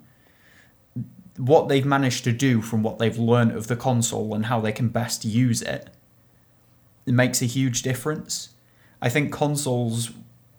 what 1.37 1.69
they've 1.69 1.87
managed 1.87 2.25
to 2.25 2.33
do 2.33 2.61
from 2.61 2.83
what 2.83 2.99
they've 2.99 3.19
learned 3.19 3.53
of 3.53 3.67
the 3.67 3.77
console 3.77 4.35
and 4.35 4.47
how 4.47 4.61
they 4.61 4.73
can 4.73 4.89
best 4.89 5.25
use 5.25 5.63
it 5.63 5.91
it 7.07 7.13
makes 7.13 7.43
a 7.43 7.47
huge 7.47 7.83
difference 7.83 8.51
i 9.01 9.09
think 9.09 9.33
consoles 9.33 10.13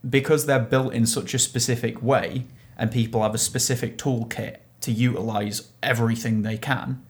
because 0.08 0.46
they're 0.46 0.60
built 0.60 0.94
in 0.94 1.06
such 1.06 1.34
a 1.34 1.40
specific 1.40 2.02
way 2.04 2.46
and 2.78 2.92
people 2.92 3.22
have 3.22 3.34
a 3.34 3.40
specific 3.40 3.98
toolkit 3.98 4.58
to 4.82 4.92
utilize 4.92 5.72
everything 5.82 6.42
they 6.42 6.58
can 6.58 7.02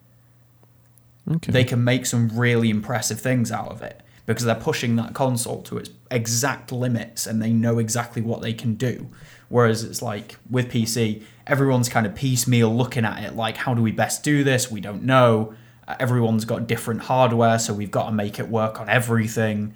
okay. 1.30 1.52
they 1.52 1.64
can 1.64 1.84
make 1.84 2.06
some 2.06 2.30
really 2.38 2.70
impressive 2.70 3.20
things 3.20 3.52
out 3.52 3.70
of 3.70 3.82
it 3.82 4.03
because 4.26 4.46
they're 4.46 4.56
pushing 4.56 4.96
that 4.96 5.14
console 5.14 5.62
to 5.64 5.78
its 5.78 5.90
exact 6.10 6.72
limits 6.72 7.28
and 7.28 7.42
they 7.42 7.52
know 7.52 7.80
exactly 7.80 8.22
what 8.22 8.42
they 8.42 8.54
can 8.54 8.76
do. 8.76 9.10
Whereas 9.50 9.84
it's 9.84 10.02
like 10.02 10.38
with 10.50 10.72
PC, 10.72 11.24
everyone's 11.46 11.90
kind 11.90 12.06
of 12.06 12.16
piecemeal 12.16 12.74
looking 12.76 13.06
at 13.06 13.24
it 13.24 13.36
like, 13.36 13.58
how 13.58 13.74
do 13.74 13.82
we 13.82 13.92
best 13.92 14.24
do 14.24 14.44
this? 14.44 14.72
We 14.72 14.82
don't 14.82 15.04
know. 15.04 15.54
Everyone's 16.00 16.46
got 16.46 16.66
different 16.68 17.02
hardware, 17.02 17.60
so 17.60 17.74
we've 17.74 17.92
got 17.92 18.06
to 18.06 18.12
make 18.12 18.40
it 18.40 18.48
work 18.48 18.80
on 18.80 18.90
everything. 18.90 19.74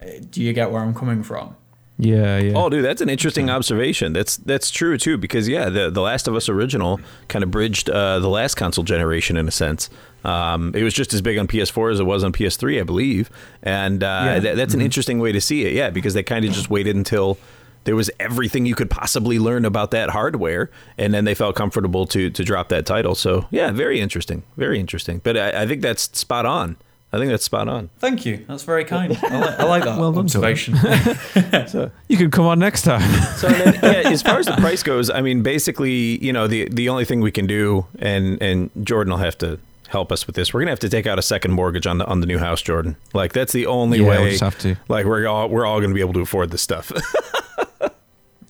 Uh, 0.00 0.06
do 0.30 0.42
you 0.42 0.52
get 0.52 0.70
where 0.70 0.82
I'm 0.82 0.94
coming 0.94 1.22
from? 1.22 1.56
Yeah, 2.00 2.38
yeah. 2.38 2.52
Oh, 2.54 2.68
dude, 2.68 2.84
that's 2.84 3.00
an 3.00 3.08
interesting 3.08 3.50
observation. 3.50 4.12
That's 4.12 4.36
that's 4.36 4.70
true 4.70 4.96
too, 4.96 5.18
because 5.18 5.48
yeah, 5.48 5.68
the 5.68 5.90
the 5.90 6.00
Last 6.00 6.28
of 6.28 6.36
Us 6.36 6.48
original 6.48 7.00
kind 7.26 7.42
of 7.42 7.50
bridged 7.50 7.90
uh, 7.90 8.20
the 8.20 8.28
last 8.28 8.54
console 8.54 8.84
generation 8.84 9.36
in 9.36 9.48
a 9.48 9.50
sense. 9.50 9.90
Um, 10.24 10.72
it 10.76 10.84
was 10.84 10.94
just 10.94 11.12
as 11.12 11.22
big 11.22 11.38
on 11.38 11.48
PS4 11.48 11.92
as 11.92 12.00
it 12.00 12.04
was 12.04 12.22
on 12.22 12.32
PS3, 12.32 12.80
I 12.80 12.82
believe, 12.84 13.30
and 13.64 14.04
uh, 14.04 14.06
yeah. 14.06 14.40
th- 14.40 14.56
that's 14.56 14.72
mm-hmm. 14.72 14.80
an 14.80 14.84
interesting 14.84 15.18
way 15.18 15.32
to 15.32 15.40
see 15.40 15.64
it. 15.64 15.72
Yeah, 15.72 15.90
because 15.90 16.14
they 16.14 16.22
kind 16.22 16.44
of 16.44 16.52
just 16.52 16.70
waited 16.70 16.94
until 16.94 17.36
there 17.82 17.96
was 17.96 18.10
everything 18.20 18.64
you 18.64 18.76
could 18.76 18.90
possibly 18.90 19.40
learn 19.40 19.64
about 19.64 19.90
that 19.90 20.10
hardware, 20.10 20.70
and 20.98 21.12
then 21.12 21.24
they 21.24 21.34
felt 21.34 21.56
comfortable 21.56 22.06
to 22.06 22.30
to 22.30 22.44
drop 22.44 22.68
that 22.68 22.86
title. 22.86 23.16
So 23.16 23.48
yeah, 23.50 23.72
very 23.72 24.00
interesting, 24.00 24.44
very 24.56 24.78
interesting. 24.78 25.20
But 25.24 25.36
I, 25.36 25.62
I 25.62 25.66
think 25.66 25.82
that's 25.82 26.16
spot 26.16 26.46
on. 26.46 26.76
I 27.10 27.16
think 27.16 27.30
that's 27.30 27.44
spot 27.44 27.68
on. 27.68 27.88
Thank 27.98 28.26
you. 28.26 28.44
That's 28.46 28.64
very 28.64 28.84
kind. 28.84 29.18
I 29.22 29.38
like, 29.38 29.60
I 29.60 29.64
like 29.64 29.84
that 29.84 29.98
well 29.98 30.18
observation. 30.18 30.76
so, 31.66 31.90
you 32.08 32.18
can 32.18 32.30
come 32.30 32.44
on 32.44 32.58
next 32.58 32.82
time. 32.82 33.10
so 33.36 33.48
then, 33.48 33.74
yeah, 33.82 34.10
as 34.10 34.20
far 34.20 34.38
as 34.38 34.46
the 34.46 34.52
price 34.58 34.82
goes, 34.82 35.08
I 35.08 35.22
mean, 35.22 35.42
basically, 35.42 36.22
you 36.22 36.32
know, 36.32 36.46
the 36.46 36.68
the 36.68 36.90
only 36.90 37.06
thing 37.06 37.20
we 37.20 37.30
can 37.30 37.46
do, 37.46 37.86
and 37.98 38.40
and 38.42 38.70
Jordan 38.82 39.12
will 39.12 39.20
have 39.20 39.38
to 39.38 39.58
help 39.88 40.12
us 40.12 40.26
with 40.26 40.36
this. 40.36 40.52
We're 40.52 40.60
gonna 40.60 40.72
have 40.72 40.80
to 40.80 40.90
take 40.90 41.06
out 41.06 41.18
a 41.18 41.22
second 41.22 41.52
mortgage 41.52 41.86
on 41.86 41.96
the 41.96 42.06
on 42.06 42.20
the 42.20 42.26
new 42.26 42.38
house, 42.38 42.60
Jordan. 42.60 42.96
Like 43.14 43.32
that's 43.32 43.54
the 43.54 43.66
only 43.66 44.00
yeah, 44.00 44.08
way. 44.08 44.18
We'll 44.18 44.30
just 44.30 44.42
have 44.42 44.58
to. 44.58 44.76
Like 44.88 45.06
we're 45.06 45.26
all 45.26 45.48
we're 45.48 45.64
all 45.64 45.80
gonna 45.80 45.94
be 45.94 46.00
able 46.00 46.14
to 46.14 46.20
afford 46.20 46.50
this 46.50 46.62
stuff. 46.62 46.92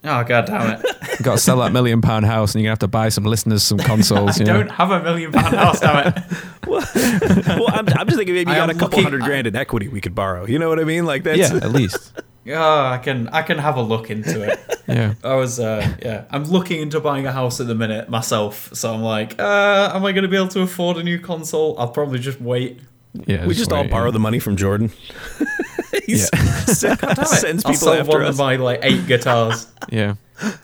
Oh 0.03 0.23
god 0.23 0.45
damn 0.45 0.79
it! 0.79 0.85
you 1.19 1.25
got 1.25 1.33
to 1.33 1.37
sell 1.37 1.57
that 1.57 1.73
million 1.73 2.01
pound 2.01 2.25
house, 2.25 2.55
and 2.55 2.61
you're 2.61 2.67
gonna 2.67 2.73
have 2.73 2.79
to 2.79 2.87
buy 2.87 3.09
some 3.09 3.25
listeners 3.25 3.63
some 3.63 3.77
consoles. 3.77 4.39
I 4.39 4.43
don't 4.45 4.67
know? 4.67 4.73
have 4.73 4.91
a 4.91 5.03
million 5.03 5.31
pound 5.31 5.55
house, 5.55 5.81
damn 5.81 6.07
it. 6.07 6.23
well, 6.67 6.85
well 7.59 7.69
I'm, 7.69 7.87
I'm, 7.89 8.07
just 8.07 8.17
thinking 8.17 8.33
maybe 8.33 8.51
you 8.51 8.55
got 8.55 8.69
a 8.69 8.73
couple 8.73 8.89
looking, 8.89 9.03
hundred 9.03 9.23
grand 9.23 9.47
in 9.47 9.55
equity 9.55 9.89
we 9.89 9.99
could 9.99 10.15
borrow. 10.15 10.45
You 10.45 10.57
know 10.57 10.69
what 10.69 10.79
I 10.79 10.85
mean? 10.85 11.05
Like 11.05 11.23
that's 11.23 11.51
yeah, 11.51 11.57
at 11.57 11.71
least. 11.71 12.13
Oh, 12.51 12.85
I 12.85 12.97
can 12.97 13.27
I 13.27 13.43
can 13.43 13.59
have 13.59 13.75
a 13.75 13.81
look 13.81 14.09
into 14.09 14.41
it. 14.41 14.59
yeah, 14.87 15.13
I 15.23 15.35
was 15.35 15.59
uh, 15.59 15.95
yeah. 16.01 16.23
I'm 16.31 16.45
looking 16.45 16.81
into 16.81 16.99
buying 16.99 17.27
a 17.27 17.31
house 17.31 17.59
at 17.59 17.67
the 17.67 17.75
minute 17.75 18.09
myself, 18.09 18.73
so 18.73 18.91
I'm 18.91 19.03
like, 19.03 19.39
uh, 19.39 19.91
am 19.93 20.03
I 20.03 20.13
going 20.13 20.23
to 20.23 20.29
be 20.29 20.37
able 20.37 20.47
to 20.47 20.61
afford 20.61 20.97
a 20.97 21.03
new 21.03 21.19
console? 21.19 21.77
I'll 21.77 21.89
probably 21.89 22.17
just 22.17 22.41
wait. 22.41 22.79
Yeah, 23.27 23.43
we 23.43 23.49
just, 23.49 23.59
just 23.59 23.71
wait, 23.71 23.77
all 23.77 23.87
borrow 23.87 24.05
yeah. 24.05 24.11
the 24.11 24.19
money 24.19 24.39
from 24.39 24.55
Jordan. 24.55 24.91
He's 26.09 26.29
yeah. 26.33 26.93
sends 27.23 27.63
people 27.63 27.89
I'll 27.89 27.99
after 27.99 28.11
one 28.11 28.23
us. 28.23 28.29
of 28.29 28.37
my 28.39 28.55
like 28.55 28.79
eight 28.81 29.05
guitars. 29.05 29.67
yeah, 29.89 30.15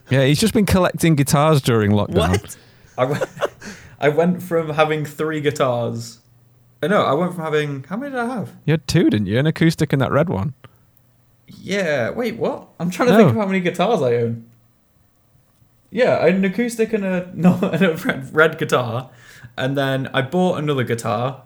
yeah. 0.09 0.25
He's 0.25 0.39
just 0.39 0.53
been 0.53 0.65
collecting 0.65 1.15
guitars 1.15 1.61
during 1.61 1.91
lockdown. 1.91 2.29
What? 2.29 2.57
I 2.97 3.05
went, 3.05 3.23
I 3.99 4.09
went 4.09 4.43
from 4.43 4.69
having 4.71 5.05
three 5.05 5.41
guitars. 5.41 6.19
Uh, 6.81 6.87
no, 6.87 7.03
I 7.03 7.13
went 7.13 7.35
from 7.35 7.43
having 7.43 7.83
how 7.83 7.97
many 7.97 8.11
did 8.11 8.19
I 8.19 8.25
have? 8.25 8.53
You 8.65 8.71
had 8.73 8.87
two, 8.87 9.09
didn't 9.09 9.27
you? 9.27 9.37
An 9.37 9.45
acoustic 9.45 9.93
and 9.93 10.01
that 10.01 10.11
red 10.11 10.29
one. 10.29 10.53
Yeah. 11.47 12.09
Wait, 12.09 12.37
what? 12.37 12.69
I'm 12.79 12.89
trying 12.89 13.09
to 13.09 13.13
no. 13.13 13.19
think 13.19 13.29
of 13.29 13.35
how 13.35 13.45
many 13.45 13.59
guitars 13.59 14.01
I 14.01 14.15
own. 14.15 14.49
Yeah, 15.91 16.17
I 16.17 16.25
had 16.25 16.35
an 16.35 16.45
acoustic 16.45 16.91
and 16.91 17.05
a 17.05 17.29
no, 17.35 17.59
and 17.61 17.81
a 17.83 17.95
red, 17.95 18.35
red 18.35 18.57
guitar, 18.57 19.11
and 19.55 19.77
then 19.77 20.09
I 20.13 20.23
bought 20.23 20.57
another 20.57 20.83
guitar 20.83 21.43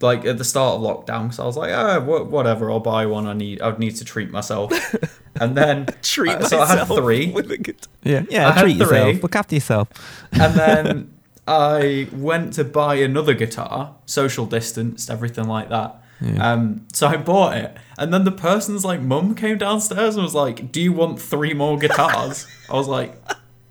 like 0.00 0.24
at 0.24 0.38
the 0.38 0.44
start 0.44 0.76
of 0.76 0.82
lockdown 0.82 1.32
so 1.32 1.42
I 1.42 1.46
was 1.46 1.56
like, 1.56 1.70
oh, 1.72 2.24
whatever, 2.24 2.70
I'll 2.70 2.80
buy 2.80 3.06
one. 3.06 3.26
I 3.26 3.34
need, 3.34 3.60
I'd 3.60 3.78
need 3.78 3.96
to 3.96 4.04
treat 4.04 4.30
myself, 4.30 4.72
and 5.40 5.56
then 5.56 5.86
treat 6.02 6.32
uh, 6.32 6.48
so 6.48 6.60
I 6.60 6.66
had 6.66 6.84
three. 6.86 7.26
yeah, 8.02 8.22
yeah, 8.28 8.50
I 8.50 8.62
treat 8.62 8.76
yourself. 8.76 9.22
Look 9.22 9.36
after 9.36 9.54
yourself. 9.54 9.88
and 10.32 10.54
then 10.54 11.14
I 11.46 12.08
went 12.12 12.54
to 12.54 12.64
buy 12.64 12.96
another 12.96 13.34
guitar, 13.34 13.96
social 14.06 14.46
distanced, 14.46 15.10
everything 15.10 15.46
like 15.46 15.68
that. 15.68 16.02
Yeah. 16.20 16.52
Um, 16.52 16.86
so 16.92 17.06
I 17.06 17.16
bought 17.16 17.56
it, 17.56 17.76
and 17.98 18.12
then 18.12 18.24
the 18.24 18.32
person's 18.32 18.84
like 18.84 19.00
mum 19.00 19.34
came 19.34 19.58
downstairs 19.58 20.16
and 20.16 20.24
was 20.24 20.34
like, 20.34 20.70
"Do 20.70 20.80
you 20.80 20.92
want 20.92 21.20
three 21.20 21.54
more 21.54 21.78
guitars?" 21.78 22.46
I 22.68 22.74
was 22.74 22.88
like, 22.88 23.16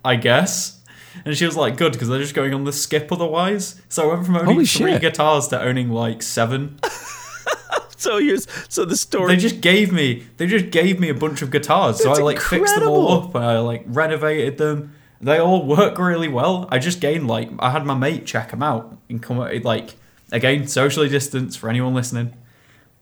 "I 0.04 0.16
guess." 0.16 0.79
And 1.26 1.36
she 1.36 1.46
was 1.46 1.56
like, 1.58 1.78
good, 1.78 1.94
because 1.94 2.08
they're 2.08 2.20
just 2.20 2.36
going 2.36 2.54
on 2.54 2.64
the 2.64 2.74
skip 2.74 3.12
otherwise. 3.12 3.82
So 3.90 4.10
I 4.10 4.14
went 4.14 4.26
from 4.26 4.36
owning 4.36 4.46
Holy 4.46 4.66
three 4.66 4.92
shit. 4.92 5.02
guitars 5.02 5.48
to 5.50 5.62
owning 5.62 5.90
like 5.90 6.22
seven. 6.22 6.80
so 7.98 8.18
here's 8.20 8.48
so 8.70 8.86
the 8.86 8.96
story. 8.96 9.36
They 9.36 9.42
just 9.42 9.62
gave 9.62 9.92
me 9.92 10.26
they 10.38 10.48
just 10.48 10.70
gave 10.72 11.00
me 11.00 11.10
a 11.10 11.14
bunch 11.14 11.42
of 11.42 11.52
guitars. 11.52 11.98
That's 12.00 12.18
so 12.18 12.22
I 12.22 12.26
like 12.26 12.38
incredible. 12.38 12.66
fixed 12.68 12.80
them 12.80 12.88
all 12.88 13.12
up 13.24 13.36
and 13.36 13.44
I 13.44 13.60
like 13.60 13.84
renovated 13.88 14.58
them. 14.58 14.96
They 15.22 15.38
all 15.38 15.66
work 15.66 15.98
really 15.98 16.30
well. 16.30 16.68
I 16.72 16.80
just 16.80 17.02
gained 17.02 17.28
like 17.28 17.50
I 17.60 17.72
had 17.72 17.86
my 17.86 17.94
mate 17.96 18.26
check 18.26 18.52
them 18.52 18.64
out 18.64 18.98
and 19.10 19.22
come 19.22 19.38
like 19.38 19.96
again 20.32 20.68
socially 20.68 21.10
distance 21.10 21.56
for 21.56 21.70
anyone 21.70 21.94
listening. 21.94 22.34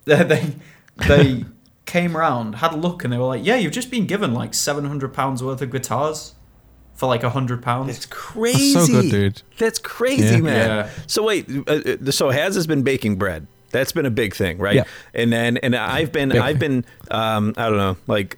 They 0.05 0.23
they, 0.23 0.53
they 1.05 1.45
came 1.85 2.15
around, 2.15 2.55
had 2.55 2.71
a 2.71 2.77
look, 2.77 3.03
and 3.03 3.11
they 3.11 3.17
were 3.17 3.25
like, 3.25 3.45
"Yeah, 3.45 3.57
you've 3.57 3.73
just 3.73 3.91
been 3.91 4.07
given 4.07 4.33
like 4.33 4.53
seven 4.53 4.85
hundred 4.85 5.13
pounds 5.13 5.43
worth 5.43 5.61
of 5.61 5.69
guitars." 5.69 6.33
For 6.97 7.05
like 7.05 7.23
a 7.23 7.29
hundred 7.29 7.61
pounds, 7.61 7.95
it's 7.95 8.05
crazy. 8.07 8.73
That's 8.73 8.87
so 8.87 9.01
good, 9.01 9.11
dude. 9.11 9.41
That's 9.57 9.79
crazy, 9.79 10.35
yeah. 10.35 10.41
man. 10.41 10.67
Yeah. 10.67 10.89
So 11.05 11.23
wait, 11.23 11.47
uh, 11.67 11.71
uh, 11.71 12.11
so 12.11 12.31
Has 12.31 12.55
has 12.55 12.67
been 12.67 12.81
baking 12.81 13.17
bread. 13.17 13.47
That's 13.71 13.91
been 13.91 14.05
a 14.05 14.11
big 14.11 14.35
thing, 14.35 14.57
right? 14.57 14.77
Yeah. 14.77 14.83
And 15.13 15.31
then 15.31 15.57
and 15.57 15.75
I've 15.75 16.11
been 16.11 16.29
big 16.29 16.39
I've 16.39 16.59
thing. 16.59 16.81
been 16.81 16.85
um, 17.11 17.53
I 17.55 17.69
don't 17.69 17.77
know 17.77 17.97
like 18.07 18.37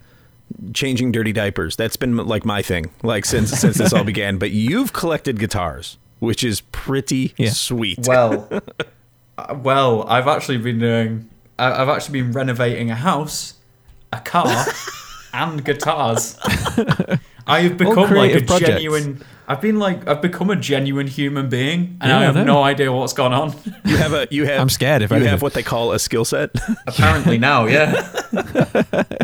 changing 0.72 1.12
dirty 1.12 1.32
diapers. 1.32 1.76
That's 1.76 1.96
been 1.96 2.16
like 2.16 2.44
my 2.44 2.62
thing, 2.62 2.90
like 3.02 3.24
since 3.24 3.50
since 3.50 3.78
this 3.78 3.92
all 3.92 4.04
began. 4.04 4.38
But 4.38 4.50
you've 4.50 4.92
collected 4.92 5.38
guitars, 5.38 5.98
which 6.18 6.44
is 6.44 6.60
pretty 6.72 7.34
yeah. 7.36 7.50
sweet. 7.50 8.06
Well, 8.06 8.48
uh, 9.38 9.56
well, 9.62 10.04
I've 10.08 10.28
actually 10.28 10.58
been 10.58 10.78
doing. 10.78 11.30
I've 11.58 11.88
actually 11.88 12.22
been 12.22 12.32
renovating 12.32 12.90
a 12.90 12.94
house, 12.94 13.54
a 14.12 14.20
car, 14.20 14.66
and 15.32 15.64
guitars. 15.64 16.38
I 17.50 17.60
have 17.62 17.76
become 17.76 18.10
like 18.10 18.34
a 18.34 18.40
projects. 18.42 18.70
genuine. 18.70 19.22
I've 19.48 19.60
been 19.60 19.78
like 19.78 20.06
I've 20.08 20.22
become 20.22 20.50
a 20.50 20.56
genuine 20.56 21.06
human 21.08 21.48
being, 21.48 21.98
and 22.00 22.10
yeah, 22.10 22.18
I 22.18 22.22
have 22.22 22.36
I 22.36 22.44
no 22.44 22.62
idea 22.62 22.92
what's 22.92 23.12
gone 23.12 23.32
on. 23.32 23.54
You 23.84 23.96
have 23.96 24.12
a 24.12 24.28
you 24.30 24.44
have. 24.46 24.60
I'm 24.60 24.68
scared 24.68 25.02
if 25.02 25.10
you 25.10 25.16
I 25.16 25.20
have 25.20 25.42
what 25.42 25.54
they 25.54 25.62
call 25.62 25.92
a 25.92 25.98
skill 25.98 26.24
set. 26.24 26.50
Apparently 26.86 27.38
now, 27.38 27.66
yeah. 27.66 28.08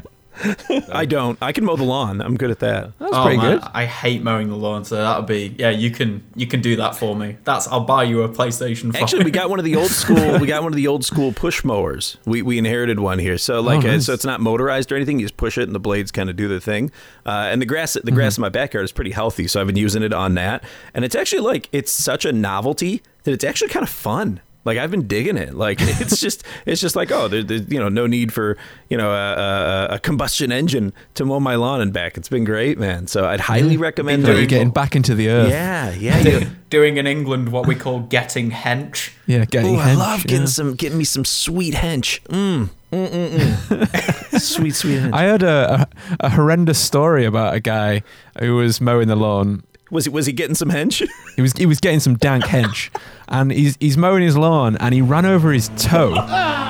I 0.93 1.05
don't. 1.07 1.39
I 1.41 1.53
can 1.53 1.65
mow 1.65 1.77
the 1.77 1.85
lawn. 1.85 2.21
I'm 2.21 2.37
good 2.37 2.51
at 2.51 2.59
that. 2.61 2.93
That's 2.99 3.13
oh, 3.15 3.25
pretty 3.25 3.39
man, 3.39 3.59
good. 3.59 3.69
I 3.73 3.87
hate 3.87 4.23
mowing 4.23 4.49
the 4.49 4.57
lawn, 4.57 4.85
so 4.85 4.97
that'll 4.97 5.23
be 5.23 5.55
yeah. 5.59 5.71
You 5.71 5.91
can 5.91 6.23
you 6.35 6.47
can 6.47 6.61
do 6.61 6.77
that 6.77 6.95
for 6.95 7.17
me. 7.17 7.37
That's 7.45 7.67
I'll 7.69 7.85
buy 7.85 8.05
you 8.05 8.23
a 8.23 8.29
PlayStation. 8.29 8.93
5. 8.93 9.03
Actually, 9.03 9.25
we 9.25 9.31
got 9.31 9.49
one 9.49 9.59
of 9.59 9.65
the 9.65 9.77
old 9.77 9.91
school. 9.91 10.39
we 10.41 10.47
got 10.47 10.63
one 10.63 10.73
of 10.73 10.77
the 10.77 10.87
old 10.87 11.05
school 11.05 11.33
push 11.33 11.65
mowers. 11.65 12.19
We 12.27 12.43
we 12.43 12.59
inherited 12.59 13.01
one 13.01 13.19
here. 13.19 13.39
So 13.39 13.61
like 13.61 13.85
oh, 13.85 13.89
uh, 13.89 13.93
nice. 13.93 14.07
so 14.07 14.13
it's 14.13 14.25
not 14.25 14.41
motorized 14.41 14.93
or 14.93 14.97
anything. 14.97 15.19
You 15.19 15.25
just 15.25 15.37
push 15.37 15.57
it 15.57 15.63
and 15.63 15.75
the 15.75 15.81
blades 15.81 16.13
kind 16.13 16.29
of 16.29 16.37
do 16.37 16.49
their 16.49 16.61
thing. 16.61 16.91
Uh, 17.25 17.49
and 17.51 17.61
the 17.63 17.67
grass 17.67 17.95
the 17.95 18.11
grass 18.11 18.35
mm-hmm. 18.35 18.43
in 18.43 18.47
my 18.47 18.49
backyard 18.51 18.85
is 18.85 18.93
pretty 18.93 19.13
healthy, 19.13 19.47
so 19.47 19.61
I've 19.61 19.67
been 19.67 19.77
using 19.77 20.03
it 20.03 20.13
on 20.13 20.35
that. 20.35 20.65
And 20.95 21.05
it's 21.05 21.15
actually 21.15 21.43
like 21.43 21.69
it's 21.73 21.93
such 21.93 22.25
a 22.25 22.33
novelty 22.33 23.03
that 23.25 23.33
it's 23.33 23.45
actually 23.45 23.69
kind 23.69 23.83
of 23.83 23.91
fun. 23.91 24.41
Like 24.67 24.79
I've 24.79 24.91
been 24.91 25.07
digging 25.07 25.37
it. 25.37 25.55
Like 25.55 25.79
it's 25.81 26.21
just 26.21 26.43
it's 26.67 26.81
just 26.81 26.97
like 26.97 27.13
oh, 27.13 27.29
there, 27.29 27.43
there's 27.43 27.71
you 27.71 27.79
know 27.79 27.89
no 27.89 28.07
need 28.07 28.33
for 28.33 28.59
you 28.89 28.97
know 28.97 29.11
a, 29.13 29.33
a, 29.33 29.95
a, 29.95 29.99
combustion 30.01 30.51
engine 30.51 30.93
to 31.15 31.25
mow 31.25 31.39
my 31.39 31.55
lawn 31.55 31.81
and 31.81 31.93
back. 31.93 32.17
It's 32.17 32.29
been 32.29 32.45
great, 32.45 32.77
man. 32.77 33.07
So 33.07 33.27
I'd 33.27 33.41
highly 33.41 33.77
recommend. 33.77 34.25
Doing, 34.25 34.39
you're 34.39 34.47
getting 34.47 34.71
back 34.71 34.97
into 34.97 35.15
the 35.15 35.31
earth. 35.31 35.51
Yeah, 35.51 35.91
yeah. 35.95 36.49
doing 36.69 36.97
in 36.97 37.07
England 37.07 37.53
what 37.53 37.67
we 37.69 37.77
call 37.77 38.01
getting 38.01 38.51
hench. 38.51 39.13
Yeah, 39.27 39.45
getting. 39.45 39.77
Ooh, 39.77 39.79
hench, 39.79 39.85
I 39.85 39.95
love 39.95 40.21
yeah. 40.21 40.27
getting 40.27 40.47
some 40.49 40.75
getting 40.75 40.99
me 40.99 41.05
some 41.05 41.25
sweet 41.25 41.75
hench. 41.75 42.21
Mm. 42.25 42.71
Mm, 42.93 43.09
mm, 43.09 43.39
mm. 43.39 44.41
sweet, 44.41 44.75
sweet. 44.75 44.99
Hench. 44.99 45.13
I 45.13 45.25
heard 45.25 45.43
a, 45.43 45.89
a, 46.21 46.27
a 46.27 46.31
horrendous 46.31 46.79
story 46.79 47.25
about 47.25 47.55
a 47.55 47.61
guy 47.61 48.03
who 48.41 48.57
was 48.57 48.81
mowing 48.81 49.09
the 49.09 49.17
lawn 49.17 49.63
was 49.91 50.05
he 50.05 50.11
was 50.11 50.27
he 50.27 50.33
getting 50.33 50.55
some 50.55 50.71
hench? 50.71 51.07
he 51.37 51.43
was 51.43 51.53
he 51.53 51.67
was 51.67 51.81
getting 51.81 52.01
some 52.01 52.17
dank 52.17 52.45
hench, 52.45 52.91
and 53.29 53.53
he's 53.53 53.77
he's 53.81 53.97
mowing 53.97 54.23
his 54.23 54.37
lawn, 54.37 54.77
and 54.79 54.95
he 54.95 55.03
ran 55.03 55.27
over 55.27 55.53
his 55.53 55.69
toe, 55.77 56.15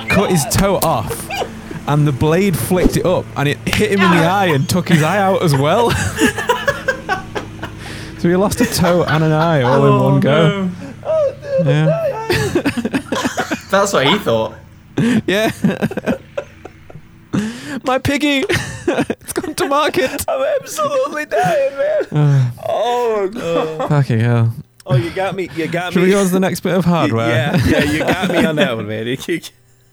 cut 0.08 0.30
his 0.30 0.44
toe 0.50 0.76
off, 0.82 1.28
and 1.88 2.06
the 2.06 2.12
blade 2.12 2.56
flicked 2.56 2.96
it 2.96 3.06
up, 3.06 3.24
and 3.36 3.48
it 3.48 3.58
hit 3.66 3.92
him 3.92 4.00
in 4.00 4.10
the 4.10 4.24
eye 4.24 4.46
and 4.46 4.68
took 4.68 4.88
his 4.88 5.02
eye 5.02 5.18
out 5.18 5.42
as 5.42 5.54
well. 5.54 5.90
so 8.18 8.28
he 8.28 8.36
lost 8.36 8.60
a 8.60 8.66
toe 8.66 9.04
and 9.04 9.22
an 9.22 9.32
eye 9.32 9.62
all 9.62 9.82
oh, 9.82 9.96
in 9.96 10.02
one 10.02 10.20
go. 10.20 10.70
Oh, 11.04 11.62
yeah. 11.64 12.12
That's 13.70 13.92
what 13.92 14.06
he 14.06 14.18
thought. 14.18 14.54
Yeah. 15.26 15.50
My 17.84 17.98
piggy! 17.98 18.44
it's 18.48 19.32
gone 19.32 19.54
to 19.54 19.68
market. 19.68 20.24
I'm 20.28 20.60
absolutely 20.60 21.26
dying, 21.26 21.76
man. 21.76 22.52
oh, 22.68 23.30
God. 23.32 23.88
Fucking 23.88 24.20
hell. 24.20 24.54
Oh, 24.86 24.94
you 24.94 25.10
got 25.10 25.34
me. 25.34 25.48
You 25.54 25.66
got 25.66 25.92
Should 25.92 26.00
me. 26.00 26.06
we 26.06 26.12
go 26.12 26.20
on 26.20 26.26
to 26.26 26.32
the 26.32 26.40
next 26.40 26.60
bit 26.60 26.74
of 26.74 26.84
hardware? 26.94 27.28
Yeah, 27.28 27.66
yeah, 27.66 27.84
you 27.84 27.98
got 27.98 28.30
me 28.30 28.44
on 28.44 28.56
that 28.56 28.76
one, 28.76 28.86
man. 28.86 29.18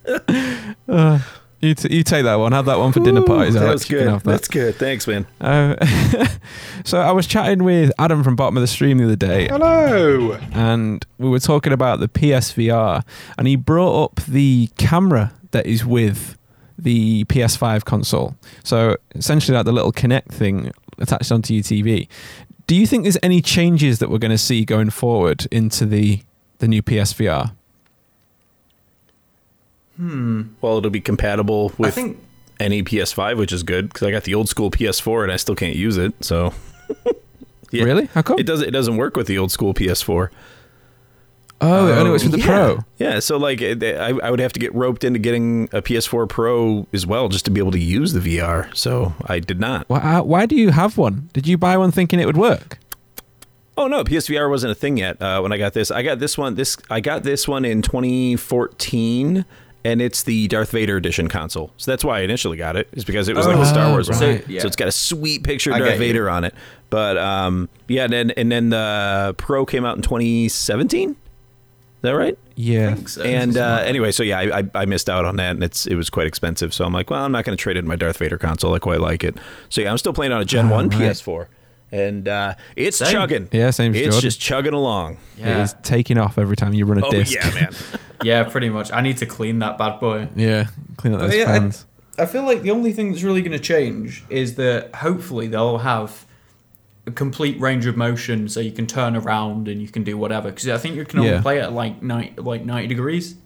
uh, 0.88 1.18
you, 1.60 1.74
t- 1.74 1.96
you 1.96 2.04
take 2.04 2.24
that 2.24 2.34
one. 2.36 2.52
Have 2.52 2.66
that 2.66 2.78
one 2.78 2.92
for 2.92 3.00
dinner 3.00 3.22
parties. 3.22 3.54
That 3.54 3.72
was 3.72 3.84
good. 3.84 4.06
That. 4.06 4.22
That's 4.22 4.48
good. 4.48 4.76
Thanks, 4.76 5.06
man. 5.06 5.26
Uh, 5.40 5.84
so 6.84 7.00
I 7.00 7.10
was 7.12 7.26
chatting 7.26 7.64
with 7.64 7.90
Adam 7.98 8.22
from 8.22 8.36
Bottom 8.36 8.56
of 8.56 8.60
the 8.60 8.66
Stream 8.66 8.98
the 8.98 9.04
other 9.04 9.16
day. 9.16 9.48
Hello. 9.48 10.38
And 10.52 11.04
we 11.18 11.28
were 11.28 11.40
talking 11.40 11.72
about 11.72 12.00
the 12.00 12.08
PSVR, 12.08 13.02
and 13.38 13.48
he 13.48 13.56
brought 13.56 14.04
up 14.04 14.20
the 14.26 14.68
camera 14.78 15.32
that 15.52 15.66
is 15.66 15.84
with 15.84 16.36
the 16.78 17.24
PS5 17.24 17.84
console. 17.84 18.36
So 18.62 18.96
essentially, 19.14 19.56
like 19.56 19.64
the 19.64 19.72
little 19.72 19.92
Kinect 19.92 20.26
thing 20.26 20.70
attached 20.98 21.32
onto 21.32 21.54
your 21.54 21.62
TV. 21.62 22.08
Do 22.66 22.74
you 22.74 22.86
think 22.86 23.02
there's 23.04 23.18
any 23.22 23.40
changes 23.40 23.98
that 23.98 24.10
we're 24.10 24.18
going 24.18 24.30
to 24.30 24.38
see 24.38 24.64
going 24.64 24.90
forward 24.90 25.46
into 25.50 25.84
the 25.86 26.22
the 26.58 26.68
new 26.68 26.82
PSVR? 26.82 27.52
Hmm. 29.96 30.42
Well, 30.60 30.78
it'll 30.78 30.90
be 30.90 31.00
compatible 31.00 31.72
with 31.78 31.88
I 31.88 31.90
think, 31.90 32.18
any 32.58 32.82
PS5, 32.82 33.36
which 33.36 33.52
is 33.52 33.62
good 33.62 33.88
because 33.88 34.06
I 34.06 34.10
got 34.10 34.24
the 34.24 34.34
old 34.34 34.48
school 34.48 34.70
PS4 34.70 35.24
and 35.24 35.32
I 35.32 35.36
still 35.36 35.54
can't 35.54 35.76
use 35.76 35.96
it. 35.96 36.12
So. 36.24 36.52
yeah, 37.70 37.84
really? 37.84 38.06
How 38.06 38.22
come? 38.22 38.38
It 38.38 38.46
doesn't. 38.46 38.66
It 38.66 38.72
doesn't 38.72 38.96
work 38.96 39.16
with 39.16 39.26
the 39.26 39.38
old 39.38 39.52
school 39.52 39.74
PS4. 39.74 40.30
Oh, 41.60 41.92
um, 41.92 41.98
I 41.98 42.02
know 42.02 42.14
it's 42.14 42.24
with 42.24 42.32
the 42.32 42.38
yeah. 42.38 42.46
Pro. 42.46 42.78
Yeah, 42.98 43.20
so 43.20 43.36
like 43.36 43.62
I, 43.62 44.10
I 44.22 44.30
would 44.30 44.40
have 44.40 44.52
to 44.52 44.60
get 44.60 44.74
roped 44.74 45.04
into 45.04 45.18
getting 45.18 45.64
a 45.72 45.80
PS4 45.80 46.28
Pro 46.28 46.86
as 46.92 47.06
well 47.06 47.28
just 47.28 47.44
to 47.46 47.50
be 47.50 47.60
able 47.60 47.72
to 47.72 47.78
use 47.78 48.12
the 48.12 48.20
VR. 48.20 48.74
So 48.76 49.14
I 49.26 49.38
did 49.38 49.60
not. 49.60 49.88
Why, 49.88 49.98
uh, 49.98 50.22
why 50.22 50.46
do 50.46 50.56
you 50.56 50.70
have 50.70 50.98
one? 50.98 51.30
Did 51.32 51.46
you 51.46 51.56
buy 51.56 51.76
one 51.76 51.90
thinking 51.90 52.20
it 52.20 52.26
would 52.26 52.36
work? 52.36 52.78
Oh 53.76 53.88
no, 53.88 54.04
PSVR 54.04 54.48
wasn't 54.50 54.72
a 54.72 54.74
thing 54.74 54.98
yet 54.98 55.20
uh, 55.20 55.40
when 55.40 55.52
I 55.52 55.58
got 55.58 55.72
this. 55.72 55.90
I 55.90 56.02
got 56.02 56.18
this 56.18 56.36
one. 56.38 56.54
This 56.54 56.76
I 56.90 57.00
got 57.00 57.22
this 57.22 57.48
one 57.48 57.64
in 57.64 57.82
2014 57.82 59.44
and 59.84 60.00
it's 60.00 60.22
the 60.22 60.48
Darth 60.48 60.70
Vader 60.70 60.96
edition 60.96 61.28
console. 61.28 61.70
So 61.76 61.90
that's 61.90 62.04
why 62.04 62.20
I 62.20 62.22
initially 62.22 62.56
got 62.56 62.76
it, 62.76 62.88
is 62.92 63.04
because 63.04 63.28
it 63.28 63.36
was 63.36 63.46
oh, 63.46 63.50
like 63.50 63.58
the 63.58 63.66
Star 63.66 63.90
Wars 63.90 64.08
right. 64.08 64.20
one. 64.20 64.38
So, 64.42 64.44
yeah. 64.48 64.60
so, 64.60 64.66
it's 64.66 64.76
got 64.76 64.88
a 64.88 64.92
sweet 64.92 65.44
picture 65.44 65.72
of 65.72 65.78
Darth 65.78 65.98
Vader 65.98 66.30
on 66.30 66.44
it. 66.44 66.54
But 66.88 67.18
um, 67.18 67.68
yeah, 67.88 68.04
and 68.04 68.12
then, 68.12 68.30
and 68.32 68.50
then 68.50 68.70
the 68.70 69.34
Pro 69.36 69.66
came 69.66 69.84
out 69.84 69.96
in 69.96 70.02
2017 70.02 71.16
that 72.04 72.16
right? 72.16 72.38
Yeah. 72.54 72.94
So. 73.06 73.22
And 73.22 73.56
uh, 73.56 73.82
anyway, 73.84 74.12
so 74.12 74.22
yeah, 74.22 74.38
I, 74.38 74.62
I, 74.74 74.84
missed 74.86 75.10
out 75.10 75.24
on 75.24 75.36
that, 75.36 75.52
and 75.52 75.64
it's 75.64 75.86
it 75.86 75.96
was 75.96 76.08
quite 76.08 76.26
expensive. 76.26 76.72
So 76.72 76.84
I'm 76.84 76.92
like, 76.92 77.10
well, 77.10 77.24
I'm 77.24 77.32
not 77.32 77.44
going 77.44 77.56
to 77.56 77.60
trade 77.60 77.76
it 77.76 77.80
in 77.80 77.86
my 77.86 77.96
Darth 77.96 78.18
Vader 78.18 78.38
console. 78.38 78.74
I 78.74 78.78
quite 78.78 79.00
like 79.00 79.24
it. 79.24 79.36
So 79.68 79.80
yeah, 79.80 79.90
I'm 79.90 79.98
still 79.98 80.12
playing 80.12 80.32
on 80.32 80.40
a 80.40 80.44
Gen 80.44 80.66
oh, 80.66 80.74
One 80.74 80.88
right. 80.88 81.00
PS4, 81.00 81.46
and 81.90 82.28
uh, 82.28 82.54
it's 82.76 82.98
same. 82.98 83.12
chugging. 83.12 83.48
Yeah, 83.50 83.70
same. 83.70 83.94
It's 83.94 84.04
Jordan. 84.04 84.20
just 84.20 84.40
chugging 84.40 84.74
along. 84.74 85.18
Yeah. 85.36 85.58
It 85.58 85.62
is 85.64 85.74
taking 85.82 86.18
off 86.18 86.38
every 86.38 86.56
time 86.56 86.74
you 86.74 86.86
run 86.86 86.98
a 86.98 87.06
oh, 87.06 87.10
disc. 87.10 87.34
yeah, 87.34 87.50
man. 87.54 87.74
yeah, 88.22 88.44
pretty 88.44 88.68
much. 88.68 88.92
I 88.92 89.00
need 89.00 89.18
to 89.18 89.26
clean 89.26 89.58
that 89.58 89.78
bad 89.78 89.98
boy. 89.98 90.28
Yeah, 90.36 90.68
clean 90.96 91.14
up 91.14 91.20
those 91.20 91.34
yeah, 91.34 91.46
fans. 91.46 91.86
I, 92.18 92.22
I 92.22 92.26
feel 92.26 92.44
like 92.44 92.62
the 92.62 92.70
only 92.70 92.92
thing 92.92 93.10
that's 93.10 93.24
really 93.24 93.42
going 93.42 93.52
to 93.52 93.58
change 93.58 94.24
is 94.30 94.54
that 94.54 94.94
hopefully 94.94 95.48
they'll 95.48 95.78
have 95.78 96.24
a 97.06 97.10
complete 97.10 97.60
range 97.60 97.86
of 97.86 97.96
motion, 97.96 98.48
so 98.48 98.60
you 98.60 98.72
can 98.72 98.86
turn 98.86 99.16
around 99.16 99.68
and 99.68 99.80
you 99.80 99.88
can 99.88 100.04
do 100.04 100.16
whatever. 100.16 100.50
Because 100.50 100.68
I 100.68 100.78
think 100.78 100.96
you 100.96 101.04
can 101.04 101.20
only 101.20 101.32
yeah. 101.32 101.42
play 101.42 101.58
it 101.58 101.62
at 101.62 101.72
like 101.72 102.02
ninety, 102.02 102.40
like 102.40 102.64
ninety 102.64 102.88
degrees. 102.88 103.36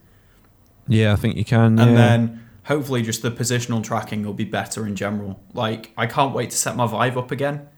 Yeah, 0.87 1.13
I 1.13 1.17
think 1.17 1.37
you 1.37 1.45
can. 1.45 1.79
And 1.79 1.93
yeah. 1.93 1.97
then 1.97 2.49
hopefully, 2.65 3.03
just 3.03 3.23
the 3.23 3.31
positional 3.31 3.83
tracking 3.83 4.25
will 4.25 4.35
be 4.35 4.45
better 4.45 4.87
in 4.87 4.97
general. 4.97 5.41
Like 5.55 5.93
I 5.97 6.07
can't 6.07 6.35
wait 6.35 6.51
to 6.51 6.57
set 6.57 6.77
my 6.77 6.87
Vive 6.87 7.19
up 7.19 7.31
again. 7.31 7.69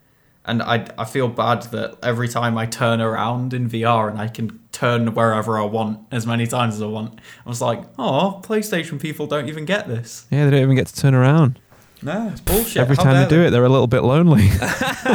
And 0.44 0.62
I, 0.62 0.86
I 0.96 1.04
feel 1.04 1.28
bad 1.28 1.64
that 1.64 1.98
every 2.02 2.26
time 2.26 2.56
I 2.56 2.64
turn 2.64 3.00
around 3.00 3.52
in 3.52 3.68
VR 3.68 4.08
and 4.08 4.18
I 4.18 4.28
can 4.28 4.58
turn 4.72 5.14
wherever 5.14 5.58
I 5.58 5.64
want 5.64 6.06
as 6.10 6.26
many 6.26 6.46
times 6.46 6.76
as 6.76 6.82
I 6.82 6.86
want, 6.86 7.20
I 7.44 7.48
was 7.48 7.60
like, 7.60 7.82
oh, 7.98 8.40
PlayStation 8.42 8.98
people 8.98 9.26
don't 9.26 9.48
even 9.48 9.66
get 9.66 9.86
this. 9.86 10.26
Yeah, 10.30 10.46
they 10.46 10.52
don't 10.52 10.62
even 10.62 10.76
get 10.76 10.86
to 10.86 10.96
turn 10.96 11.14
around. 11.14 11.60
No, 12.02 12.28
it's 12.28 12.40
bullshit. 12.40 12.78
Every 12.78 12.96
How 12.96 13.04
time 13.04 13.22
they 13.22 13.28
do 13.28 13.42
it, 13.42 13.50
they're 13.50 13.64
a 13.64 13.68
little 13.68 13.86
bit 13.86 14.02
lonely. 14.02 14.46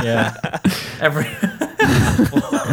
yeah. 0.03 0.36
Every. 0.99 1.25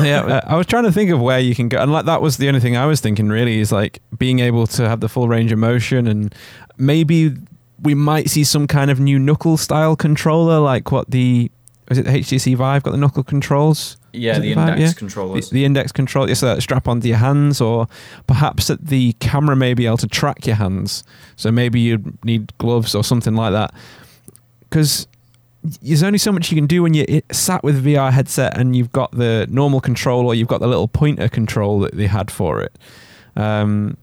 yeah, 0.04 0.22
uh, 0.26 0.40
I 0.46 0.56
was 0.56 0.66
trying 0.66 0.84
to 0.84 0.92
think 0.92 1.10
of 1.10 1.20
where 1.20 1.40
you 1.40 1.54
can 1.54 1.68
go, 1.68 1.78
and 1.78 1.90
like 1.92 2.04
that 2.06 2.20
was 2.20 2.36
the 2.36 2.48
only 2.48 2.60
thing 2.60 2.76
I 2.76 2.86
was 2.86 3.00
thinking. 3.00 3.28
Really, 3.28 3.58
is 3.58 3.72
like 3.72 4.02
being 4.16 4.40
able 4.40 4.66
to 4.68 4.88
have 4.88 5.00
the 5.00 5.08
full 5.08 5.28
range 5.28 5.50
of 5.52 5.58
motion, 5.58 6.06
and 6.06 6.34
maybe 6.76 7.34
we 7.80 7.94
might 7.94 8.28
see 8.30 8.44
some 8.44 8.66
kind 8.66 8.90
of 8.90 9.00
new 9.00 9.18
knuckle 9.18 9.56
style 9.56 9.96
controller, 9.96 10.58
like 10.60 10.92
what 10.92 11.10
the 11.10 11.50
is 11.90 11.98
it 11.98 12.04
the 12.04 12.10
HTC 12.10 12.56
Vive 12.56 12.82
got 12.82 12.92
the 12.92 12.96
knuckle 12.96 13.24
controls? 13.24 13.96
Yeah, 14.12 14.34
the, 14.34 14.40
the 14.40 14.52
index 14.52 14.80
yeah? 14.80 14.92
controllers. 14.92 15.48
The, 15.48 15.54
the, 15.54 15.64
index 15.64 15.90
control, 15.90 16.28
yes, 16.28 16.40
so 16.40 16.54
that 16.54 16.62
strap 16.62 16.86
onto 16.86 17.08
your 17.08 17.16
hands, 17.16 17.62
or 17.62 17.88
perhaps 18.26 18.66
that 18.66 18.86
the 18.86 19.14
camera 19.14 19.56
may 19.56 19.72
be 19.72 19.86
able 19.86 19.96
to 19.98 20.06
track 20.06 20.46
your 20.46 20.56
hands. 20.56 21.02
So 21.36 21.50
maybe 21.50 21.80
you'd 21.80 22.22
need 22.24 22.56
gloves 22.58 22.94
or 22.94 23.04
something 23.04 23.34
like 23.34 23.52
that 23.52 23.74
because 24.73 25.07
there's 25.62 26.03
only 26.03 26.18
so 26.18 26.33
much 26.33 26.51
you 26.51 26.57
can 26.57 26.66
do 26.66 26.83
when 26.83 26.95
you're 26.95 27.20
sat 27.31 27.62
with 27.62 27.87
a 27.87 27.91
VR 27.91 28.11
headset 28.11 28.57
and 28.57 28.75
you've 28.75 28.91
got 28.91 29.12
the 29.12 29.47
normal 29.51 29.83
control 29.83 30.27
or 30.27 30.35
you've 30.35 30.49
got 30.49 30.61
the 30.62 30.66
little 30.66 30.89
pointer 30.89 31.29
control 31.29 31.79
that 31.81 31.95
they 31.95 32.07
had 32.07 32.31
for 32.31 32.62
it. 32.62 32.79
Um, 33.37 33.99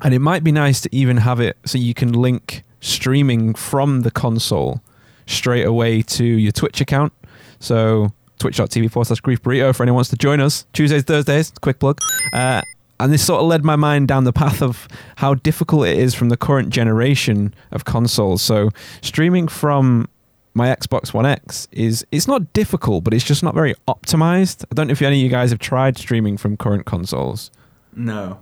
and 0.00 0.14
it 0.14 0.20
might 0.20 0.42
be 0.42 0.52
nice 0.52 0.80
to 0.80 0.88
even 0.96 1.18
have 1.18 1.38
it 1.38 1.58
so 1.66 1.76
you 1.76 1.92
can 1.92 2.14
link 2.14 2.64
streaming 2.80 3.54
from 3.54 4.02
the 4.02 4.10
console 4.10 4.80
straight 5.26 5.66
away 5.66 6.00
to 6.00 6.24
your 6.24 6.52
Twitch 6.52 6.80
account. 6.80 7.12
So 7.60 8.12
twitch.tv 8.38 8.90
forward 8.90 9.06
slash 9.06 9.20
grief 9.20 9.42
burrito 9.42 9.76
for 9.76 9.82
anyone 9.82 9.96
wants 9.96 10.10
to 10.10 10.16
join 10.16 10.40
us. 10.40 10.64
Tuesdays, 10.72 11.02
Thursdays, 11.02 11.52
quick 11.60 11.78
plug. 11.78 12.00
Uh, 12.32 12.62
and 12.98 13.12
this 13.12 13.24
sort 13.24 13.40
of 13.40 13.46
led 13.46 13.64
my 13.64 13.76
mind 13.76 14.08
down 14.08 14.24
the 14.24 14.32
path 14.32 14.62
of 14.62 14.88
how 15.16 15.34
difficult 15.34 15.86
it 15.86 15.98
is 15.98 16.14
from 16.14 16.28
the 16.28 16.36
current 16.36 16.70
generation 16.70 17.54
of 17.70 17.84
consoles. 17.84 18.42
So 18.42 18.70
streaming 19.02 19.48
from 19.48 20.08
my 20.54 20.74
Xbox 20.74 21.12
One 21.12 21.26
X 21.26 21.68
is 21.72 22.06
it's 22.10 22.26
not 22.26 22.52
difficult, 22.54 23.04
but 23.04 23.12
it's 23.12 23.24
just 23.24 23.42
not 23.42 23.54
very 23.54 23.74
optimized. 23.86 24.64
I 24.70 24.74
don't 24.74 24.86
know 24.86 24.92
if 24.92 25.02
any 25.02 25.18
of 25.18 25.22
you 25.22 25.28
guys 25.28 25.50
have 25.50 25.58
tried 25.58 25.98
streaming 25.98 26.38
from 26.38 26.56
current 26.56 26.86
consoles. 26.86 27.50
No. 27.94 28.38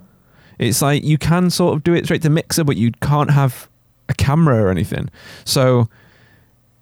It's 0.59 0.80
like 0.80 1.02
you 1.02 1.18
can 1.18 1.50
sort 1.50 1.74
of 1.74 1.82
do 1.82 1.92
it 1.92 2.05
straight 2.05 2.22
to 2.22 2.30
Mixer, 2.30 2.62
but 2.62 2.76
you 2.76 2.92
can't 3.02 3.30
have 3.30 3.68
a 4.09 4.14
camera 4.14 4.62
or 4.62 4.70
anything. 4.70 5.11
So 5.44 5.88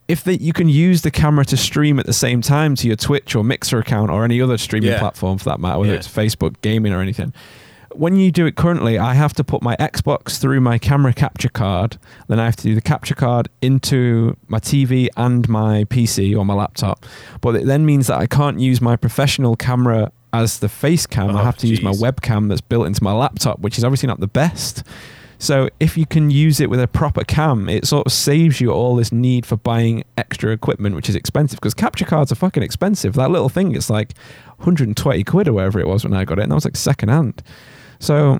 if 0.08 0.24
the, 0.24 0.40
you 0.40 0.52
can 0.52 0.68
use 0.68 1.02
the 1.02 1.10
camera 1.10 1.44
to 1.46 1.56
stream 1.56 1.98
at 1.98 2.06
the 2.06 2.12
same 2.12 2.42
time 2.42 2.74
to 2.76 2.86
your 2.86 2.96
Twitch 2.96 3.34
or 3.34 3.44
Mixer 3.44 3.78
account 3.78 4.10
or 4.10 4.24
any 4.24 4.40
other 4.40 4.58
streaming 4.58 4.90
yeah. 4.90 4.98
platform 4.98 5.38
for 5.38 5.44
that 5.44 5.60
matter, 5.60 5.78
whether 5.78 5.92
yeah. 5.92 5.98
it's 5.98 6.08
Facebook, 6.08 6.56
gaming, 6.62 6.92
or 6.92 7.00
anything, 7.00 7.32
when 7.94 8.16
you 8.16 8.30
do 8.30 8.46
it 8.46 8.56
currently, 8.56 8.98
I 8.98 9.14
have 9.14 9.32
to 9.34 9.44
put 9.44 9.62
my 9.62 9.76
Xbox 9.76 10.40
through 10.40 10.60
my 10.60 10.78
camera 10.78 11.12
capture 11.12 11.48
card. 11.48 11.98
Then 12.28 12.40
I 12.40 12.44
have 12.44 12.56
to 12.56 12.62
do 12.62 12.74
the 12.74 12.80
capture 12.80 13.14
card 13.14 13.48
into 13.60 14.36
my 14.48 14.58
TV 14.58 15.08
and 15.16 15.48
my 15.48 15.84
PC 15.84 16.36
or 16.36 16.44
my 16.44 16.54
laptop. 16.54 17.04
But 17.40 17.56
it 17.56 17.66
then 17.66 17.86
means 17.86 18.06
that 18.06 18.18
I 18.18 18.26
can't 18.26 18.60
use 18.60 18.80
my 18.80 18.96
professional 18.96 19.56
camera 19.56 20.12
as 20.32 20.60
the 20.60 20.68
face 20.68 21.06
cam. 21.06 21.36
Oh, 21.36 21.38
I 21.38 21.44
have 21.44 21.56
to 21.58 21.66
geez. 21.66 21.82
use 21.82 21.82
my 21.82 21.92
webcam 21.92 22.48
that's 22.48 22.60
built 22.60 22.86
into 22.86 23.02
my 23.04 23.12
laptop, 23.12 23.60
which 23.60 23.78
is 23.78 23.84
obviously 23.84 24.06
not 24.06 24.20
the 24.20 24.26
best. 24.26 24.82
So 25.42 25.68
if 25.80 25.98
you 25.98 26.06
can 26.06 26.30
use 26.30 26.60
it 26.60 26.70
with 26.70 26.80
a 26.80 26.86
proper 26.86 27.24
cam, 27.24 27.68
it 27.68 27.84
sort 27.84 28.06
of 28.06 28.12
saves 28.12 28.60
you 28.60 28.70
all 28.70 28.94
this 28.94 29.10
need 29.10 29.44
for 29.44 29.56
buying 29.56 30.04
extra 30.16 30.52
equipment, 30.52 30.94
which 30.94 31.08
is 31.08 31.16
expensive 31.16 31.58
because 31.58 31.74
capture 31.74 32.04
cards 32.04 32.30
are 32.30 32.36
fucking 32.36 32.62
expensive. 32.62 33.14
That 33.14 33.32
little 33.32 33.48
thing 33.48 33.74
is 33.74 33.90
like 33.90 34.16
120 34.58 35.24
quid 35.24 35.48
or 35.48 35.52
whatever 35.52 35.80
it 35.80 35.88
was 35.88 36.04
when 36.04 36.14
I 36.14 36.24
got 36.24 36.38
it, 36.38 36.42
and 36.42 36.52
that 36.52 36.54
was 36.54 36.64
like 36.64 36.76
second 36.76 37.08
hand. 37.08 37.42
So 37.98 38.38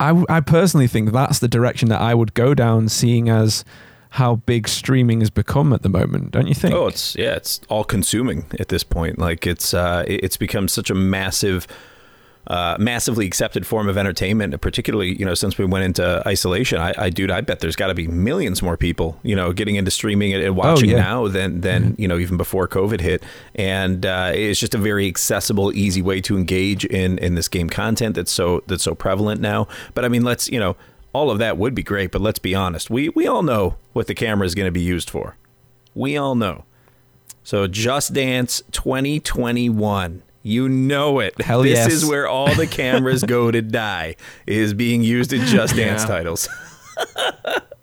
I, 0.00 0.24
I 0.30 0.40
personally 0.40 0.86
think 0.86 1.12
that's 1.12 1.40
the 1.40 1.48
direction 1.48 1.90
that 1.90 2.00
I 2.00 2.14
would 2.14 2.32
go 2.32 2.54
down, 2.54 2.88
seeing 2.88 3.28
as 3.28 3.62
how 4.08 4.36
big 4.36 4.68
streaming 4.68 5.20
has 5.20 5.28
become 5.28 5.70
at 5.74 5.82
the 5.82 5.90
moment, 5.90 6.30
don't 6.30 6.46
you 6.46 6.54
think? 6.54 6.74
Oh, 6.74 6.86
it's 6.86 7.14
yeah, 7.14 7.34
it's 7.34 7.60
all 7.68 7.84
consuming 7.84 8.46
at 8.58 8.68
this 8.68 8.84
point. 8.84 9.18
Like 9.18 9.46
it's 9.46 9.74
uh, 9.74 10.04
it's 10.06 10.38
become 10.38 10.66
such 10.66 10.88
a 10.88 10.94
massive 10.94 11.66
uh, 12.50 12.76
massively 12.80 13.26
accepted 13.26 13.64
form 13.64 13.88
of 13.88 13.96
entertainment, 13.96 14.60
particularly 14.60 15.16
you 15.16 15.24
know 15.24 15.34
since 15.34 15.56
we 15.56 15.64
went 15.64 15.84
into 15.84 16.20
isolation. 16.26 16.80
I, 16.80 16.92
I 16.98 17.08
dude, 17.08 17.30
I 17.30 17.42
bet 17.42 17.60
there's 17.60 17.76
got 17.76 17.86
to 17.86 17.94
be 17.94 18.08
millions 18.08 18.60
more 18.60 18.76
people 18.76 19.20
you 19.22 19.36
know 19.36 19.52
getting 19.52 19.76
into 19.76 19.92
streaming 19.92 20.34
and, 20.34 20.56
watching 20.56 20.90
oh, 20.90 20.96
yeah. 20.96 21.00
now 21.00 21.28
than 21.28 21.60
than 21.60 21.92
mm-hmm. 21.92 22.02
you 22.02 22.08
know 22.08 22.18
even 22.18 22.36
before 22.36 22.66
COVID 22.66 23.00
hit. 23.00 23.22
And 23.54 24.04
uh, 24.04 24.32
it's 24.34 24.58
just 24.58 24.74
a 24.74 24.78
very 24.78 25.06
accessible, 25.06 25.72
easy 25.72 26.02
way 26.02 26.20
to 26.22 26.36
engage 26.36 26.84
in 26.84 27.18
in 27.18 27.36
this 27.36 27.46
game 27.46 27.70
content 27.70 28.16
that's 28.16 28.32
so 28.32 28.64
that's 28.66 28.82
so 28.82 28.96
prevalent 28.96 29.40
now. 29.40 29.68
But 29.94 30.04
I 30.04 30.08
mean, 30.08 30.24
let's 30.24 30.48
you 30.48 30.58
know 30.58 30.76
all 31.12 31.30
of 31.30 31.38
that 31.38 31.56
would 31.56 31.72
be 31.72 31.84
great, 31.84 32.10
but 32.10 32.20
let's 32.20 32.40
be 32.40 32.52
honest. 32.52 32.90
We 32.90 33.10
we 33.10 33.28
all 33.28 33.44
know 33.44 33.76
what 33.92 34.08
the 34.08 34.14
camera 34.14 34.44
is 34.44 34.56
going 34.56 34.66
to 34.66 34.72
be 34.72 34.82
used 34.82 35.08
for. 35.08 35.36
We 35.94 36.16
all 36.16 36.34
know. 36.34 36.64
So 37.44 37.68
Just 37.68 38.12
Dance 38.12 38.60
2021 38.72 40.22
you 40.42 40.68
know 40.68 41.20
it. 41.20 41.40
Hell 41.40 41.62
this 41.62 41.72
yes. 41.72 41.92
is 41.92 42.06
where 42.06 42.28
all 42.28 42.54
the 42.54 42.66
cameras 42.66 43.22
go 43.24 43.50
to 43.50 43.62
die. 43.62 44.16
Is 44.46 44.74
being 44.74 45.02
used 45.02 45.32
in 45.32 45.44
Just 45.46 45.76
Dance 45.76 46.02
yeah. 46.02 46.08
titles. 46.08 46.48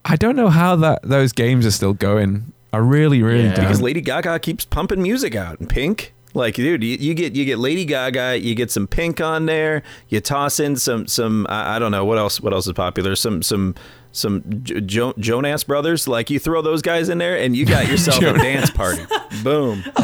I 0.05 0.15
don't 0.15 0.35
know 0.35 0.49
how 0.49 0.75
that 0.77 1.01
those 1.03 1.31
games 1.31 1.65
are 1.65 1.71
still 1.71 1.93
going. 1.93 2.53
I 2.73 2.77
really, 2.77 3.21
really 3.21 3.43
yeah. 3.43 3.55
don't. 3.55 3.65
Because 3.65 3.81
Lady 3.81 4.01
Gaga 4.01 4.39
keeps 4.39 4.65
pumping 4.65 5.01
music 5.01 5.35
out 5.35 5.59
and 5.59 5.69
Pink. 5.69 6.13
Like, 6.33 6.55
dude, 6.55 6.83
you, 6.83 6.97
you, 6.97 7.13
get 7.13 7.35
you 7.35 7.45
get 7.45 7.57
Lady 7.57 7.85
Gaga, 7.85 8.39
you 8.39 8.53
get 8.53 8.69
some 8.69 8.85
Pink 8.85 9.21
on 9.21 9.47
there. 9.47 9.81
You 10.09 10.21
toss 10.21 10.59
in 10.59 10.75
some 10.75 11.07
some 11.07 11.47
I, 11.49 11.75
I 11.75 11.79
don't 11.79 11.91
know 11.91 12.05
what 12.05 12.17
else 12.17 12.39
what 12.39 12.53
else 12.53 12.67
is 12.67 12.73
popular. 12.73 13.15
Some 13.15 13.41
some 13.41 13.75
some 14.17 14.43
jo- 14.63 15.13
Jonas 15.17 15.63
Brothers. 15.63 16.07
Like 16.07 16.29
you 16.29 16.39
throw 16.39 16.61
those 16.61 16.81
guys 16.81 17.09
in 17.09 17.17
there, 17.17 17.37
and 17.37 17.55
you 17.55 17.65
got 17.65 17.87
yourself 17.87 18.21
a 18.21 18.33
dance 18.33 18.69
party. 18.69 19.05
Boom. 19.43 19.83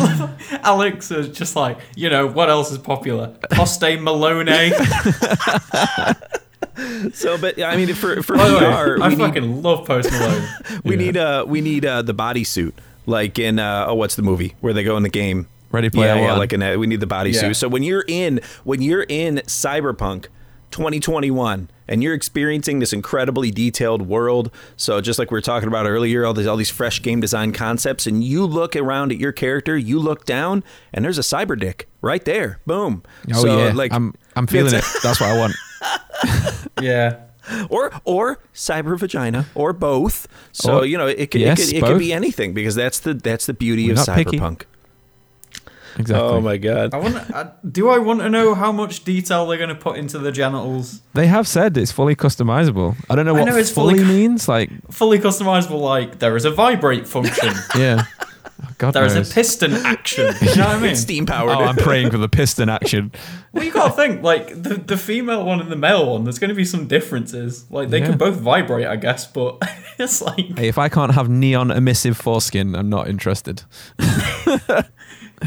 Alex 0.64 1.12
is 1.12 1.30
just 1.30 1.56
like, 1.56 1.78
you 1.96 2.10
know, 2.10 2.28
what 2.28 2.50
else 2.50 2.72
is 2.72 2.78
popular? 2.78 3.28
Post 3.52 3.82
Malone. 3.82 4.48
so, 7.14 7.38
but 7.38 7.62
I 7.62 7.76
mean, 7.76 7.94
for 7.94 8.22
for 8.24 8.36
VR, 8.36 9.02
I 9.02 9.16
fucking 9.16 9.56
need, 9.56 9.64
love 9.64 9.86
Post 9.86 10.12
Malone. 10.12 10.48
we 10.84 10.96
yeah. 10.96 11.02
need 11.02 11.18
uh 11.18 11.46
we 11.48 11.62
need 11.62 11.86
uh 11.86 12.02
the 12.02 12.14
bodysuit, 12.14 12.74
like 13.06 13.40
in 13.40 13.60
uh 13.60 13.86
oh 13.88 13.96
what's 13.96 14.16
the 14.16 14.24
movie 14.24 14.56
where 14.62 14.74
they 14.74 14.84
go 14.84 14.98
in 14.98 15.04
the 15.04 15.10
game. 15.10 15.48
Ready 15.72 15.90
Player 15.90 16.14
yeah, 16.14 16.22
One. 16.22 16.30
Yeah, 16.30 16.38
like 16.38 16.54
in 16.54 16.62
a, 16.62 16.78
we 16.78 16.86
need 16.86 17.00
the 17.00 17.08
bodysuit. 17.08 17.42
Yeah. 17.42 17.52
So 17.54 17.68
when 17.68 17.82
you're 17.82 18.06
in 18.08 18.42
when 18.64 18.84
you're 18.84 19.08
in 19.10 19.38
Cyberpunk 19.48 20.28
2021 20.74 21.70
and 21.88 22.04
you're 22.04 22.14
experiencing 22.14 22.80
this 22.80 22.92
incredibly 22.94 23.52
detailed 23.52 24.04
world. 24.04 24.52
So 24.76 25.02
just 25.02 25.20
like 25.20 25.32
we 25.32 25.36
were 25.36 25.42
talking 25.42 25.68
about 25.68 25.86
earlier, 25.86 26.26
all 26.26 26.34
these 26.34 26.48
all 26.48 26.58
these 26.58 26.70
fresh 26.70 27.02
game 27.02 27.20
design 27.20 27.54
concepts, 27.54 28.08
and 28.08 28.24
you 28.24 28.46
look 28.46 28.76
around 28.76 29.12
at 29.12 29.18
your 29.18 29.32
character, 29.32 29.78
you 29.78 30.00
look 30.00 30.26
down, 30.26 30.64
and 30.94 31.06
there's 31.06 31.18
a 31.18 31.22
cyber 31.22 31.58
dick 31.58 31.88
right 32.02 32.26
there. 32.26 32.60
Boom. 32.66 33.04
Oh 33.34 33.42
so, 33.42 33.58
yeah, 33.58 33.74
like 33.74 33.94
I'm 33.94 34.16
I'm 34.36 34.48
feeling 34.48 34.74
it. 34.74 34.84
That's 35.04 35.22
what 35.22 35.30
I 35.30 35.38
want. 35.38 35.54
yeah. 36.82 37.20
Or 37.70 37.92
or 38.06 38.40
cyber 38.54 38.98
vagina 38.98 39.46
or 39.54 39.74
both. 39.74 40.28
So 40.54 40.80
or, 40.80 40.86
you 40.86 40.98
know 40.98 41.08
it 41.08 41.30
could 41.30 41.42
yes, 41.42 41.60
it, 41.60 41.74
could, 41.74 41.84
it 41.84 41.86
could 41.86 42.00
be 42.00 42.14
anything 42.14 42.54
because 42.54 42.74
that's 42.74 43.02
the 43.02 43.14
that's 43.14 43.46
the 43.46 43.54
beauty 43.54 43.88
We're 43.88 43.94
of 43.94 44.00
cyberpunk. 44.00 44.60
Picky. 44.60 44.73
Exactly. 45.98 46.28
Oh 46.28 46.42
my 46.42 46.58
god. 46.58 46.94
I 46.94 46.98
want. 46.98 47.16
I, 47.36 47.52
do 47.70 47.90
I 47.90 48.00
want 48.00 48.22
to 48.22 48.30
know 48.30 48.56
how 48.56 48.72
much 48.72 49.04
detail 49.04 49.46
they're 49.46 49.58
going 49.58 49.70
to 49.70 49.76
put 49.76 49.98
into 49.98 50.18
the 50.18 50.32
genitals? 50.32 51.02
They 51.14 51.28
have 51.28 51.48
said 51.48 51.78
it's 51.78 51.92
fully 51.92 52.16
customizable. 52.16 52.96
I 53.10 53.16
don't 53.16 53.26
know 53.26 53.34
what 53.34 53.46
know 53.46 53.56
it's 53.56 53.72
fully, 53.72 54.00
fully 54.00 54.08
means. 54.08 54.48
Like 54.48 54.70
fully 54.92 55.20
customizable. 55.20 55.82
Like 55.82 56.20
there 56.20 56.36
is 56.36 56.46
a 56.46 56.52
vibrate 56.52 57.08
function. 57.08 57.54
yeah. 57.78 58.06
Oh, 58.64 58.70
god 58.78 58.92
there 58.92 59.04
knows. 59.04 59.16
is 59.16 59.32
a 59.32 59.34
piston 59.34 59.74
action. 59.74 60.34
You 60.42 60.56
know 60.56 60.68
what 60.68 60.76
I 60.76 60.80
mean? 60.80 60.96
Steam 60.96 61.26
powered. 61.26 61.58
Oh, 61.58 61.64
I'm 61.64 61.76
praying 61.76 62.12
for 62.12 62.18
the 62.18 62.30
piston 62.30 62.70
action. 62.70 63.12
well, 63.52 63.64
you 63.64 63.72
got 63.72 63.90
to 63.90 63.94
think 63.94 64.24
like 64.24 64.50
the 64.50 64.76
the 64.76 64.98
female 64.98 65.46
one 65.46 65.60
and 65.60 65.72
the 65.72 65.76
male 65.76 66.12
one. 66.12 66.24
There's 66.24 66.40
going 66.40 66.50
to 66.50 66.56
be 66.56 66.66
some 66.66 66.88
differences. 66.88 67.70
Like 67.70 67.90
they 67.90 68.00
yeah. 68.00 68.08
can 68.08 68.18
both 68.18 68.36
vibrate, 68.36 68.88
I 68.88 68.96
guess, 68.96 69.28
but 69.28 69.58
it's 70.00 70.22
like 70.22 70.58
hey, 70.58 70.68
if 70.68 70.78
I 70.78 70.90
can't 70.90 71.14
have 71.14 71.30
neon 71.30 71.70
emissive 71.70 72.16
foreskin, 72.18 72.76
I'm 72.76 72.90
not 72.90 73.08
interested. 73.08 73.64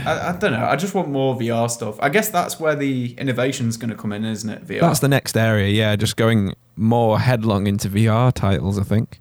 I, 0.04 0.30
I, 0.30 0.36
don't 0.36 0.52
know. 0.52 0.64
I 0.64 0.76
just 0.76 0.94
want 0.94 1.08
more 1.08 1.36
VR 1.36 1.70
stuff. 1.70 1.96
I 2.00 2.08
guess 2.08 2.28
that's 2.28 2.58
where 2.58 2.74
the 2.74 3.14
innovation's 3.14 3.76
going 3.76 3.90
to 3.90 3.96
come 3.96 4.12
in, 4.12 4.24
isn't 4.24 4.48
it? 4.48 4.66
VR. 4.66 4.80
That's 4.80 5.00
the 5.00 5.08
next 5.08 5.36
area. 5.36 5.68
Yeah, 5.68 5.96
just 5.96 6.16
going 6.16 6.54
more 6.76 7.18
headlong 7.20 7.66
into 7.66 7.88
VR 7.88 8.32
titles. 8.32 8.78
I 8.78 8.82
think. 8.82 9.20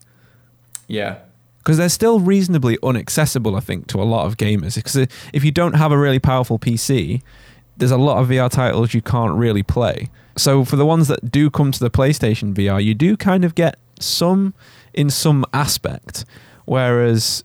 Yeah. 0.88 1.20
Because 1.60 1.78
they're 1.78 1.90
still 1.90 2.20
reasonably 2.20 2.78
unaccessible, 2.78 3.58
I 3.58 3.60
think, 3.60 3.88
to 3.88 4.00
a 4.00 4.04
lot 4.04 4.28
of 4.28 4.38
gamers. 4.38 4.76
Because 4.76 4.96
uh, 4.96 5.06
if 5.34 5.44
you 5.44 5.52
don't 5.52 5.74
have 5.74 5.92
a 5.92 5.98
really 5.98 6.20
powerful 6.20 6.60
PC, 6.60 7.24
there's 7.78 7.92
a 7.92 7.98
lot 7.98 8.22
of 8.22 8.28
VR 8.28 8.52
titles 8.52 8.94
you 8.94 9.02
can't 9.02 9.34
really 9.34 9.64
play. 9.64 10.10
So 10.38 10.64
for 10.64 10.76
the 10.76 10.86
ones 10.86 11.08
that 11.08 11.32
do 11.32 11.50
come 11.50 11.72
to 11.72 11.80
the 11.80 11.90
PlayStation 11.90 12.54
VR, 12.54 12.84
you 12.84 12.94
do 12.94 13.18
kind 13.18 13.44
of 13.44 13.56
get 13.56 13.78
some 14.00 14.54
in 14.94 15.10
some 15.10 15.46
aspect. 15.54 16.26
Whereas 16.66 17.44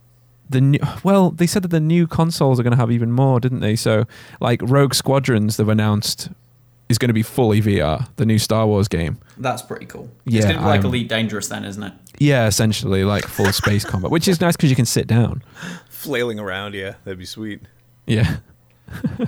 the 0.51 0.61
new 0.61 0.79
well 1.05 1.31
they 1.31 1.47
said 1.47 1.63
that 1.63 1.69
the 1.69 1.81
new 1.81 2.07
consoles 2.07 2.59
are 2.61 2.63
going 2.63 2.73
to 2.73 2.77
have 2.77 2.91
even 2.91 3.11
more 3.13 3.41
didn't 3.41 3.61
they? 3.61 3.77
So 3.77 4.07
like 4.41 4.61
rogue 4.63 4.95
squadrons 4.95 5.57
they've 5.57 5.69
announced 5.69 6.29
is 6.89 6.99
going 6.99 7.09
to 7.09 7.15
be 7.15 7.23
fully 7.23 7.63
vr 7.63 8.09
the 8.17 8.27
new 8.27 8.39
star 8.39 8.67
wars 8.67 8.89
game. 8.89 9.19
That's 9.39 9.63
pretty 9.63 9.87
cool. 9.87 10.11
Yeah 10.25 10.39
it's 10.39 10.47
going 10.47 10.57
to 10.57 10.63
be 10.63 10.67
like 10.67 10.85
elite 10.85 11.09
dangerous 11.09 11.49
then 11.49 11.65
isn't 11.65 11.83
it? 11.83 11.93
Yeah 12.19 12.47
essentially 12.47 13.05
like 13.05 13.25
full 13.25 13.53
space 13.53 13.85
combat 13.85 14.11
which 14.11 14.29
is 14.29 14.41
nice 14.41 14.57
because 14.57 14.71
you 14.71 14.77
can 14.77 14.87
sit 14.87 15.07
down. 15.07 15.43
Flailing 15.89 16.39
around 16.41 16.75
yeah 16.75 16.95
that'd 17.05 17.19
be 17.19 17.25
sweet. 17.27 17.63
Yeah. 18.07 18.39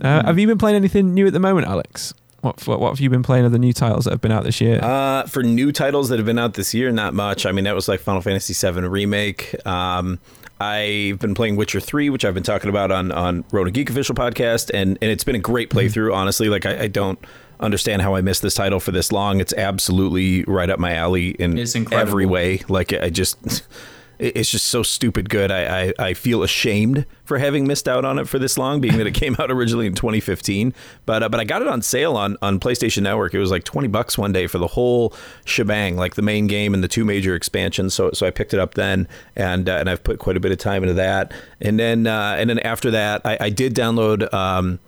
Uh, 0.00 0.24
have 0.24 0.38
you 0.38 0.46
been 0.46 0.58
playing 0.58 0.76
anything 0.76 1.12
new 1.12 1.26
at 1.26 1.32
the 1.32 1.40
moment 1.40 1.66
alex 1.66 2.14
what, 2.40 2.64
what, 2.66 2.80
what 2.80 2.90
have 2.90 3.00
you 3.00 3.10
been 3.10 3.22
playing 3.22 3.44
of 3.44 3.52
the 3.52 3.58
new 3.58 3.72
titles 3.72 4.04
that 4.04 4.12
have 4.12 4.20
been 4.20 4.32
out 4.32 4.44
this 4.44 4.60
year? 4.60 4.78
Uh, 4.82 5.24
for 5.26 5.42
new 5.42 5.72
titles 5.72 6.08
that 6.08 6.18
have 6.18 6.26
been 6.26 6.38
out 6.38 6.54
this 6.54 6.72
year, 6.72 6.92
not 6.92 7.14
much. 7.14 7.46
I 7.46 7.52
mean, 7.52 7.64
that 7.64 7.74
was 7.74 7.88
like 7.88 8.00
Final 8.00 8.20
Fantasy 8.20 8.54
VII 8.54 8.82
remake. 8.82 9.54
Um, 9.66 10.20
I've 10.60 11.18
been 11.18 11.34
playing 11.34 11.56
Witcher 11.56 11.80
Three, 11.80 12.10
which 12.10 12.24
I've 12.24 12.34
been 12.34 12.42
talking 12.42 12.68
about 12.68 12.90
on 12.90 13.12
on 13.12 13.44
Ronin 13.52 13.72
Geek 13.72 13.90
official 13.90 14.14
podcast, 14.14 14.70
and 14.74 14.98
and 15.00 15.10
it's 15.10 15.24
been 15.24 15.36
a 15.36 15.40
great 15.40 15.70
mm-hmm. 15.70 15.78
playthrough. 15.78 16.08
Mm-hmm. 16.08 16.18
Honestly, 16.18 16.48
like 16.48 16.66
I, 16.66 16.82
I, 16.82 16.88
don't 16.88 17.18
understand 17.60 18.02
how 18.02 18.14
I 18.16 18.22
missed 18.22 18.42
this 18.42 18.54
title 18.54 18.80
for 18.80 18.90
this 18.90 19.12
long. 19.12 19.40
It's 19.40 19.52
absolutely 19.52 20.42
right 20.44 20.68
up 20.68 20.80
my 20.80 20.94
alley 20.94 21.30
in 21.30 21.58
every 21.92 22.26
way. 22.26 22.62
Like 22.68 22.92
I 22.92 23.10
just. 23.10 23.62
it's 24.18 24.50
just 24.50 24.66
so 24.66 24.82
stupid 24.82 25.30
good. 25.30 25.50
I, 25.50 25.82
I, 25.82 25.92
I, 25.98 26.14
feel 26.14 26.42
ashamed 26.42 27.06
for 27.24 27.38
having 27.38 27.66
missed 27.66 27.88
out 27.88 28.04
on 28.04 28.18
it 28.18 28.28
for 28.28 28.38
this 28.38 28.58
long, 28.58 28.80
being 28.80 28.98
that 28.98 29.06
it 29.06 29.14
came 29.14 29.36
out 29.38 29.50
originally 29.50 29.86
in 29.86 29.94
2015. 29.94 30.74
But 31.06 31.22
uh, 31.22 31.28
but 31.28 31.40
I 31.40 31.44
got 31.44 31.62
it 31.62 31.68
on 31.68 31.82
sale 31.82 32.16
on, 32.16 32.36
on 32.42 32.58
PlayStation 32.58 33.02
Network. 33.02 33.34
It 33.34 33.38
was 33.38 33.50
like 33.50 33.64
20 33.64 33.88
bucks 33.88 34.18
one 34.18 34.32
day 34.32 34.46
for 34.46 34.58
the 34.58 34.66
whole 34.66 35.14
shebang, 35.44 35.96
like 35.96 36.16
the 36.16 36.22
main 36.22 36.46
game 36.46 36.74
and 36.74 36.82
the 36.82 36.88
two 36.88 37.04
major 37.04 37.34
expansions. 37.34 37.94
So 37.94 38.10
so 38.12 38.26
I 38.26 38.30
picked 38.30 38.52
it 38.52 38.60
up 38.60 38.74
then, 38.74 39.06
and 39.36 39.68
uh, 39.68 39.76
and 39.76 39.88
I've 39.88 40.02
put 40.02 40.18
quite 40.18 40.36
a 40.36 40.40
bit 40.40 40.52
of 40.52 40.58
time 40.58 40.82
into 40.82 40.94
that. 40.94 41.32
And 41.60 41.78
then 41.78 42.06
uh, 42.06 42.36
and 42.38 42.50
then 42.50 42.58
after 42.60 42.90
that, 42.90 43.22
I, 43.24 43.38
I 43.40 43.50
did 43.50 43.74
download. 43.74 44.32
Um, 44.32 44.80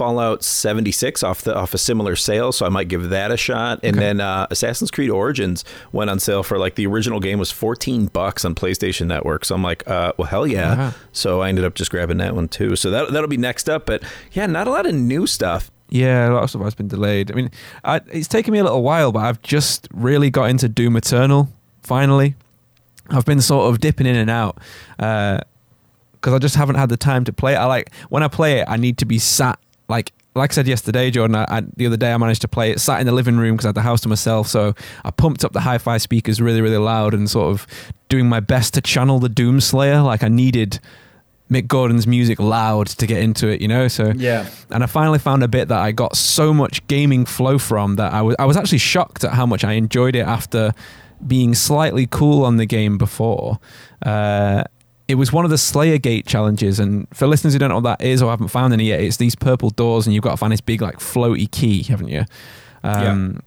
Fallout 0.00 0.42
76 0.42 1.22
off 1.22 1.42
the 1.42 1.54
off 1.54 1.74
a 1.74 1.78
similar 1.78 2.16
sale, 2.16 2.52
so 2.52 2.64
I 2.64 2.70
might 2.70 2.88
give 2.88 3.10
that 3.10 3.30
a 3.30 3.36
shot. 3.36 3.80
And 3.82 3.96
okay. 3.96 4.06
then 4.06 4.20
uh, 4.22 4.46
Assassin's 4.50 4.90
Creed 4.90 5.10
Origins 5.10 5.62
went 5.92 6.08
on 6.08 6.18
sale 6.18 6.42
for 6.42 6.56
like 6.56 6.76
the 6.76 6.86
original 6.86 7.20
game 7.20 7.38
was 7.38 7.50
14 7.50 8.06
bucks 8.06 8.42
on 8.46 8.54
PlayStation 8.54 9.08
Network. 9.08 9.44
So 9.44 9.54
I'm 9.54 9.62
like, 9.62 9.86
uh, 9.86 10.14
well, 10.16 10.26
hell 10.26 10.46
yeah. 10.46 10.72
Uh-huh. 10.72 10.90
So 11.12 11.42
I 11.42 11.50
ended 11.50 11.66
up 11.66 11.74
just 11.74 11.90
grabbing 11.90 12.16
that 12.16 12.34
one 12.34 12.48
too. 12.48 12.76
So 12.76 12.90
that 12.90 13.12
that'll 13.12 13.28
be 13.28 13.36
next 13.36 13.68
up. 13.68 13.84
But 13.84 14.02
yeah, 14.32 14.46
not 14.46 14.66
a 14.66 14.70
lot 14.70 14.86
of 14.86 14.94
new 14.94 15.26
stuff. 15.26 15.70
Yeah, 15.90 16.30
a 16.30 16.32
lot 16.32 16.44
of 16.44 16.48
stuff 16.48 16.62
has 16.62 16.74
been 16.74 16.88
delayed. 16.88 17.30
I 17.30 17.34
mean, 17.34 17.50
I, 17.84 18.00
it's 18.10 18.26
taken 18.26 18.54
me 18.54 18.58
a 18.58 18.64
little 18.64 18.82
while, 18.82 19.12
but 19.12 19.20
I've 19.20 19.42
just 19.42 19.86
really 19.92 20.30
got 20.30 20.44
into 20.48 20.66
Doom 20.66 20.96
Eternal 20.96 21.50
finally. 21.82 22.36
I've 23.10 23.26
been 23.26 23.42
sort 23.42 23.68
of 23.68 23.80
dipping 23.80 24.06
in 24.06 24.16
and 24.16 24.30
out 24.30 24.56
because 24.96 26.32
uh, 26.32 26.36
I 26.36 26.38
just 26.38 26.56
haven't 26.56 26.76
had 26.76 26.88
the 26.88 26.96
time 26.96 27.24
to 27.24 27.34
play 27.34 27.52
it. 27.52 27.58
I 27.58 27.66
like 27.66 27.92
when 28.08 28.22
I 28.22 28.28
play 28.28 28.60
it, 28.60 28.64
I 28.66 28.78
need 28.78 28.96
to 28.96 29.04
be 29.04 29.18
sat 29.18 29.58
like 29.90 30.12
like 30.34 30.52
I 30.52 30.54
said 30.54 30.68
yesterday, 30.68 31.10
Jordan, 31.10 31.34
I, 31.34 31.44
I, 31.48 31.62
the 31.76 31.86
other 31.86 31.96
day 31.96 32.12
I 32.12 32.16
managed 32.16 32.42
to 32.42 32.48
play 32.48 32.70
it, 32.70 32.80
sat 32.80 33.00
in 33.00 33.06
the 33.06 33.12
living 33.12 33.36
room 33.36 33.56
because 33.56 33.66
I 33.66 33.68
had 33.70 33.74
the 33.74 33.82
house 33.82 34.00
to 34.02 34.08
myself. 34.08 34.46
So 34.46 34.74
I 35.04 35.10
pumped 35.10 35.44
up 35.44 35.52
the 35.52 35.60
hi 35.60 35.78
fi 35.78 35.98
speakers 35.98 36.40
really, 36.40 36.60
really 36.60 36.76
loud 36.78 37.14
and 37.14 37.28
sort 37.28 37.50
of 37.50 37.66
doing 38.08 38.28
my 38.28 38.40
best 38.40 38.74
to 38.74 38.80
channel 38.80 39.18
the 39.18 39.28
Doomslayer. 39.28 40.04
Like 40.04 40.22
I 40.22 40.28
needed 40.28 40.78
Mick 41.50 41.66
Gordon's 41.66 42.06
music 42.06 42.38
loud 42.38 42.86
to 42.86 43.06
get 43.06 43.20
into 43.20 43.48
it, 43.48 43.60
you 43.60 43.66
know? 43.66 43.88
So, 43.88 44.12
yeah. 44.16 44.48
And 44.70 44.84
I 44.84 44.86
finally 44.86 45.18
found 45.18 45.42
a 45.42 45.48
bit 45.48 45.66
that 45.68 45.80
I 45.80 45.90
got 45.90 46.16
so 46.16 46.54
much 46.54 46.86
gaming 46.86 47.26
flow 47.26 47.58
from 47.58 47.96
that 47.96 48.12
I 48.12 48.22
was, 48.22 48.36
I 48.38 48.46
was 48.46 48.56
actually 48.56 48.78
shocked 48.78 49.24
at 49.24 49.32
how 49.32 49.46
much 49.46 49.64
I 49.64 49.72
enjoyed 49.72 50.14
it 50.14 50.26
after 50.26 50.72
being 51.26 51.54
slightly 51.54 52.06
cool 52.06 52.44
on 52.44 52.56
the 52.56 52.66
game 52.66 52.98
before. 52.98 53.58
Uh, 54.00 54.62
it 55.10 55.16
was 55.16 55.32
one 55.32 55.44
of 55.44 55.50
the 55.50 55.58
Slayer 55.58 55.98
Gate 55.98 56.26
challenges. 56.26 56.78
And 56.78 57.08
for 57.12 57.26
listeners 57.26 57.52
who 57.52 57.58
don't 57.58 57.70
know 57.70 57.76
what 57.76 57.98
that 57.98 58.02
is 58.02 58.22
or 58.22 58.30
haven't 58.30 58.48
found 58.48 58.72
any 58.72 58.84
yet, 58.84 59.00
it's 59.00 59.16
these 59.16 59.34
purple 59.34 59.70
doors, 59.70 60.06
and 60.06 60.14
you've 60.14 60.22
got 60.22 60.30
to 60.30 60.36
find 60.36 60.52
this 60.52 60.60
big, 60.60 60.80
like, 60.80 60.98
floaty 60.98 61.50
key, 61.50 61.82
haven't 61.82 62.08
you? 62.08 62.24
Um, 62.84 63.32
yeah. 63.32 63.40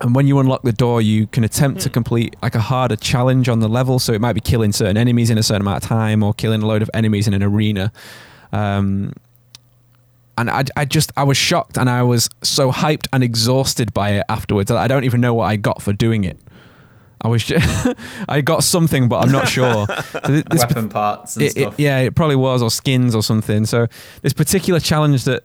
And 0.00 0.14
when 0.14 0.26
you 0.26 0.38
unlock 0.38 0.62
the 0.62 0.72
door, 0.72 1.00
you 1.00 1.26
can 1.28 1.44
attempt 1.44 1.80
to 1.82 1.88
hmm. 1.88 1.94
complete 1.94 2.36
like 2.42 2.54
a 2.54 2.60
harder 2.60 2.96
challenge 2.96 3.48
on 3.48 3.60
the 3.60 3.68
level. 3.68 3.98
So 3.98 4.12
it 4.12 4.20
might 4.20 4.32
be 4.32 4.40
killing 4.40 4.72
certain 4.72 4.96
enemies 4.96 5.30
in 5.30 5.38
a 5.38 5.42
certain 5.42 5.62
amount 5.62 5.82
of 5.82 5.88
time, 5.88 6.22
or 6.22 6.34
killing 6.34 6.62
a 6.62 6.66
load 6.66 6.82
of 6.82 6.90
enemies 6.92 7.26
in 7.26 7.34
an 7.34 7.42
arena. 7.42 7.92
Um, 8.52 9.12
and 10.36 10.50
I, 10.50 10.64
I 10.76 10.84
just 10.84 11.12
I 11.16 11.22
was 11.24 11.36
shocked, 11.36 11.78
and 11.78 11.88
I 11.88 12.02
was 12.02 12.28
so 12.42 12.72
hyped 12.72 13.06
and 13.12 13.22
exhausted 13.22 13.94
by 13.94 14.10
it 14.10 14.24
afterwards. 14.28 14.70
I 14.70 14.88
don't 14.88 15.04
even 15.04 15.20
know 15.20 15.34
what 15.34 15.44
I 15.44 15.56
got 15.56 15.80
for 15.80 15.92
doing 15.92 16.24
it. 16.24 16.38
I 17.22 17.28
was 17.28 17.44
just, 17.46 17.96
I 18.28 18.40
got 18.40 18.64
something, 18.64 19.08
but 19.08 19.20
I'm 19.24 19.32
not 19.32 19.48
sure. 19.48 19.86
So 20.12 20.18
this, 20.20 20.44
Weapon 20.58 20.88
parts 20.88 21.36
and 21.36 21.44
it, 21.46 21.52
stuff. 21.52 21.74
It, 21.74 21.82
yeah, 21.82 21.98
it 21.98 22.14
probably 22.14 22.36
was, 22.36 22.62
or 22.62 22.70
skins 22.70 23.14
or 23.14 23.22
something. 23.22 23.64
So 23.64 23.86
this 24.22 24.32
particular 24.32 24.78
challenge 24.78 25.24
that 25.24 25.44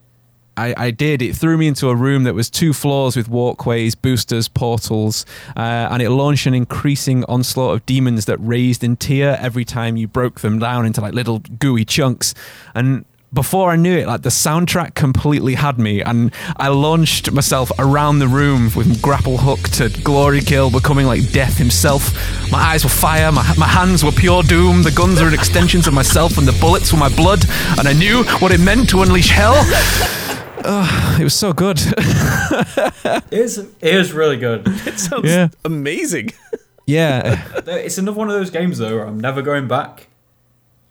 I, 0.57 0.73
I, 0.75 0.91
did, 0.91 1.21
it 1.21 1.35
threw 1.35 1.57
me 1.57 1.67
into 1.67 1.89
a 1.89 1.95
room 1.95 2.23
that 2.23 2.33
was 2.33 2.49
two 2.49 2.73
floors 2.73 3.15
with 3.15 3.29
walkways, 3.29 3.93
boosters, 3.95 4.47
portals, 4.47 5.25
uh, 5.55 5.89
and 5.91 6.01
it 6.01 6.09
launched 6.09 6.47
an 6.47 6.55
increasing 6.55 7.23
onslaught 7.25 7.75
of 7.75 7.85
demons 7.85 8.25
that 8.25 8.37
raised 8.39 8.83
in 8.83 8.97
tier 8.97 9.37
every 9.39 9.63
time 9.63 9.97
you 9.97 10.07
broke 10.07 10.41
them 10.41 10.57
down 10.57 10.85
into 10.85 10.99
like 10.99 11.13
little 11.13 11.39
gooey 11.39 11.85
chunks. 11.85 12.33
And 12.73 13.05
before 13.33 13.71
I 13.71 13.75
knew 13.75 13.97
it, 13.97 14.07
like 14.07 14.21
the 14.21 14.29
soundtrack 14.29 14.95
completely 14.95 15.55
had 15.55 15.77
me, 15.77 16.01
and 16.01 16.31
I 16.55 16.69
launched 16.69 17.31
myself 17.31 17.71
around 17.77 18.19
the 18.19 18.27
room 18.27 18.71
with 18.75 19.01
grapple 19.01 19.37
hook 19.37 19.59
to 19.71 19.89
glory 20.03 20.41
kill, 20.41 20.71
becoming 20.71 21.05
like 21.05 21.31
death 21.31 21.57
himself. 21.57 22.13
My 22.51 22.59
eyes 22.59 22.83
were 22.83 22.89
fire, 22.89 23.31
my, 23.31 23.43
my 23.57 23.67
hands 23.67 24.03
were 24.03 24.11
pure 24.11 24.43
doom, 24.43 24.83
the 24.83 24.91
guns 24.91 25.21
were 25.21 25.33
extensions 25.33 25.87
of 25.87 25.93
myself, 25.93 26.37
and 26.37 26.47
the 26.47 26.57
bullets 26.59 26.93
were 26.93 26.99
my 26.99 27.13
blood, 27.15 27.43
and 27.77 27.87
I 27.87 27.93
knew 27.93 28.23
what 28.39 28.51
it 28.51 28.59
meant 28.59 28.89
to 28.89 29.01
unleash 29.01 29.29
hell. 29.29 29.55
Oh, 30.69 31.17
it 31.21 31.23
was 31.23 31.35
so 31.35 31.53
good. 31.53 31.79
it, 31.87 33.23
is, 33.31 33.57
it 33.57 33.71
is 33.81 34.11
really 34.11 34.37
good. 34.37 34.67
It 34.87 34.99
sounds 34.99 35.29
yeah. 35.29 35.49
amazing. 35.63 36.31
Yeah. 36.87 37.43
it's 37.67 37.97
another 37.97 38.17
one 38.17 38.29
of 38.29 38.33
those 38.33 38.49
games, 38.49 38.77
though, 38.77 39.01
I'm 39.01 39.19
never 39.19 39.41
going 39.41 39.67
back. 39.67 40.06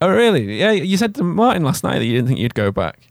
Oh, 0.01 0.11
really? 0.11 0.59
Yeah, 0.59 0.73
you 0.73 0.97
said 0.97 1.15
to 1.17 1.23
Martin 1.23 1.65
last 1.65 1.83
night 1.83 1.99
that 1.99 2.05
you 2.05 2.13
didn't 2.13 2.29
think 2.29 2.39
you'd 2.39 2.55
go 2.55 2.71
back. 2.71 3.09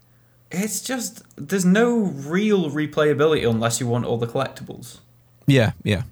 It's 0.50 0.80
just 0.80 1.22
there's 1.36 1.64
no 1.64 1.98
real 1.98 2.70
replayability 2.70 3.48
unless 3.48 3.80
you 3.80 3.86
want 3.86 4.04
all 4.04 4.16
the 4.16 4.28
collectibles. 4.28 4.98
Yeah, 5.46 5.72
yeah. 5.82 6.02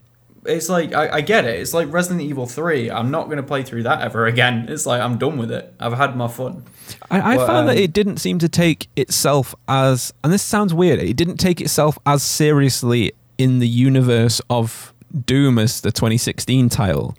It's 0.44 0.68
like 0.68 0.92
I, 0.92 1.08
I 1.08 1.20
get 1.20 1.44
it. 1.44 1.60
It's 1.60 1.72
like 1.72 1.90
Resident 1.92 2.20
Evil 2.20 2.46
Three. 2.46 2.90
I'm 2.90 3.10
not 3.10 3.26
going 3.26 3.36
to 3.36 3.42
play 3.44 3.62
through 3.62 3.84
that 3.84 4.02
ever 4.02 4.26
again. 4.26 4.66
It's 4.74 4.86
like 4.86 5.00
I'm 5.00 5.18
done 5.18 5.38
with 5.38 5.52
it. 5.52 5.72
I've 5.78 5.94
had 5.94 6.16
my 6.16 6.28
fun. 6.28 6.64
I, 7.10 7.34
I 7.34 7.36
but, 7.36 7.46
found 7.46 7.58
um, 7.58 7.66
that 7.66 7.78
it 7.78 7.92
didn't 7.92 8.18
seem 8.18 8.38
to 8.40 8.48
take 8.48 8.88
itself 8.96 9.54
as, 9.68 10.12
and 10.22 10.32
this 10.32 10.42
sounds 10.42 10.74
weird. 10.74 10.98
It 10.98 11.16
didn't 11.16 11.36
take 11.36 11.60
itself 11.60 11.98
as 12.04 12.22
seriously 12.22 13.12
in 13.38 13.60
the 13.60 13.68
universe 13.68 14.40
of 14.50 14.92
Doom 15.26 15.58
as 15.58 15.80
the 15.80 15.92
2016 15.92 16.68
title. 16.68 17.16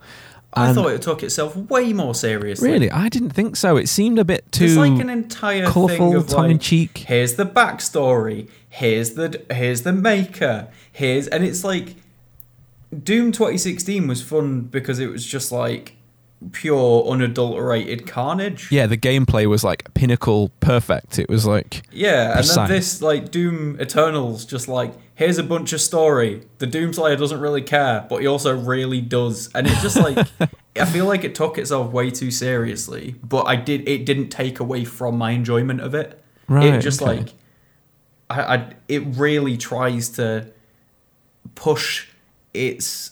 I 0.56 0.74
thought 0.74 0.92
it 0.92 1.02
took 1.02 1.24
itself 1.24 1.56
way 1.56 1.94
more 1.94 2.16
seriously. 2.16 2.72
Really, 2.72 2.92
I 2.92 3.10
didn't 3.10 3.32
think 3.32 3.56
so. 3.56 3.78
It 3.78 3.88
seemed 3.88 4.20
a 4.20 4.26
bit 4.26 4.50
too. 4.52 4.66
It's 4.66 4.76
like 4.76 5.00
an 5.00 5.10
entire 5.10 5.66
colourful, 5.66 6.24
tongue 6.24 6.52
in 6.52 6.60
cheek. 6.60 7.00
Here's 7.00 7.36
the 7.36 7.46
backstory. 7.46 8.50
Here's 8.70 9.14
the 9.14 9.44
here's 9.52 9.82
the 9.82 9.94
maker. 9.94 10.70
Here's 10.92 11.28
and 11.28 11.44
it's 11.44 11.64
like 11.64 11.96
Doom 13.04 13.32
2016 13.32 14.08
was 14.08 14.22
fun 14.22 14.62
because 14.62 15.00
it 15.00 15.08
was 15.08 15.26
just 15.26 15.52
like 15.52 15.96
pure 16.52 17.06
unadulterated 17.06 18.08
carnage. 18.08 18.72
Yeah, 18.72 18.88
the 18.88 18.98
gameplay 18.98 19.48
was 19.48 19.64
like 19.64 19.94
pinnacle 19.94 20.50
perfect. 20.60 21.20
It 21.20 21.30
was 21.30 21.46
like 21.46 21.84
yeah, 21.92 22.36
precise. 22.36 22.58
and 22.58 22.68
then 22.68 22.76
this 22.76 23.02
like 23.02 23.32
Doom 23.32 23.80
Eternals 23.82 24.46
just 24.46 24.68
like 24.68 24.94
here's 25.16 25.38
a 25.38 25.44
bunch 25.44 25.74
of 25.74 25.82
story. 25.82 26.44
The 26.60 26.68
Doomslayer 26.68 27.18
doesn't 27.18 27.40
really 27.40 27.62
care, 27.62 28.06
but 28.08 28.22
he 28.22 28.28
also 28.28 28.56
really 28.56 29.02
does, 29.02 29.50
and 29.56 29.66
it 29.66 29.78
just 29.82 29.98
like 29.98 30.28
I 30.76 30.86
feel 30.86 31.06
like 31.06 31.24
it 31.24 31.34
took 31.34 31.58
itself 31.58 31.92
way 31.92 32.12
too 32.12 32.32
seriously. 32.32 33.16
But 33.24 33.44
I 33.44 33.56
did 33.56 33.88
it 33.88 34.06
didn't 34.06 34.30
take 34.30 34.60
away 34.60 34.86
from 34.86 35.18
my 35.18 35.32
enjoyment 35.32 35.82
of 35.82 35.96
it. 35.96 36.22
Right. 36.48 36.76
It 36.76 36.82
just 36.82 37.02
okay. 37.02 37.18
like 37.18 37.34
I, 38.30 38.56
I 38.56 38.74
it 38.88 39.04
really 39.18 39.58
tries 39.58 40.10
to 40.12 40.52
push 41.56 42.08
its 42.54 43.12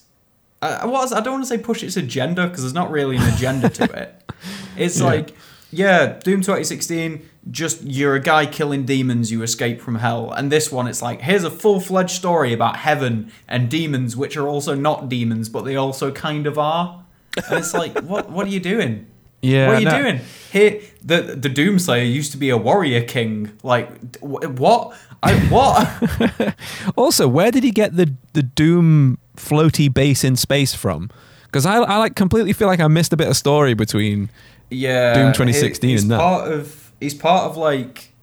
I, 0.64 0.86
was, 0.86 1.12
I 1.12 1.20
don't 1.20 1.34
want 1.34 1.43
to 1.43 1.47
say 1.47 1.58
push 1.58 1.84
its 1.84 1.97
agenda 1.97 2.47
because 2.47 2.64
there's 2.64 2.74
not 2.74 2.89
really 2.89 3.18
an 3.18 3.34
agenda 3.34 3.70
to 3.70 3.84
it. 3.84 4.20
It's 4.76 4.99
yeah. 4.99 5.06
like, 5.06 5.36
yeah, 5.74 6.20
Doom 6.24 6.42
2016, 6.42 7.28
just 7.52 7.84
you're 7.84 8.16
a 8.16 8.20
guy 8.20 8.46
killing 8.46 8.86
demons, 8.86 9.32
you 9.32 9.42
escape 9.42 9.82
from 9.82 9.96
hell. 9.96 10.32
And 10.32 10.52
this 10.52 10.72
one, 10.72 10.88
it's 10.88 11.02
like, 11.02 11.22
here's 11.22 11.44
a 11.44 11.52
full 11.52 11.80
fledged 11.80 12.12
story 12.12 12.54
about 12.54 12.78
heaven 12.78 13.32
and 13.48 13.70
demons, 13.70 14.16
which 14.16 14.38
are 14.38 14.48
also 14.48 14.76
not 14.76 15.10
demons, 15.10 15.50
but 15.50 15.64
they 15.64 15.76
also 15.76 16.12
kind 16.12 16.48
of 16.48 16.58
are. 16.58 17.04
And 17.36 17.60
it's 17.60 17.74
like, 17.74 18.00
what 18.04 18.30
what 18.30 18.46
are 18.46 18.52
you 18.52 18.60
doing? 18.60 19.08
Yeah, 19.42 19.68
what 19.68 19.76
are 19.78 19.80
you 19.80 19.86
no. 19.86 20.02
doing? 20.02 20.22
Here, 20.52 20.82
the 21.04 21.22
the 21.22 21.50
Doomslayer 21.50 22.10
used 22.10 22.32
to 22.32 22.38
be 22.38 22.50
a 22.50 22.58
warrior 22.58 23.04
king. 23.04 23.52
Like, 23.64 23.90
what? 24.22 24.96
I 25.22 25.36
what? 25.50 26.56
also, 26.96 27.28
where 27.28 27.52
did 27.52 27.64
he 27.64 27.72
get 27.72 27.96
the 27.98 28.14
the 28.34 28.44
Doom 28.44 29.18
floaty 29.36 29.94
base 29.94 30.24
in 30.24 30.36
space 30.36 30.74
from? 30.74 31.10
Because 31.46 31.66
I, 31.66 31.76
I 31.78 31.98
like 31.98 32.16
completely 32.16 32.54
feel 32.54 32.68
like 32.68 32.80
I 32.80 32.88
missed 32.88 33.14
a 33.14 33.18
bit 33.18 33.28
of 33.28 33.38
story 33.38 33.74
between 33.74 34.32
yeah 34.74 35.14
Doom 35.14 35.34
2016 35.34 35.90
he, 35.90 35.96
and 35.96 36.12
that. 36.12 36.20
Part 36.20 36.52
of 36.52 36.92
he's 37.00 37.14
part 37.14 37.50
of 37.50 37.58
like 37.58 38.14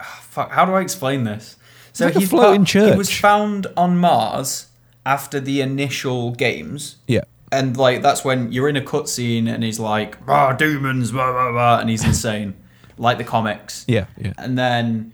oh, 0.00 0.18
fuck. 0.22 0.50
How 0.52 0.64
do 0.64 0.72
I 0.72 0.80
explain 0.80 1.24
this? 1.24 1.56
So 1.92 2.06
like 2.06 2.14
he's 2.14 2.28
floating 2.28 2.60
part, 2.60 2.68
church. 2.68 2.92
He 2.92 2.98
was 2.98 3.10
found 3.10 3.66
on 3.76 3.98
Mars 3.98 4.68
after 5.04 5.40
the 5.40 5.60
initial 5.60 6.32
games. 6.32 6.96
Yeah. 7.06 7.22
And 7.52 7.76
like 7.76 8.02
that's 8.02 8.24
when 8.24 8.52
you're 8.52 8.68
in 8.68 8.76
a 8.76 8.80
cutscene 8.80 9.52
and 9.52 9.64
he's 9.64 9.80
like, 9.80 10.16
"Ah, 10.28 10.52
demons," 10.52 11.10
blah 11.10 11.32
blah 11.32 11.50
blah, 11.50 11.80
and 11.80 11.90
he's 11.90 12.04
insane, 12.04 12.54
like 12.96 13.18
the 13.18 13.24
comics. 13.24 13.84
Yeah, 13.88 14.06
yeah. 14.16 14.34
And 14.38 14.56
then 14.56 15.12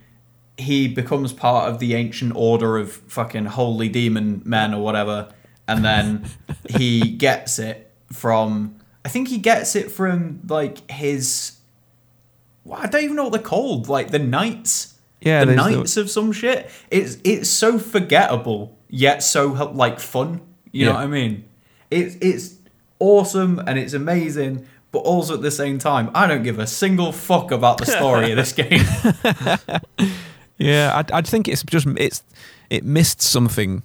he 0.59 0.87
becomes 0.87 1.33
part 1.33 1.71
of 1.71 1.79
the 1.79 1.95
ancient 1.95 2.35
order 2.37 2.77
of 2.77 2.93
fucking 2.93 3.47
holy 3.47 3.89
demon 3.89 4.43
men 4.45 4.75
or 4.75 4.83
whatever, 4.83 5.33
and 5.67 5.83
then 5.83 6.27
he 6.69 7.01
gets 7.01 7.59
it 7.59 7.91
from. 8.13 8.76
I 9.07 9.09
think 9.09 9.29
he 9.29 9.39
gets 9.39 9.77
it 9.77 9.93
from 9.93 10.41
like 10.49 10.91
his. 10.91 11.59
Well, 12.65 12.81
I 12.83 12.89
don't 12.89 13.05
even 13.05 13.15
know 13.15 13.23
what 13.23 13.33
they're 13.35 13.41
called. 13.41 13.89
Like 13.89 14.11
the 14.11 14.19
knights. 14.19 14.95
Yeah, 15.21 15.45
the 15.45 15.55
knights 15.55 15.95
the... 15.95 16.01
of 16.01 16.11
some 16.11 16.33
shit. 16.33 16.69
It's 16.91 17.19
it's 17.23 17.49
so 17.49 17.79
forgettable 17.79 18.77
yet 18.89 19.23
so 19.23 19.47
like 19.47 20.01
fun. 20.01 20.41
You 20.73 20.87
yeah. 20.87 20.87
know 20.87 20.95
what 20.95 21.05
I 21.05 21.07
mean? 21.07 21.45
It's 21.89 22.17
it's 22.21 22.57
awesome 22.99 23.61
and 23.61 23.79
it's 23.79 23.93
amazing, 23.93 24.67
but 24.91 24.99
also 24.99 25.35
at 25.35 25.43
the 25.43 25.53
same 25.53 25.79
time, 25.79 26.11
I 26.13 26.27
don't 26.27 26.43
give 26.43 26.59
a 26.59 26.67
single 26.67 27.13
fuck 27.13 27.53
about 27.53 27.79
the 27.79 27.87
story 27.87 28.33
of 28.33 28.37
this 28.37 28.53
game. 28.53 28.83
yeah, 30.59 31.01
I, 31.13 31.19
I 31.19 31.23
think 31.23 31.47
it's 31.47 31.63
just 31.63 31.87
it's 31.97 32.25
it 32.71 32.83
missed 32.83 33.23
something 33.23 33.85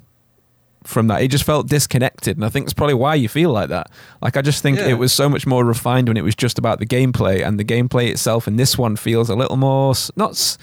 from 0.83 1.07
that. 1.07 1.21
It 1.21 1.29
just 1.29 1.43
felt 1.43 1.67
disconnected, 1.67 2.37
and 2.37 2.45
I 2.45 2.49
think 2.49 2.65
it's 2.65 2.73
probably 2.73 2.95
why 2.95 3.15
you 3.15 3.29
feel 3.29 3.51
like 3.51 3.69
that. 3.69 3.91
Like 4.21 4.37
I 4.37 4.41
just 4.41 4.61
think 4.63 4.77
yeah. 4.77 4.87
it 4.87 4.93
was 4.95 5.13
so 5.13 5.29
much 5.29 5.45
more 5.45 5.63
refined 5.63 6.07
when 6.07 6.17
it 6.17 6.23
was 6.23 6.35
just 6.35 6.57
about 6.57 6.79
the 6.79 6.85
gameplay, 6.85 7.45
and 7.45 7.59
the 7.59 7.65
gameplay 7.65 8.09
itself 8.09 8.47
And 8.47 8.59
this 8.59 8.77
one 8.77 8.95
feels 8.95 9.29
a 9.29 9.35
little 9.35 9.57
more 9.57 9.93
not. 10.15 10.57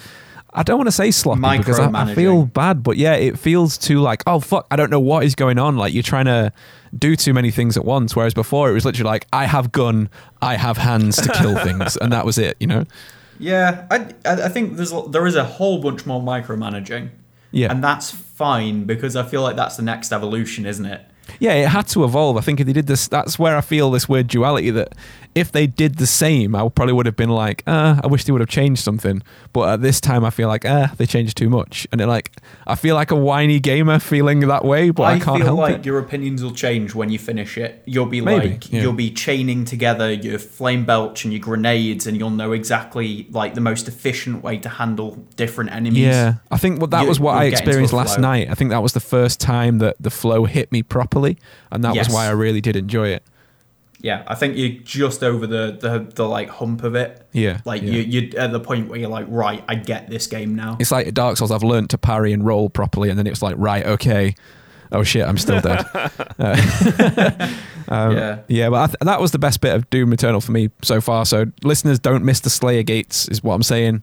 I 0.55 0.63
don't 0.63 0.79
want 0.79 0.89
to 0.89 0.93
say 0.93 1.11
sloppy 1.11 1.59
because 1.59 1.79
I, 1.79 1.91
I, 1.93 2.15
feel 2.15 2.47
bad, 2.47 2.83
but 2.83 2.97
yeah, 2.97 3.15
it 3.15 3.39
feels 3.39 3.77
too 3.77 4.01
like 4.01 4.23
oh 4.27 4.41
fuck, 4.41 4.67
I 4.71 4.77
don't 4.77 4.91
know 4.91 5.01
what 5.01 5.25
is 5.25 5.35
going 5.35 5.59
on. 5.59 5.77
Like 5.77 5.93
you're 5.93 6.03
trying 6.03 6.25
to 6.25 6.53
do 6.97 7.17
too 7.17 7.35
many 7.35 7.51
things 7.51 7.77
at 7.77 7.85
once, 7.85 8.17
whereas 8.17 8.35
before 8.35 8.71
it 8.71 8.73
was 8.73 8.85
literally 8.85 9.11
like 9.11 9.27
I 9.33 9.45
have 9.45 9.73
gun, 9.73 10.09
I 10.41 10.57
have 10.57 10.79
hands 10.79 11.17
to 11.17 11.33
kill 11.33 11.57
things, 11.63 11.97
and 11.99 12.13
that 12.13 12.25
was 12.25 12.39
it. 12.39 12.57
You 12.61 12.67
know. 12.67 12.85
Yeah, 13.39 13.87
I 13.91 14.15
I 14.25 14.49
think 14.49 14.77
there's 14.77 14.93
there 15.11 15.27
is 15.27 15.37
a 15.37 15.45
whole 15.45 15.81
bunch 15.81 16.07
more 16.07 16.21
micromanaging. 16.21 17.11
Yeah. 17.51 17.71
And 17.71 17.83
that's 17.83 18.11
fine 18.11 18.85
because 18.85 19.17
I 19.17 19.23
feel 19.25 19.43
like 19.43 19.57
that's 19.57 19.77
the 19.77 19.83
next 19.83 20.13
evolution, 20.13 20.67
isn't 20.67 20.85
it? 20.85 21.08
Yeah, 21.39 21.53
it 21.53 21.69
had 21.69 21.87
to 21.89 22.05
evolve. 22.05 22.37
I 22.37 22.41
think 22.41 22.61
if 22.61 22.67
they 22.67 22.73
did 22.73 22.87
this, 22.87 23.09
that's 23.09 23.39
where 23.39 23.57
I 23.57 23.61
feel 23.61 23.91
this 23.91 24.09
weird 24.09 24.29
duality 24.29 24.71
that 24.71 24.95
if 25.35 25.53
they 25.53 25.67
did 25.67 25.97
the 25.97 26.07
same, 26.07 26.55
I 26.55 26.69
probably 26.69 26.95
would 26.95 27.07
have 27.07 27.17
been 27.17 27.31
like, 27.31 27.63
uh, 27.67 28.01
I 28.03 28.07
wish 28.07 28.25
they 28.25 28.33
would 28.33 28.41
have 28.41 28.49
changed 28.49 28.83
something. 28.83 29.23
But 29.53 29.69
at 29.69 29.83
this 29.83 30.01
time, 30.01 30.25
I 30.25 30.31
feel 30.31 30.49
like, 30.49 30.65
uh, 30.65 30.89
they 30.97 31.07
changed 31.07 31.37
too 31.37 31.49
much. 31.49 31.87
And 31.93 32.01
it 32.01 32.07
like, 32.07 32.33
I 32.67 32.75
feel 32.75 32.95
like 32.95 33.11
a 33.11 33.17
whiny 33.17 33.61
gamer 33.61 33.99
feeling 33.99 34.41
that 34.41 34.65
way, 34.65 34.91
but 34.91 35.05
I, 35.05 35.13
I 35.13 35.19
can't 35.21 35.39
feel 35.39 35.47
help 35.47 35.59
like 35.59 35.77
it. 35.77 35.87
your 35.87 35.99
opinions 35.99 36.43
will 36.43 36.55
change 36.55 36.95
when 36.95 37.11
you 37.11 37.19
finish 37.19 37.57
it. 37.57 37.83
You'll 37.85 38.07
be 38.07 38.21
Maybe, 38.21 38.51
like, 38.51 38.73
yeah. 38.73 38.83
you'll 38.83 38.93
be 38.93 39.11
chaining 39.11 39.65
together 39.65 40.13
your 40.13 40.39
flame 40.39 40.85
belch 40.85 41.25
and 41.25 41.33
your 41.33 41.41
grenades, 41.41 42.07
and 42.07 42.17
you'll 42.17 42.31
know 42.31 42.53
exactly 42.53 43.27
like 43.31 43.55
the 43.55 43.61
most 43.61 43.87
efficient 43.87 44.43
way 44.43 44.59
to 44.59 44.69
handle 44.69 45.25
different 45.37 45.71
enemies. 45.71 46.07
Yeah, 46.07 46.35
I 46.51 46.57
think 46.57 46.81
what 46.81 46.91
that 46.91 47.03
you, 47.03 47.09
was 47.09 47.21
what 47.21 47.37
I 47.37 47.45
experienced 47.45 47.93
last 47.93 48.19
night. 48.19 48.51
I 48.51 48.55
think 48.55 48.71
that 48.71 48.83
was 48.83 48.93
the 48.93 49.01
first 49.01 49.41
time 49.41 49.79
that 49.79 49.97
the 50.01 50.11
flow 50.11 50.45
hit 50.45 50.73
me 50.73 50.83
properly, 50.83 51.18
and 51.71 51.85
that 51.85 51.95
yes. 51.95 52.09
was 52.09 52.15
why 52.15 52.27
I 52.27 52.31
really 52.31 52.61
did 52.61 52.77
enjoy 52.77 53.09
it 53.09 53.23
yeah, 54.01 54.23
I 54.27 54.35
think 54.37 54.57
you're 54.57 54.81
just 54.83 55.25
over 55.25 55.47
the, 55.47 55.77
the, 55.81 56.07
the 56.15 56.29
like 56.29 56.49
hump 56.49 56.85
of 56.85 56.95
it. 56.95 57.27
Yeah, 57.33 57.61
like 57.65 57.83
yeah. 57.83 57.91
you 57.91 58.01
you 58.21 58.39
at 58.39 58.53
the 58.53 58.61
point 58.61 58.89
where 58.89 58.99
you're 58.99 59.09
like, 59.09 59.27
right, 59.29 59.65
I 59.69 59.75
get 59.75 60.09
this 60.09 60.27
game 60.27 60.55
now. 60.55 60.77
It's 60.79 60.93
like 60.93 61.13
Dark 61.15 61.37
Souls. 61.37 61.51
I've 61.51 61.65
learned 61.65 61.91
to 61.91 61.99
parry 61.99 62.33
and 62.33 62.47
roll 62.47 62.71
properly, 62.71 63.11
and 63.11 63.19
then 63.19 63.27
it's 63.27 63.43
like, 63.43 63.57
right, 63.59 63.85
okay. 63.85 64.35
Oh 64.91 65.03
shit, 65.03 65.27
I'm 65.27 65.37
still 65.37 65.61
dead. 65.61 65.85
uh, 65.95 66.07
um, 67.89 68.17
yeah, 68.17 68.39
yeah, 68.49 68.71
but 68.71 68.87
th- 68.87 68.97
that 69.03 69.21
was 69.21 69.33
the 69.33 69.39
best 69.39 69.61
bit 69.61 69.75
of 69.75 69.91
Doom 69.91 70.13
Eternal 70.13 70.41
for 70.41 70.53
me 70.53 70.71
so 70.83 71.01
far. 71.01 71.27
So 71.27 71.47
listeners, 71.63 71.99
don't 71.99 72.25
miss 72.25 72.41
the 72.41 72.51
Slayer 72.51 72.85
gates, 72.85 73.29
is 73.29 73.43
what 73.43 73.55
I'm 73.55 73.63
saying. 73.63 74.03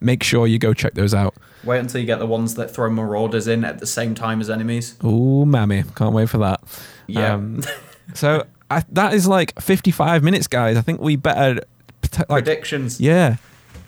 Make 0.00 0.22
sure 0.22 0.46
you 0.46 0.58
go 0.58 0.74
check 0.74 0.94
those 0.94 1.14
out. 1.14 1.36
Wait 1.66 1.80
until 1.80 2.00
you 2.00 2.06
get 2.06 2.18
the 2.18 2.26
ones 2.26 2.54
that 2.54 2.74
throw 2.74 2.88
marauders 2.90 3.48
in 3.48 3.64
at 3.64 3.78
the 3.78 3.86
same 3.86 4.14
time 4.14 4.40
as 4.40 4.48
enemies. 4.48 4.96
Ooh, 5.04 5.44
mammy, 5.44 5.84
can't 5.94 6.14
wait 6.14 6.28
for 6.28 6.38
that. 6.38 6.62
Yeah. 7.06 7.34
Um, 7.34 7.62
so 8.14 8.46
I, 8.70 8.84
that 8.90 9.14
is 9.14 9.26
like 9.26 9.60
55 9.60 10.22
minutes, 10.22 10.46
guys. 10.46 10.76
I 10.76 10.80
think 10.80 11.00
we 11.00 11.16
better 11.16 11.60
like, 12.16 12.28
predictions. 12.28 13.00
Yeah. 13.00 13.36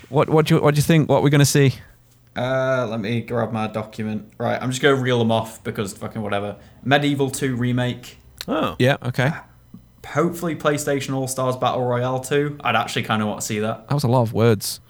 What 0.09 0.29
what 0.29 0.47
do 0.47 0.57
you 0.57 0.61
what 0.62 0.74
do 0.74 0.79
you 0.79 0.83
think? 0.83 1.09
What 1.09 1.22
we're 1.22 1.29
gonna 1.29 1.45
see? 1.45 1.74
Uh, 2.37 2.87
let 2.89 3.01
me 3.01 3.20
grab 3.20 3.53
my 3.53 3.66
document. 3.66 4.33
Right, 4.39 4.61
I'm 4.61 4.70
just 4.70 4.81
gonna 4.81 4.97
reel 4.97 5.18
them 5.18 5.33
off 5.33 5.62
because 5.64 5.93
fucking 5.93 6.22
whatever. 6.22 6.57
Medieval 6.85 7.31
2 7.31 7.57
remake. 7.57 8.18
Oh. 8.47 8.76
Yeah. 8.79 8.97
Okay. 9.03 9.33
Hopefully, 10.07 10.57
PlayStation 10.57 11.14
All 11.14 11.29
Stars 11.29 11.57
Battle 11.57 11.85
Royale 11.85 12.20
2. 12.20 12.59
I'd 12.61 12.76
actually 12.76 13.03
kind 13.03 13.20
of 13.20 13.29
want 13.29 13.41
to 13.41 13.47
see 13.47 13.59
that. 13.59 13.89
That 13.89 13.95
was 13.95 14.05
a 14.05 14.09
lot 14.09 14.22
of 14.22 14.33
words. 14.33 14.81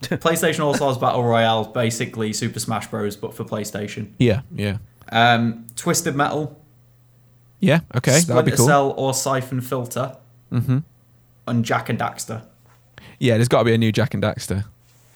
PlayStation 0.02 0.60
All 0.60 0.74
Stars 0.74 0.98
Battle 0.98 1.24
Royale, 1.24 1.64
basically 1.64 2.32
Super 2.32 2.60
Smash 2.60 2.86
Bros, 2.88 3.16
but 3.16 3.34
for 3.34 3.44
PlayStation. 3.44 4.12
Yeah. 4.18 4.42
Yeah. 4.54 4.78
Um, 5.10 5.66
Twisted 5.76 6.14
Metal. 6.14 6.58
Yeah, 7.60 7.80
okay, 7.96 8.20
that'd 8.20 8.44
be 8.44 8.52
cool. 8.52 8.66
Cell 8.66 8.94
or 8.96 9.12
Siphon 9.12 9.60
Filter. 9.60 10.16
Mm-hmm. 10.52 10.78
And 11.46 11.64
Jak 11.64 11.88
and 11.88 11.98
Daxter. 11.98 12.42
Yeah, 13.18 13.34
there's 13.34 13.48
got 13.48 13.60
to 13.60 13.64
be 13.64 13.74
a 13.74 13.78
new 13.78 13.90
Jak 13.90 14.14
and 14.14 14.22
Daxter. 14.22 14.64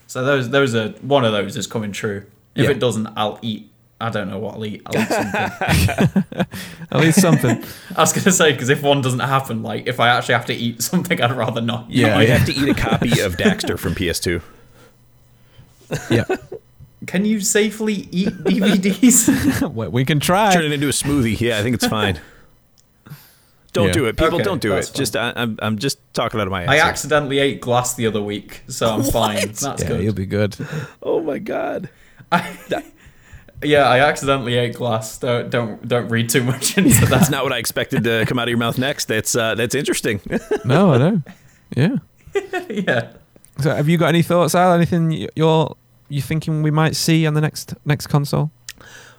So 0.06 0.24
those 0.24 0.50
those 0.50 0.74
are 0.74 0.88
one 1.02 1.24
of 1.24 1.32
those 1.32 1.56
is 1.56 1.66
coming 1.66 1.92
true. 1.92 2.26
If 2.54 2.64
yeah. 2.64 2.70
it 2.70 2.80
doesn't, 2.80 3.08
I'll 3.16 3.38
eat. 3.42 3.70
I 4.00 4.10
don't 4.10 4.28
know 4.28 4.38
what 4.38 4.54
I'll 4.54 4.64
eat. 4.64 4.82
I'll 4.84 5.00
eat 5.00 5.08
something. 5.08 6.24
I'll 6.92 7.04
eat 7.04 7.14
something. 7.14 7.64
I 7.96 8.00
was 8.00 8.12
gonna 8.12 8.32
say 8.32 8.52
because 8.52 8.68
if 8.68 8.82
one 8.82 9.00
doesn't 9.02 9.20
happen, 9.20 9.62
like 9.62 9.86
if 9.86 10.00
I 10.00 10.08
actually 10.08 10.34
have 10.34 10.46
to 10.46 10.54
eat 10.54 10.82
something, 10.82 11.22
I'd 11.22 11.32
rather 11.32 11.60
not. 11.60 11.90
Yeah, 11.90 12.20
you 12.20 12.26
have 12.28 12.46
to 12.46 12.52
eat 12.52 12.68
a 12.68 12.74
copy 12.74 13.20
of 13.20 13.36
Daxter 13.36 13.78
from 13.78 13.94
PS2. 13.94 14.42
Yeah. 16.10 16.24
Can 17.06 17.24
you 17.24 17.40
safely 17.40 18.08
eat 18.12 18.28
DVDs? 18.28 19.90
we 19.92 20.04
can 20.04 20.20
try. 20.20 20.52
Turn 20.54 20.64
it 20.64 20.72
into 20.72 20.86
a 20.86 20.92
smoothie. 20.92 21.40
Yeah, 21.40 21.58
I 21.58 21.62
think 21.62 21.74
it's 21.74 21.86
fine. 21.86 22.20
Don't 23.72 23.86
yeah. 23.86 23.92
do 23.92 24.04
it, 24.04 24.18
people. 24.18 24.34
Okay, 24.34 24.44
don't 24.44 24.60
do 24.60 24.76
it. 24.76 24.84
Fine. 24.84 24.94
Just 24.94 25.16
I, 25.16 25.30
am 25.30 25.34
I'm, 25.36 25.58
I'm 25.62 25.78
just 25.78 25.98
talking 26.12 26.38
out 26.38 26.46
of 26.46 26.50
my. 26.50 26.64
Ass 26.64 26.68
I 26.68 26.78
accidentally 26.80 27.38
ate 27.38 27.62
glass 27.62 27.94
the 27.94 28.06
other 28.06 28.20
week, 28.20 28.64
so 28.68 28.86
I'm 28.86 29.02
fine. 29.02 29.46
That's 29.46 29.62
yeah, 29.62 29.88
good. 29.88 30.04
You'll 30.04 30.12
be 30.12 30.26
good. 30.26 30.54
Oh 31.02 31.22
my 31.22 31.38
god. 31.38 31.88
I, 32.30 32.54
yeah, 33.62 33.88
I 33.88 34.00
accidentally 34.00 34.56
ate 34.56 34.74
glass. 34.74 35.16
Don't 35.16 35.48
don't 35.48 35.88
don't 35.88 36.08
read 36.08 36.28
too 36.28 36.44
much 36.44 36.76
into 36.76 37.00
that. 37.00 37.08
That's 37.08 37.30
not 37.30 37.44
what 37.44 37.54
I 37.54 37.56
expected 37.56 38.04
to 38.04 38.26
come 38.26 38.38
out 38.38 38.42
of 38.42 38.50
your 38.50 38.58
mouth 38.58 38.76
next. 38.76 39.06
That's 39.06 39.34
uh, 39.34 39.54
that's 39.54 39.74
interesting. 39.74 40.20
no, 40.66 40.92
I 40.92 40.98
know. 40.98 41.22
Yeah. 41.74 41.96
yeah. 42.68 43.12
So, 43.60 43.74
have 43.74 43.88
you 43.88 43.96
got 43.96 44.08
any 44.08 44.20
thoughts, 44.20 44.54
Al? 44.54 44.74
Anything 44.74 45.28
you're 45.34 45.74
you 46.12 46.22
thinking 46.22 46.62
we 46.62 46.70
might 46.70 46.96
see 46.96 47.26
on 47.26 47.34
the 47.34 47.40
next 47.40 47.74
next 47.84 48.06
console? 48.08 48.50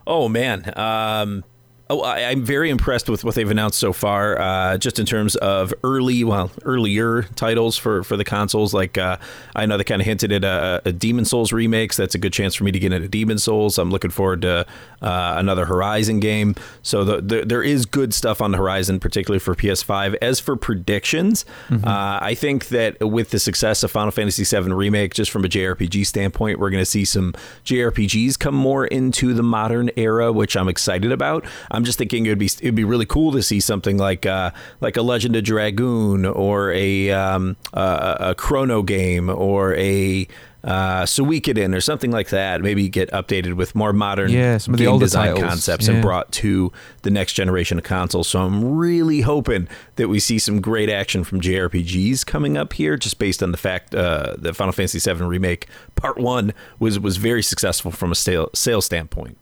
Oh 0.06 0.28
man, 0.28 0.72
um, 0.78 1.44
Oh, 1.90 2.00
I, 2.00 2.32
am 2.32 2.46
very 2.46 2.70
impressed 2.70 3.10
with 3.10 3.26
what 3.26 3.36
they've 3.36 3.50
announced 3.50 3.78
so 3.78 3.92
far, 3.92 4.40
uh, 4.40 4.78
just 4.78 5.00
in 5.00 5.06
terms 5.06 5.36
of 5.36 5.74
early, 5.84 6.24
well, 6.24 6.50
earlier 6.64 7.24
titles 7.36 7.78
for, 7.78 8.04
for 8.04 8.16
the 8.16 8.24
consoles. 8.24 8.74
Like, 8.74 8.98
uh, 8.98 9.18
I 9.54 9.66
know 9.66 9.78
they 9.78 9.84
kind 9.84 10.02
of 10.02 10.06
hinted 10.06 10.32
at 10.32 10.46
a, 10.46 10.82
a 10.86 10.94
Demon 10.94 11.26
Souls 11.26 11.52
remakes. 11.52 11.98
That's 11.98 12.16
a 12.16 12.18
good 12.18 12.32
chance 12.32 12.56
for 12.56 12.64
me 12.64 12.72
to 12.72 12.80
get 12.80 12.94
into 12.94 13.10
Demon 13.10 13.38
Souls. 13.38 13.78
I'm 13.78 13.92
looking 13.92 14.12
forward 14.12 14.44
to 14.44 14.66
uh, 15.02 15.36
another 15.38 15.66
Horizon 15.66 16.22
game. 16.22 16.56
So 16.84 17.04
the, 17.04 17.22
the, 17.22 17.46
there 17.46 17.62
is 17.62 17.86
good 17.86 18.14
stuff 18.14 18.40
on 18.40 18.52
the 18.52 18.58
horizon, 18.58 19.02
particularly 19.02 19.40
for 19.40 19.54
PS5. 19.54 20.16
As 20.22 20.40
for 20.40 20.56
predictions, 20.56 21.46
mm-hmm. 21.68 21.84
Uh, 21.84 22.18
I 22.22 22.34
think 22.34 22.70
that 22.70 23.00
with 23.02 23.32
the 23.32 23.40
success 23.40 23.84
of 23.84 23.92
Final 23.92 24.12
Fantasy 24.12 24.46
VII 24.46 24.72
Remake, 24.72 25.14
just 25.14 25.32
from 25.32 25.44
a 25.44 25.50
JRPG 25.50 26.06
standpoint, 26.06 26.60
we're 26.60 26.70
going 26.70 26.82
to 26.82 26.90
see 26.90 27.04
some 27.04 27.34
JRPGs 27.66 28.40
come 28.40 28.56
more 28.56 28.88
into 28.88 29.34
the 29.34 29.44
modern 29.44 29.92
era, 29.98 30.32
which 30.32 30.56
I'm 30.56 30.70
excited 30.70 31.12
about. 31.12 31.46
I'm 31.74 31.83
just 31.84 31.98
thinking 31.98 32.26
it 32.26 32.30
would 32.30 32.40
be 32.40 32.46
it'd 32.46 32.76
be 32.76 32.84
really 32.84 33.06
cool 33.06 33.32
to 33.34 33.44
see 33.44 33.60
something 33.60 33.98
like 33.98 34.26
uh, 34.26 34.52
like 34.82 34.98
a 34.98 35.02
Legend 35.02 35.36
of 35.36 35.44
Dragoon 35.44 36.26
or 36.26 36.72
a 36.74 37.12
um, 37.12 37.56
a, 37.74 38.18
a 38.20 38.36
Chrono 38.36 38.84
game 38.84 39.30
or 39.30 39.76
a 39.76 40.28
uh, 40.64 41.04
Suikoden 41.04 41.76
or 41.76 41.82
something 41.82 42.12
like 42.12 42.30
that. 42.30 42.62
Maybe 42.62 42.88
get 42.88 43.12
updated 43.12 43.56
with 43.56 43.76
more 43.76 43.92
modern 43.94 44.32
yeah, 44.32 44.58
some 44.58 44.74
of 44.74 44.80
the 44.80 44.86
game 44.86 45.00
design 45.00 45.28
titles. 45.28 45.44
concepts 45.44 45.88
yeah. 45.88 45.96
and 45.96 46.02
brought 46.02 46.32
to 46.34 46.72
the 47.02 47.10
next 47.10 47.34
generation 47.34 47.78
of 47.78 47.84
consoles. 47.84 48.28
So 48.28 48.40
I'm 48.40 48.76
really 48.76 49.22
hoping 49.22 49.68
that 49.96 50.08
we 50.08 50.20
see 50.20 50.40
some 50.40 50.62
great 50.62 50.90
action 50.90 51.24
from 51.24 51.42
JRPGs 51.42 52.26
coming 52.26 52.58
up 52.58 52.74
here, 52.74 52.98
just 52.98 53.20
based 53.20 53.44
on 53.44 53.52
the 53.52 53.58
fact 53.58 53.94
uh, 53.94 54.36
that 54.40 54.56
Final 54.56 54.72
Fantasy 54.72 55.00
VII 55.00 55.24
Remake 55.24 55.68
Part 55.96 56.18
One 56.18 56.54
was 56.80 57.00
was 57.00 57.18
very 57.18 57.44
successful 57.44 57.92
from 57.92 58.12
a 58.12 58.16
sale, 58.16 58.50
sales 58.54 58.86
standpoint. 58.86 59.38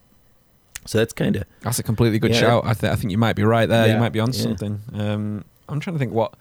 So 0.86 0.98
that's 0.98 1.14
kind 1.14 1.36
of 1.36 1.44
that's 1.62 1.80
a 1.80 1.84
completely 1.84 2.20
good 2.20 2.32
yeah. 2.32 2.40
shout. 2.40 2.66
I, 2.66 2.74
th- 2.74 2.92
I 2.92 2.96
think 2.96 3.12
you 3.12 3.18
might 3.18 3.36
be 3.36 3.44
right 3.44 3.68
there. 3.68 3.88
Yeah. 3.88 3.94
You 3.94 4.00
might 4.00 4.12
be 4.12 4.20
on 4.20 4.32
yeah. 4.32 4.42
something. 4.42 4.82
Um, 4.94 5.46
I'm 5.70 5.80
trying 5.80 5.96
to 5.96 6.00
think 6.00 6.14
what 6.14 6.34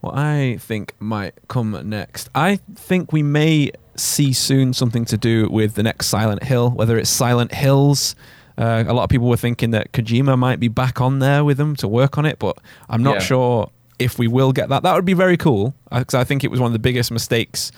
what 0.00 0.16
I 0.16 0.56
think 0.60 0.94
might 0.98 1.34
come 1.48 1.78
next. 1.88 2.30
I 2.34 2.56
think 2.74 3.12
we 3.12 3.22
may 3.22 3.72
see 3.96 4.32
soon 4.32 4.72
something 4.72 5.04
to 5.06 5.16
do 5.16 5.48
with 5.50 5.74
the 5.74 5.82
next 5.82 6.06
Silent 6.06 6.42
Hill, 6.42 6.70
whether 6.70 6.98
it's 6.98 7.10
Silent 7.10 7.52
Hills. 7.52 8.14
Uh, 8.56 8.84
a 8.86 8.92
lot 8.92 9.04
of 9.04 9.10
people 9.10 9.28
were 9.28 9.36
thinking 9.36 9.70
that 9.70 9.92
Kojima 9.92 10.38
might 10.38 10.60
be 10.60 10.68
back 10.68 11.00
on 11.00 11.18
there 11.18 11.44
with 11.44 11.56
them 11.56 11.76
to 11.76 11.88
work 11.88 12.18
on 12.18 12.26
it, 12.26 12.38
but 12.38 12.58
I'm 12.88 13.02
not 13.02 13.22
sure 13.22 13.70
if 13.98 14.18
we 14.18 14.28
will 14.28 14.52
get 14.52 14.68
that. 14.70 14.82
That 14.82 14.94
would 14.94 15.04
be 15.04 15.14
very 15.14 15.36
cool 15.36 15.74
because 15.90 16.14
I 16.14 16.24
think 16.24 16.44
it 16.44 16.50
was 16.50 16.60
one 16.60 16.68
of 16.68 16.72
the 16.72 16.78
biggest 16.78 17.10
mistakes 17.10 17.70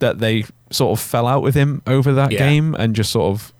that 0.00 0.18
they 0.18 0.44
sort 0.70 0.98
of 0.98 1.04
fell 1.04 1.26
out 1.26 1.42
with 1.42 1.54
him 1.54 1.82
over 1.86 2.12
that 2.12 2.30
game 2.30 2.74
and 2.74 2.94
just 2.94 3.10
sort 3.12 3.32
of 3.32 3.52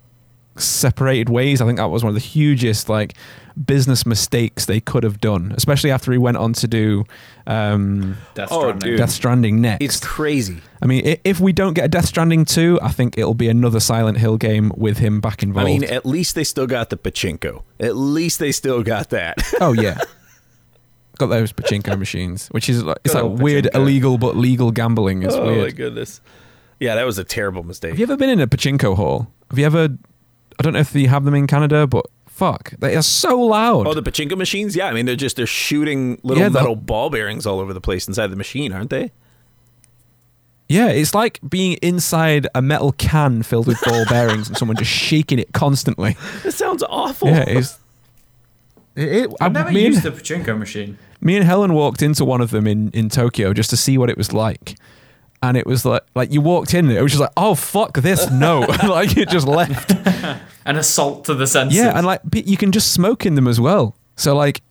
separated 0.60 1.28
ways. 1.28 1.60
I 1.60 1.66
think 1.66 1.78
that 1.78 1.86
was 1.86 2.02
one 2.02 2.10
of 2.10 2.14
the 2.14 2.20
hugest 2.20 2.88
like 2.88 3.14
business 3.66 4.06
mistakes 4.06 4.66
they 4.66 4.80
could 4.80 5.02
have 5.02 5.20
done, 5.20 5.52
especially 5.56 5.90
after 5.90 6.12
he 6.12 6.18
went 6.18 6.36
on 6.36 6.52
to 6.54 6.68
do 6.68 7.04
um, 7.46 8.16
Death, 8.34 8.48
oh, 8.50 8.60
Stranding. 8.60 8.94
Oh, 8.94 8.96
Death 8.96 9.10
Stranding 9.10 9.60
next. 9.60 9.84
It's 9.84 10.00
crazy. 10.00 10.58
I 10.82 10.86
mean, 10.86 11.18
if 11.24 11.40
we 11.40 11.52
don't 11.52 11.74
get 11.74 11.84
a 11.84 11.88
Death 11.88 12.06
Stranding 12.06 12.44
2, 12.44 12.78
I 12.82 12.90
think 12.90 13.18
it'll 13.18 13.34
be 13.34 13.48
another 13.48 13.80
Silent 13.80 14.18
Hill 14.18 14.36
game 14.36 14.72
with 14.76 14.98
him 14.98 15.20
back 15.20 15.42
involved. 15.42 15.68
I 15.68 15.72
mean, 15.72 15.84
at 15.84 16.06
least 16.06 16.34
they 16.34 16.44
still 16.44 16.66
got 16.66 16.90
the 16.90 16.96
pachinko. 16.96 17.62
At 17.78 17.96
least 17.96 18.38
they 18.38 18.52
still 18.52 18.82
got 18.82 19.10
that. 19.10 19.42
oh 19.60 19.72
yeah. 19.72 19.98
got 21.18 21.26
those 21.26 21.52
pachinko 21.52 21.98
machines, 21.98 22.48
which 22.48 22.68
is 22.68 22.82
like 22.82 22.98
it's 23.04 23.14
like 23.14 23.24
weird 23.24 23.66
pachinko. 23.66 23.74
illegal 23.74 24.18
but 24.18 24.36
legal 24.36 24.70
gambling. 24.70 25.22
It's 25.22 25.34
oh 25.34 25.44
weird. 25.44 25.58
Oh 25.58 25.64
my 25.64 25.70
goodness. 25.70 26.20
Yeah, 26.78 26.94
that 26.94 27.04
was 27.04 27.18
a 27.18 27.24
terrible 27.24 27.62
mistake. 27.62 27.90
Have 27.90 27.98
you 27.98 28.04
ever 28.04 28.16
been 28.16 28.30
in 28.30 28.40
a 28.40 28.46
pachinko 28.46 28.96
hall? 28.96 29.30
Have 29.50 29.58
you 29.58 29.66
ever? 29.66 29.88
I 30.60 30.62
don't 30.62 30.74
know 30.74 30.80
if 30.80 30.94
you 30.94 31.08
have 31.08 31.24
them 31.24 31.34
in 31.34 31.46
Canada, 31.46 31.86
but 31.86 32.04
fuck, 32.26 32.74
they 32.80 32.94
are 32.94 33.02
so 33.02 33.40
loud. 33.40 33.86
Oh, 33.86 33.94
the 33.94 34.02
pachinko 34.02 34.36
machines? 34.36 34.76
Yeah, 34.76 34.88
I 34.88 34.92
mean 34.92 35.06
they're 35.06 35.16
just 35.16 35.36
they're 35.36 35.46
shooting 35.46 36.20
little 36.22 36.42
yeah, 36.42 36.50
metal 36.50 36.76
ball 36.76 37.08
bearings 37.08 37.46
all 37.46 37.60
over 37.60 37.72
the 37.72 37.80
place 37.80 38.06
inside 38.06 38.26
the 38.26 38.36
machine, 38.36 38.70
aren't 38.70 38.90
they? 38.90 39.10
Yeah, 40.68 40.88
it's 40.88 41.14
like 41.14 41.40
being 41.48 41.78
inside 41.80 42.46
a 42.54 42.60
metal 42.60 42.92
can 42.92 43.42
filled 43.42 43.68
with 43.68 43.80
ball 43.86 44.04
bearings 44.10 44.48
and 44.48 44.56
someone 44.58 44.76
just 44.76 44.90
shaking 44.90 45.38
it 45.38 45.50
constantly. 45.54 46.18
It 46.44 46.52
sounds 46.52 46.82
awful. 46.82 47.28
Yeah, 47.28 47.44
it's. 47.48 47.78
It, 48.96 49.08
it, 49.08 49.30
I've 49.40 49.52
never 49.52 49.72
used 49.72 50.04
and, 50.04 50.14
a 50.14 50.20
pachinko 50.20 50.58
machine. 50.58 50.98
Me 51.22 51.36
and 51.36 51.46
Helen 51.46 51.72
walked 51.72 52.02
into 52.02 52.26
one 52.26 52.42
of 52.42 52.50
them 52.50 52.66
in, 52.66 52.90
in 52.90 53.08
Tokyo 53.08 53.54
just 53.54 53.70
to 53.70 53.78
see 53.78 53.96
what 53.96 54.10
it 54.10 54.18
was 54.18 54.34
like 54.34 54.76
and 55.42 55.56
it 55.56 55.66
was 55.66 55.84
like 55.84 56.02
like 56.14 56.32
you 56.32 56.40
walked 56.40 56.74
in 56.74 56.88
and 56.88 56.96
it 56.96 57.02
was 57.02 57.12
just 57.12 57.20
like 57.20 57.32
oh 57.36 57.54
fuck 57.54 57.98
this 57.98 58.30
no 58.30 58.60
like 58.84 59.16
it 59.16 59.28
just 59.28 59.46
left. 59.46 59.92
An 60.66 60.76
assault 60.76 61.24
to 61.24 61.34
the 61.34 61.46
senses. 61.46 61.78
Yeah 61.78 61.96
and 61.96 62.06
like 62.06 62.20
you 62.32 62.56
can 62.56 62.72
just 62.72 62.92
smoke 62.92 63.24
in 63.24 63.34
them 63.34 63.48
as 63.48 63.60
well. 63.60 63.96
So 64.16 64.34
like 64.34 64.62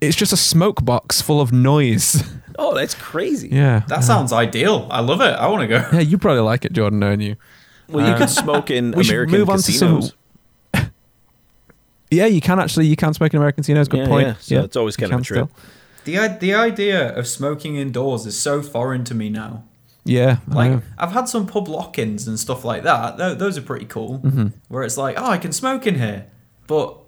it's 0.00 0.16
just 0.16 0.32
a 0.32 0.36
smoke 0.36 0.84
box 0.84 1.22
full 1.22 1.40
of 1.40 1.52
noise. 1.52 2.22
Oh 2.58 2.74
that's 2.74 2.94
crazy. 2.94 3.50
Yeah. 3.50 3.82
That 3.88 4.02
sounds 4.02 4.32
ideal. 4.32 4.88
I 4.90 5.00
love 5.00 5.20
it. 5.20 5.24
I 5.24 5.46
want 5.48 5.60
to 5.60 5.66
go. 5.66 5.86
Yeah 5.92 6.00
you 6.00 6.16
probably 6.16 6.40
like 6.40 6.64
it 6.64 6.72
jordan 6.72 7.00
don't 7.00 7.20
you? 7.20 7.36
Well 7.86 8.06
you 8.06 8.12
um, 8.12 8.18
can 8.18 8.28
smoke 8.28 8.70
in 8.70 8.92
we 8.92 9.06
american 9.06 9.38
move 9.38 9.50
on 9.50 9.58
to 9.58 9.72
some, 9.72 10.02
yeah 12.10 12.24
you 12.26 12.40
can 12.40 12.58
actually 12.58 12.86
you 12.86 12.96
can 12.96 13.12
smoke 13.12 13.34
in 13.34 13.38
american 13.38 13.62
casinos. 13.62 13.88
Good 13.88 14.00
yeah, 14.00 14.06
point. 14.06 14.26
yeah, 14.26 14.34
so 14.38 14.54
yeah 14.54 14.62
it's 14.62 14.76
always 14.76 14.96
kind 14.96 15.12
of 15.12 15.20
a 15.20 15.22
trip 15.22 15.50
the, 16.04 16.28
the 16.40 16.54
idea 16.54 17.14
of 17.14 17.26
smoking 17.26 17.76
indoors 17.76 18.26
is 18.26 18.38
so 18.38 18.62
foreign 18.62 19.04
to 19.04 19.14
me 19.14 19.28
now 19.28 19.64
yeah, 20.06 20.38
like 20.48 20.82
I've 20.98 21.12
had 21.12 21.28
some 21.28 21.46
pub 21.46 21.68
lock-ins 21.68 22.26
and 22.26 22.38
stuff 22.38 22.64
like 22.64 22.82
that. 22.84 23.16
those 23.38 23.58
are 23.58 23.62
pretty 23.62 23.86
cool. 23.86 24.20
Mm-hmm. 24.20 24.46
Where 24.68 24.82
it's 24.82 24.96
like, 24.96 25.18
oh, 25.18 25.26
I 25.26 25.38
can 25.38 25.52
smoke 25.52 25.86
in 25.86 25.96
here, 25.96 26.26
but 26.66 26.98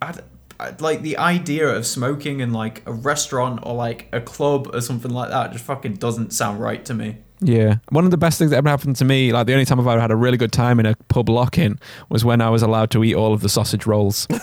I'd, 0.00 0.20
I'd, 0.58 0.80
like 0.80 1.02
the 1.02 1.18
idea 1.18 1.68
of 1.68 1.86
smoking 1.86 2.40
in 2.40 2.52
like 2.52 2.82
a 2.86 2.92
restaurant 2.92 3.60
or 3.64 3.74
like 3.74 4.08
a 4.12 4.20
club 4.20 4.70
or 4.74 4.80
something 4.80 5.10
like 5.10 5.30
that 5.30 5.52
just 5.52 5.64
fucking 5.64 5.94
doesn't 5.94 6.32
sound 6.32 6.60
right 6.60 6.84
to 6.84 6.94
me. 6.94 7.18
Yeah. 7.40 7.76
One 7.90 8.04
of 8.04 8.10
the 8.10 8.16
best 8.16 8.38
things 8.38 8.50
that 8.50 8.56
ever 8.56 8.68
happened 8.68 8.96
to 8.96 9.04
me, 9.04 9.32
like 9.32 9.46
the 9.46 9.52
only 9.52 9.64
time 9.64 9.78
I've 9.78 9.86
ever 9.86 10.00
had 10.00 10.10
a 10.10 10.16
really 10.16 10.36
good 10.36 10.50
time 10.52 10.80
in 10.80 10.86
a 10.86 10.96
pub 11.08 11.28
lock 11.28 11.56
in 11.58 11.78
was 12.08 12.24
when 12.24 12.40
I 12.40 12.50
was 12.50 12.62
allowed 12.62 12.90
to 12.92 13.04
eat 13.04 13.14
all 13.14 13.32
of 13.32 13.40
the 13.42 13.48
sausage 13.48 13.86
rolls. 13.86 14.26
and 14.30 14.42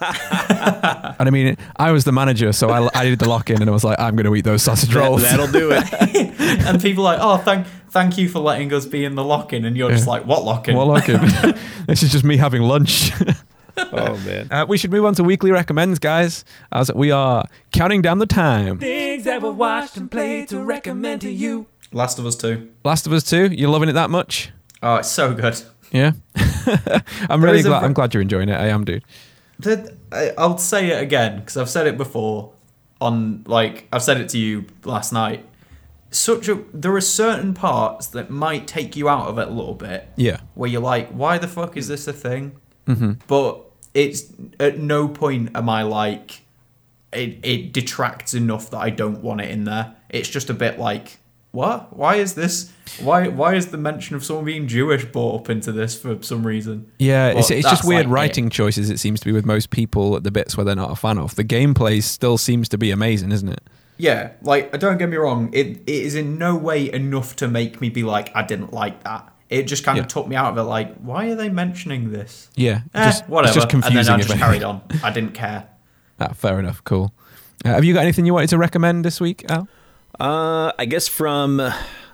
I 0.00 1.30
mean, 1.30 1.56
I 1.76 1.90
was 1.90 2.04
the 2.04 2.12
manager, 2.12 2.52
so 2.52 2.70
I, 2.70 2.88
I 2.94 3.04
did 3.04 3.18
the 3.18 3.28
lock 3.28 3.50
in 3.50 3.60
and 3.60 3.68
I 3.68 3.72
was 3.72 3.84
like, 3.84 3.98
I'm 3.98 4.14
going 4.14 4.26
to 4.26 4.34
eat 4.36 4.44
those 4.44 4.62
sausage 4.62 4.94
rolls. 4.94 5.22
That, 5.22 5.38
will 5.38 5.48
do 5.48 5.70
it. 5.72 5.84
and 6.66 6.80
people 6.80 7.06
are 7.06 7.16
like, 7.16 7.20
oh, 7.20 7.42
thank 7.42 7.66
thank 7.90 8.18
you 8.18 8.28
for 8.28 8.38
letting 8.40 8.72
us 8.72 8.86
be 8.86 9.04
in 9.04 9.14
the 9.14 9.24
lock 9.24 9.52
in. 9.52 9.64
And 9.64 9.76
you're 9.76 9.90
yeah. 9.90 9.96
just 9.96 10.08
like, 10.08 10.24
what 10.24 10.44
lock 10.44 10.68
in? 10.68 10.76
What 10.76 10.86
lock 10.86 11.08
in? 11.08 11.20
this 11.86 12.02
is 12.02 12.12
just 12.12 12.24
me 12.24 12.36
having 12.36 12.62
lunch. 12.62 13.10
oh 13.76 14.16
man. 14.18 14.48
Uh, 14.50 14.66
we 14.68 14.78
should 14.78 14.90
move 14.90 15.04
on 15.04 15.14
to 15.14 15.24
weekly 15.24 15.50
recommends, 15.50 15.98
guys, 15.98 16.44
as 16.72 16.92
we 16.94 17.10
are 17.10 17.44
counting 17.72 18.02
down 18.02 18.18
the 18.18 18.26
time. 18.26 18.78
Things 18.78 19.24
that 19.24 19.42
we 19.42 19.50
watched 19.50 19.96
and 19.96 20.10
played 20.10 20.48
to 20.48 20.60
recommend 20.60 21.22
to 21.22 21.30
you. 21.30 21.66
Last 21.92 22.18
of 22.18 22.26
Us 22.26 22.36
2. 22.36 22.68
Last 22.84 23.06
of 23.06 23.12
Us 23.12 23.24
2, 23.24 23.46
you're 23.46 23.70
loving 23.70 23.88
it 23.88 23.94
that 23.94 24.10
much? 24.10 24.50
Oh, 24.82 24.96
it's 24.96 25.10
so 25.10 25.34
good. 25.34 25.60
Yeah. 25.90 26.12
I'm 27.28 27.42
really 27.42 27.62
glad. 27.62 27.82
i 27.82 27.86
I'm 27.86 27.92
glad 27.94 28.12
you're 28.12 28.20
enjoying 28.20 28.48
it. 28.48 28.54
I 28.54 28.66
am, 28.66 28.84
dude. 28.84 29.02
The, 29.58 29.96
I'll 30.36 30.58
say 30.58 30.90
it 30.90 31.02
again 31.02 31.40
because 31.40 31.56
I've 31.56 31.70
said 31.70 31.86
it 31.86 31.96
before. 31.96 32.52
On 33.00 33.44
like 33.46 33.86
I've 33.92 34.02
said 34.02 34.20
it 34.20 34.28
to 34.30 34.38
you 34.38 34.66
last 34.84 35.12
night. 35.12 35.46
Such 36.10 36.48
a 36.48 36.64
there 36.72 36.94
are 36.94 37.00
certain 37.00 37.52
parts 37.54 38.06
that 38.08 38.30
might 38.30 38.66
take 38.66 38.96
you 38.96 39.08
out 39.08 39.28
of 39.28 39.38
it 39.38 39.48
a 39.48 39.50
little 39.50 39.74
bit. 39.74 40.08
Yeah. 40.16 40.40
Where 40.54 40.70
you're 40.70 40.80
like, 40.80 41.10
why 41.10 41.38
the 41.38 41.48
fuck 41.48 41.76
is 41.76 41.88
this 41.88 42.08
a 42.08 42.12
thing? 42.12 42.56
Mm-hmm. 42.86 43.12
But 43.26 43.64
it's 43.94 44.24
at 44.58 44.78
no 44.78 45.08
point 45.08 45.50
am 45.54 45.68
I 45.68 45.82
like, 45.82 46.42
it 47.12 47.38
it 47.42 47.72
detracts 47.72 48.34
enough 48.34 48.70
that 48.70 48.78
I 48.78 48.90
don't 48.90 49.20
want 49.22 49.40
it 49.40 49.50
in 49.50 49.64
there. 49.64 49.96
It's 50.08 50.28
just 50.28 50.48
a 50.48 50.54
bit 50.54 50.78
like 50.78 51.18
what? 51.50 51.96
Why 51.96 52.16
is 52.16 52.34
this? 52.34 52.72
Why 53.00 53.28
why 53.28 53.54
is 53.54 53.68
the 53.68 53.78
mention 53.78 54.16
of 54.16 54.24
someone 54.24 54.44
being 54.44 54.66
Jewish 54.66 55.04
brought 55.04 55.40
up 55.40 55.50
into 55.50 55.72
this 55.72 56.00
for 56.00 56.22
some 56.22 56.46
reason? 56.46 56.90
Yeah, 56.98 57.32
but 57.32 57.40
it's, 57.40 57.50
it's 57.50 57.68
just 57.68 57.84
weird 57.84 58.06
like 58.06 58.14
writing 58.14 58.46
it. 58.46 58.52
choices. 58.52 58.90
It 58.90 58.98
seems 58.98 59.20
to 59.20 59.26
be 59.26 59.32
with 59.32 59.46
most 59.46 59.70
people 59.70 60.16
at 60.16 60.24
the 60.24 60.30
bits 60.30 60.56
where 60.56 60.64
they're 60.64 60.76
not 60.76 60.90
a 60.90 60.96
fan 60.96 61.18
of. 61.18 61.36
The 61.36 61.44
gameplay 61.44 62.02
still 62.02 62.38
seems 62.38 62.68
to 62.70 62.78
be 62.78 62.90
amazing, 62.90 63.32
isn't 63.32 63.48
it? 63.48 63.62
Yeah, 63.98 64.32
like 64.42 64.78
don't 64.78 64.96
get 64.96 65.08
me 65.08 65.16
wrong, 65.16 65.50
it 65.52 65.66
it 65.66 65.88
is 65.88 66.14
in 66.14 66.38
no 66.38 66.56
way 66.56 66.90
enough 66.92 67.36
to 67.36 67.48
make 67.48 67.80
me 67.80 67.90
be 67.90 68.04
like 68.04 68.34
I 68.34 68.42
didn't 68.42 68.72
like 68.72 69.04
that. 69.04 69.34
It 69.50 69.64
just 69.64 69.82
kind 69.84 69.96
yeah. 69.96 70.02
of 70.02 70.08
took 70.08 70.28
me 70.28 70.36
out 70.36 70.52
of 70.52 70.58
it. 70.58 70.62
Like, 70.62 70.94
why 70.98 71.30
are 71.30 71.34
they 71.34 71.48
mentioning 71.48 72.12
this? 72.12 72.50
Yeah, 72.54 72.82
eh, 72.94 73.06
just, 73.06 73.28
whatever. 73.28 73.54
just 73.54 73.68
confusing. 73.70 73.98
And 73.98 74.06
then 74.06 74.14
I 74.14 74.22
just 74.22 74.38
carried 74.38 74.62
on. 74.62 74.82
I 75.02 75.10
didn't 75.10 75.34
care. 75.34 75.68
Ah, 76.20 76.32
fair 76.32 76.58
enough. 76.58 76.82
Cool. 76.82 77.12
Uh, 77.64 77.68
have 77.68 77.84
you 77.84 77.94
got 77.94 78.02
anything 78.02 78.26
you 78.26 78.34
wanted 78.34 78.50
to 78.50 78.58
recommend 78.58 79.04
this 79.04 79.20
week, 79.20 79.48
Al? 79.48 79.68
Uh, 80.18 80.72
I 80.76 80.84
guess 80.84 81.06
from 81.06 81.58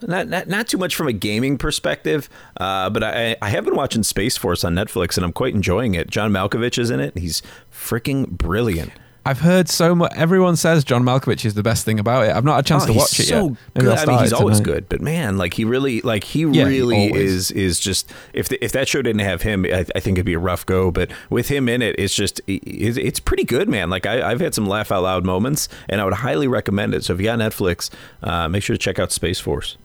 not, 0.03 0.29
not 0.29 0.49
not 0.49 0.69
too 0.69 0.77
much 0.77 0.95
from 0.95 1.09
a 1.09 1.13
gaming 1.13 1.57
perspective, 1.57 2.29
uh, 2.59 2.91
but 2.91 3.03
I 3.03 3.37
I 3.41 3.49
have 3.49 3.65
been 3.65 3.75
watching 3.75 4.03
Space 4.03 4.37
Force 4.37 4.63
on 4.63 4.75
Netflix 4.75 5.17
and 5.17 5.25
I'm 5.25 5.33
quite 5.33 5.55
enjoying 5.55 5.95
it. 5.95 6.11
John 6.11 6.31
Malkovich 6.33 6.79
is 6.79 6.91
in 6.91 7.01
it. 7.01 7.17
He's 7.17 7.43
freaking 7.73 8.29
brilliant. 8.29 8.93
I've 9.27 9.41
heard 9.41 9.71
so 9.71 9.95
much. 9.95 10.13
Everyone 10.15 10.55
says 10.55 10.85
John 10.85 11.03
Malkovich 11.03 11.47
is 11.47 11.55
the 11.55 11.63
best 11.63 11.87
thing 11.87 11.99
about 11.99 12.27
it. 12.27 12.37
I've 12.37 12.45
not 12.45 12.57
had 12.57 12.65
a 12.65 12.69
chance 12.69 12.85
oh, 12.85 12.89
to 12.89 12.93
watch 12.93 13.19
it 13.19 13.25
so 13.25 13.49
yet. 13.49 13.57
Maybe 13.75 13.87
good. 13.87 13.99
I 13.99 14.05
mean, 14.07 14.19
he's 14.19 14.33
always 14.35 14.61
tonight. 14.61 14.75
good, 14.75 14.89
but 14.91 15.01
man, 15.01 15.39
like 15.39 15.55
he 15.55 15.65
really, 15.65 16.03
like 16.03 16.25
he 16.25 16.43
yeah, 16.43 16.65
really 16.65 17.11
is 17.13 17.51
is 17.51 17.81
just. 17.81 18.13
If 18.35 18.51
the, 18.51 18.63
if 18.63 18.73
that 18.73 18.87
show 18.87 19.01
didn't 19.01 19.23
have 19.23 19.41
him, 19.41 19.65
I, 19.65 19.87
I, 19.95 20.01
think 20.01 20.19
it'd 20.19 20.27
be 20.27 20.35
a 20.35 20.39
rough 20.39 20.67
go. 20.67 20.91
But 20.91 21.11
with 21.31 21.49
him 21.49 21.71
in 21.71 21.81
it, 21.81 21.95
it's 21.99 22.15
just 22.15 22.43
it's, 22.47 22.99
it's 22.99 23.19
pretty 23.19 23.45
good, 23.45 23.69
man. 23.69 23.89
Like 23.89 24.05
I, 24.05 24.29
have 24.29 24.41
had 24.41 24.55
some 24.55 24.67
laugh 24.67 24.93
out 24.93 25.05
loud 25.05 25.25
moments, 25.25 25.71
and 25.89 26.03
I 26.03 26.05
would 26.05 26.15
highly 26.15 26.47
recommend 26.47 26.95
it. 26.95 27.03
So 27.05 27.15
if 27.15 27.21
you 27.21 27.25
got 27.25 27.39
Netflix, 27.39 27.89
uh, 28.23 28.49
make 28.49 28.63
sure 28.63 28.77
to 28.77 28.79
check 28.79 28.99
out 28.99 29.11
Space 29.11 29.41
Force. 29.41 29.79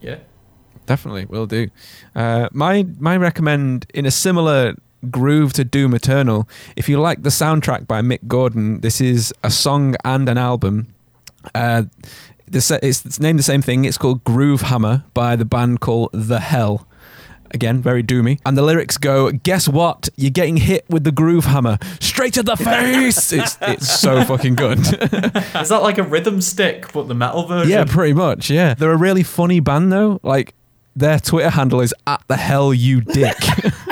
Yeah, 0.00 0.18
definitely 0.86 1.26
will 1.26 1.46
do. 1.46 1.68
Uh, 2.14 2.48
my 2.52 2.86
my 2.98 3.18
recommend 3.18 3.86
in 3.92 4.06
a 4.06 4.10
similar 4.10 4.74
groove 5.10 5.52
to 5.54 5.64
Doom 5.64 5.94
Eternal. 5.94 6.48
If 6.76 6.88
you 6.88 7.00
like 7.00 7.22
the 7.22 7.30
soundtrack 7.30 7.86
by 7.86 8.02
Mick 8.02 8.26
Gordon, 8.26 8.80
this 8.80 9.00
is 9.00 9.32
a 9.42 9.50
song 9.50 9.96
and 10.04 10.28
an 10.28 10.38
album. 10.38 10.94
Uh, 11.54 11.84
this, 12.46 12.70
it's, 12.70 13.04
it's 13.04 13.20
named 13.20 13.38
the 13.38 13.44
same 13.44 13.62
thing. 13.62 13.84
It's 13.84 13.98
called 13.98 14.24
Groove 14.24 14.62
Hammer 14.62 15.04
by 15.14 15.36
the 15.36 15.44
band 15.44 15.80
called 15.80 16.10
The 16.12 16.40
Hell. 16.40 16.86
Again, 17.52 17.80
very 17.80 18.02
doomy. 18.02 18.40
And 18.44 18.58
the 18.58 18.62
lyrics 18.62 18.98
go, 18.98 19.30
Guess 19.30 19.68
what? 19.68 20.08
You're 20.16 20.30
getting 20.30 20.56
hit 20.56 20.84
with 20.90 21.04
the 21.04 21.12
groove 21.12 21.44
hammer 21.44 21.78
straight 22.00 22.34
to 22.34 22.42
the 22.42 22.56
face. 22.56 23.32
it's, 23.32 23.56
it's 23.62 24.00
so 24.00 24.24
fucking 24.24 24.56
good. 24.56 24.78
Is 24.80 25.68
that 25.68 25.80
like 25.82 25.98
a 25.98 26.02
rhythm 26.02 26.40
stick, 26.40 26.92
but 26.92 27.06
the 27.06 27.14
metal 27.14 27.46
version? 27.46 27.70
Yeah, 27.70 27.84
pretty 27.84 28.12
much. 28.12 28.50
Yeah. 28.50 28.74
They're 28.74 28.90
a 28.90 28.96
really 28.96 29.22
funny 29.22 29.60
band, 29.60 29.92
though. 29.92 30.18
Like, 30.24 30.52
their 30.96 31.20
Twitter 31.20 31.50
handle 31.50 31.80
is 31.80 31.94
at 32.06 32.22
the 32.26 32.36
hell 32.36 32.74
you 32.74 33.00
dick. 33.00 33.36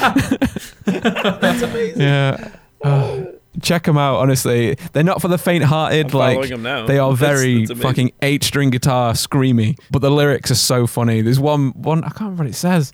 That's 0.84 1.62
amazing. 1.62 2.00
Yeah. 2.00 2.52
Oh, 2.82 3.34
check 3.60 3.84
them 3.84 3.98
out. 3.98 4.16
Honestly, 4.16 4.76
they're 4.92 5.04
not 5.04 5.20
for 5.20 5.28
the 5.28 5.38
faint-hearted. 5.38 6.14
like 6.14 6.48
they 6.86 6.98
are 6.98 7.12
very 7.12 7.58
that's, 7.58 7.70
that's 7.70 7.82
fucking 7.82 8.12
eight-string 8.22 8.70
guitar 8.70 9.12
screamy, 9.12 9.78
but 9.90 10.00
the 10.00 10.10
lyrics 10.10 10.50
are 10.50 10.56
so 10.56 10.86
funny. 10.86 11.20
There's 11.20 11.40
one 11.40 11.70
one 11.72 12.04
I 12.04 12.08
can't 12.08 12.20
remember 12.20 12.44
what 12.44 12.50
it 12.50 12.54
says. 12.54 12.92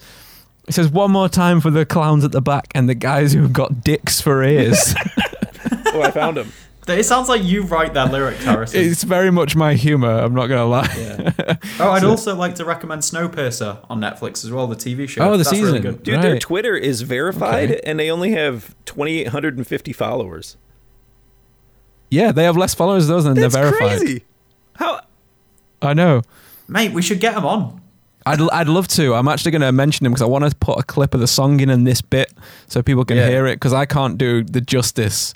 It 0.67 0.75
says 0.75 0.89
one 0.91 1.13
more 1.13 1.29
time 1.29 1.61
for 1.61 1.71
the 1.71 1.87
clowns 1.87 2.25
at 2.25 2.33
the 2.33 2.43
back 2.43 2.73
and 2.75 2.89
the 2.89 2.97
guys 2.97 3.33
who've 3.33 3.53
got 3.53 3.85
dicks 3.85 4.21
for 4.21 4.43
ears. 4.43 4.95
oh, 5.87 6.03
I 6.03 6.11
found 6.11 6.39
him. 6.39 6.53
It 6.89 7.05
sounds 7.05 7.29
like 7.29 7.43
you 7.43 7.63
write 7.63 7.95
that 7.95 8.13
lyric, 8.13 8.37
Harrison. 8.39 8.81
It's 8.81 9.03
very 9.03 9.31
much 9.33 9.57
my 9.57 9.75
humor. 9.75 10.11
I'm 10.11 10.35
not 10.35 10.47
gonna 10.47 10.67
lie. 10.67 10.93
Yeah. 10.97 11.57
Oh, 11.79 11.91
I'd 11.91 12.03
so, 12.03 12.11
also 12.11 12.35
like 12.35 12.55
to 12.57 12.65
recommend 12.65 13.03
Snowpiercer 13.03 13.85
on 13.91 14.01
Netflix 14.01 14.45
as 14.45 14.51
well, 14.51 14.67
the 14.67 14.77
TV 14.77 15.09
show. 15.09 15.23
Oh, 15.23 15.33
the 15.33 15.39
That's 15.39 15.51
season, 15.51 15.67
really 15.67 15.81
good. 15.81 16.03
dude. 16.03 16.15
Right. 16.15 16.23
Their 16.23 16.39
Twitter 16.39 16.75
is 16.75 17.03
verified, 17.03 17.71
okay. 17.71 17.81
and 17.85 17.99
they 17.99 18.11
only 18.11 18.33
have 18.33 18.75
2,850 18.87 19.93
followers. 19.93 20.57
Yeah, 22.11 22.33
they 22.33 22.45
have 22.45 22.57
less 22.57 22.75
followers 22.75 23.09
those 23.09 23.25
than 23.25 23.35
That's 23.35 23.55
they're 23.55 23.71
verified. 23.71 23.99
Crazy. 23.99 24.25
How? 24.77 25.01
I 25.83 25.93
know, 25.93 26.23
mate. 26.69 26.93
We 26.93 27.03
should 27.03 27.21
get 27.21 27.35
them 27.35 27.45
on. 27.45 27.83
I'd, 28.25 28.41
I'd 28.51 28.69
love 28.69 28.89
to. 28.89 29.15
I'm 29.15 29.29
actually 29.29 29.53
going 29.53 29.63
to 29.63 29.73
mention 29.73 30.05
him 30.05 30.13
because 30.13 30.23
I 30.23 30.27
want 30.27 30.49
to 30.49 30.57
put 30.57 30.79
a 30.79 30.83
clip 30.83 31.15
of 31.15 31.21
the 31.21 31.29
song 31.29 31.61
in 31.61 31.71
in 31.71 31.85
this 31.85 32.01
bit 32.01 32.33
so 32.67 32.83
people 32.83 33.05
can 33.05 33.17
yeah. 33.17 33.29
hear 33.29 33.47
it 33.47 33.57
because 33.57 33.73
I 33.73 33.87
can't 33.87 34.19
do 34.19 34.43
the 34.43 34.61
justice 34.61 35.33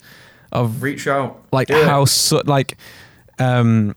of 0.53 0.83
reach 0.83 1.07
out, 1.07 1.43
like 1.53 1.69
Do 1.69 1.83
how 1.85 2.05
so, 2.05 2.43
like 2.45 2.77
um 3.39 3.95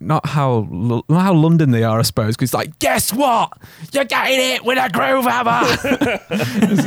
not 0.00 0.26
how 0.26 0.68
not 0.70 1.04
how 1.08 1.32
London 1.34 1.70
they 1.70 1.82
are, 1.84 1.98
I 1.98 2.02
suppose. 2.02 2.36
Because 2.36 2.52
like, 2.54 2.78
guess 2.78 3.12
what? 3.12 3.52
You're 3.92 4.04
getting 4.04 4.38
it 4.56 4.64
with 4.64 4.78
a 4.78 4.90
groove 4.90 5.24
hammer. 5.24 5.66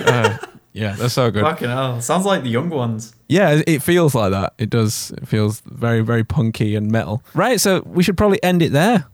uh, 0.05 0.37
Yeah, 0.73 0.91
they're 0.95 1.09
so 1.09 1.31
good. 1.31 1.41
Fucking 1.41 1.69
hell. 1.69 1.99
Sounds 2.01 2.25
like 2.25 2.43
the 2.43 2.49
young 2.49 2.69
ones. 2.69 3.15
Yeah, 3.27 3.63
it 3.65 3.81
feels 3.81 4.13
like 4.13 4.29
that. 4.31 4.53
It 4.59 4.69
does. 4.69 5.11
It 5.17 5.27
feels 5.27 5.61
very, 5.61 6.01
very 6.01 6.23
punky 6.23 6.75
and 6.75 6.91
metal. 6.91 7.23
Right, 7.33 7.59
so 7.59 7.81
we 7.85 8.03
should 8.03 8.15
probably 8.15 8.41
end 8.43 8.61
it 8.61 8.71
there. 8.73 9.05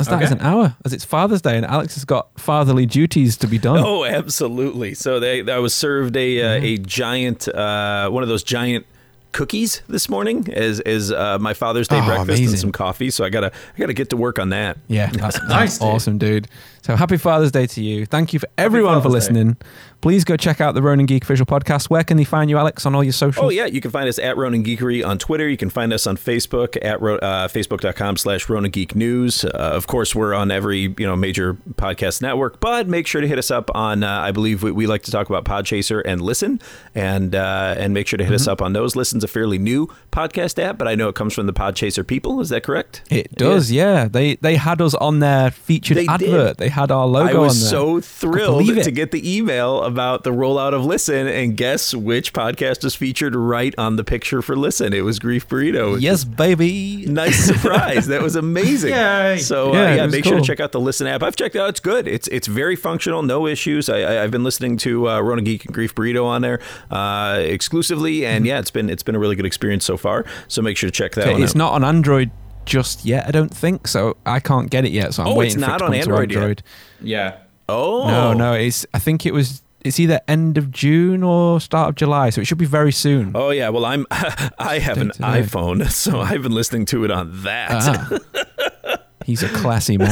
As 0.00 0.08
that 0.08 0.16
Okay. 0.16 0.24
is 0.24 0.32
an 0.32 0.40
hour, 0.40 0.74
as 0.84 0.92
it's 0.92 1.04
Father's 1.04 1.40
Day, 1.40 1.56
and 1.56 1.64
Alex 1.64 1.94
has 1.94 2.04
got 2.04 2.28
fatherly 2.38 2.84
duties 2.84 3.36
to 3.36 3.46
be 3.46 3.58
done. 3.58 3.78
Oh, 3.78 4.04
absolutely. 4.04 4.94
So 4.94 5.20
they, 5.20 5.48
I 5.48 5.58
was 5.58 5.72
served 5.74 6.16
a 6.16 6.42
uh, 6.42 6.62
a 6.62 6.78
giant, 6.78 7.46
uh, 7.48 8.08
one 8.10 8.22
of 8.24 8.28
those 8.28 8.42
giant 8.42 8.86
cookies 9.30 9.82
this 9.88 10.08
morning 10.08 10.48
as 10.52 10.80
as 10.80 11.12
uh, 11.12 11.38
my 11.40 11.54
Father's 11.54 11.86
Day 11.88 12.00
Oh, 12.00 12.06
breakfast 12.06 12.28
amazing. 12.28 12.48
and 12.48 12.58
some 12.58 12.72
coffee. 12.72 13.10
So 13.10 13.24
I 13.24 13.28
gotta 13.30 13.52
I 13.74 13.78
gotta 13.78 13.92
get 13.92 14.10
to 14.10 14.16
work 14.16 14.38
on 14.40 14.48
that. 14.48 14.78
Yeah, 14.88 15.06
that's, 15.10 15.38
Nice, 15.48 15.48
that's 15.48 15.78
dude. 15.78 15.88
awesome, 15.88 16.18
dude. 16.18 16.48
So 16.84 16.96
happy 16.96 17.16
Father's 17.16 17.50
Day 17.50 17.66
to 17.66 17.82
you. 17.82 18.04
Thank 18.04 18.34
you 18.34 18.38
for 18.38 18.48
everyone 18.58 18.98
for 19.00 19.08
Father's 19.08 19.26
Day. 19.28 19.32
listening. 19.34 19.56
Please 20.02 20.22
go 20.22 20.36
check 20.36 20.60
out 20.60 20.74
the 20.74 20.82
Ronin 20.82 21.06
Geek 21.06 21.24
official 21.24 21.46
podcast. 21.46 21.88
Where 21.88 22.04
can 22.04 22.18
they 22.18 22.24
find 22.24 22.50
you, 22.50 22.58
Alex, 22.58 22.84
on 22.84 22.94
all 22.94 23.02
your 23.02 23.14
socials? 23.14 23.46
Oh 23.46 23.48
yeah, 23.48 23.64
you 23.64 23.80
can 23.80 23.90
find 23.90 24.06
us 24.06 24.18
at 24.18 24.36
Ronin 24.36 24.62
Geekery 24.62 25.02
on 25.02 25.16
Twitter. 25.16 25.48
You 25.48 25.56
can 25.56 25.70
find 25.70 25.94
us 25.94 26.06
on 26.06 26.18
Facebook 26.18 26.76
at 26.84 26.96
uh, 26.96 27.48
facebook.com 27.48 28.18
slash 28.18 28.50
Ronin 28.50 28.70
Geek 28.70 28.94
News. 28.94 29.46
Uh, 29.46 29.48
of 29.54 29.86
course, 29.86 30.14
we're 30.14 30.34
on 30.34 30.50
every 30.50 30.80
you 30.98 31.06
know 31.06 31.16
major 31.16 31.54
podcast 31.54 32.20
network, 32.20 32.60
but 32.60 32.86
make 32.86 33.06
sure 33.06 33.22
to 33.22 33.26
hit 33.26 33.38
us 33.38 33.50
up 33.50 33.70
on. 33.74 34.02
Uh, 34.04 34.10
I 34.20 34.30
believe 34.30 34.62
we, 34.62 34.70
we 34.72 34.86
like 34.86 35.04
to 35.04 35.10
talk 35.10 35.30
about 35.30 35.46
Podchaser 35.46 36.02
and 36.04 36.20
Listen, 36.20 36.60
and 36.94 37.34
uh, 37.34 37.74
and 37.78 37.94
make 37.94 38.06
sure 38.06 38.18
to 38.18 38.24
hit 38.24 38.28
Mm-hmm. 38.34 38.34
us 38.42 38.46
up 38.48 38.60
on 38.60 38.74
those. 38.74 38.94
Listen's 38.96 39.24
a 39.24 39.28
fairly 39.28 39.56
new 39.58 39.86
podcast 40.12 40.62
app, 40.62 40.76
but 40.76 40.86
I 40.86 40.96
know 40.96 41.08
it 41.08 41.14
comes 41.14 41.32
from 41.32 41.46
the 41.46 41.54
Podchaser 41.54 42.06
people. 42.06 42.42
Is 42.42 42.50
that 42.50 42.62
correct? 42.62 43.00
It 43.10 43.32
does, 43.36 43.72
yeah. 43.72 44.06
They 44.06 44.34
they 44.36 44.56
had 44.56 44.82
us 44.82 44.92
on 44.94 45.20
their 45.20 45.50
featured 45.50 45.96
They 45.96 46.06
did. 46.06 46.28
advert. 46.28 46.58
They 46.58 46.68
had 46.74 46.90
our 46.90 47.06
logo 47.06 47.36
I 47.36 47.38
was 47.38 47.54
on 47.56 47.60
there. 47.60 47.70
so 47.70 48.00
thrilled 48.00 48.66
to 48.84 48.90
get 48.90 49.10
the 49.10 49.36
email 49.36 49.82
about 49.82 50.22
the 50.24 50.30
rollout 50.30 50.72
of 50.74 50.84
Listen, 50.84 51.26
and 51.26 51.56
guess 51.56 51.94
which 51.94 52.32
podcast 52.32 52.84
is 52.84 52.94
featured 52.94 53.34
right 53.34 53.74
on 53.78 53.96
the 53.96 54.04
picture 54.04 54.42
for 54.42 54.54
Listen? 54.56 54.92
It 54.92 55.00
was 55.02 55.18
Grief 55.18 55.48
Burrito. 55.48 56.00
yes, 56.00 56.24
baby. 56.24 57.06
nice 57.06 57.44
surprise. 57.46 58.06
that 58.08 58.22
was 58.22 58.36
amazing. 58.36 58.90
Yay. 58.92 59.38
So 59.38 59.70
uh, 59.70 59.72
Yeah, 59.72 59.92
it 59.92 59.96
yeah, 59.96 60.02
was 60.04 60.12
make 60.12 60.24
sure 60.24 60.38
to 60.38 60.44
check 60.44 60.60
out 60.60 60.72
the 60.72 60.80
Listen 60.80 61.06
app. 61.06 61.22
I've 61.22 61.36
checked 61.36 61.54
it 61.56 61.60
out. 61.60 61.70
It's 61.70 61.80
good. 61.80 62.06
It's 62.06 62.28
it's 62.28 62.46
very 62.46 62.76
functional. 62.76 63.22
No 63.22 63.46
issues. 63.46 63.88
I, 63.88 64.00
I, 64.00 64.22
I've 64.22 64.30
been 64.30 64.44
listening 64.44 64.76
to 64.78 65.08
uh, 65.08 65.20
Ronin 65.20 65.44
Geek 65.44 65.64
and 65.64 65.74
Grief 65.74 65.94
Burrito 65.94 66.24
on 66.24 66.42
there 66.42 66.60
uh, 66.90 67.38
exclusively, 67.40 68.26
and 68.26 68.44
yeah, 68.46 68.58
it's 68.58 68.70
been 68.70 68.90
it's 68.90 69.02
been 69.02 69.14
a 69.14 69.18
really 69.18 69.36
good 69.36 69.46
experience 69.46 69.84
so 69.84 69.96
far. 69.96 70.24
So 70.48 70.60
make 70.62 70.76
sure 70.76 70.88
to 70.88 70.92
check 70.92 71.12
that 71.12 71.32
one 71.32 71.42
It's 71.42 71.52
out. 71.52 71.58
not 71.58 71.72
on 71.72 71.84
Android 71.84 72.30
just 72.66 73.04
yet, 73.04 73.26
I 73.26 73.30
don't 73.30 73.54
think. 73.54 73.86
So 73.88 74.16
I 74.26 74.40
can't 74.40 74.70
get 74.70 74.84
it 74.84 74.92
yet. 74.92 75.14
So 75.14 75.22
I'm 75.22 75.28
Oh, 75.30 75.34
waiting 75.34 75.58
it's 75.58 75.64
for 75.64 75.68
it 75.70 75.72
not 75.72 75.78
to 75.78 75.84
on 75.84 75.90
come 75.92 76.00
to 76.00 76.16
Android 76.32 76.32
yet. 76.32 76.62
Yeah. 77.00 77.36
oh 77.68 78.06
No, 78.08 78.32
no, 78.32 78.52
it's. 78.54 78.86
I 78.94 78.98
think 78.98 79.26
it 79.26 79.32
was. 79.34 79.62
It's 79.84 80.00
either 80.00 80.18
end 80.28 80.56
of 80.56 80.70
June 80.70 81.22
or 81.22 81.60
start 81.60 81.90
of 81.90 81.94
July, 81.94 82.30
so 82.30 82.40
it 82.40 82.46
should 82.46 82.56
be 82.56 82.64
very 82.64 82.90
soon. 82.92 83.32
Oh 83.34 83.50
yeah. 83.50 83.68
Well, 83.68 83.84
I'm 83.84 84.06
I 84.10 84.78
have 84.80 84.96
an 84.96 85.08
Day 85.08 85.42
iPhone, 85.42 85.90
so 85.90 86.20
I've 86.20 86.42
been 86.42 86.52
listening 86.54 86.86
to 86.86 87.04
it 87.04 87.10
on 87.10 87.42
that. 87.42 87.70
Ah. 87.70 88.96
He's 89.26 89.42
a 89.42 89.48
classy 89.48 89.96
man. 89.98 90.08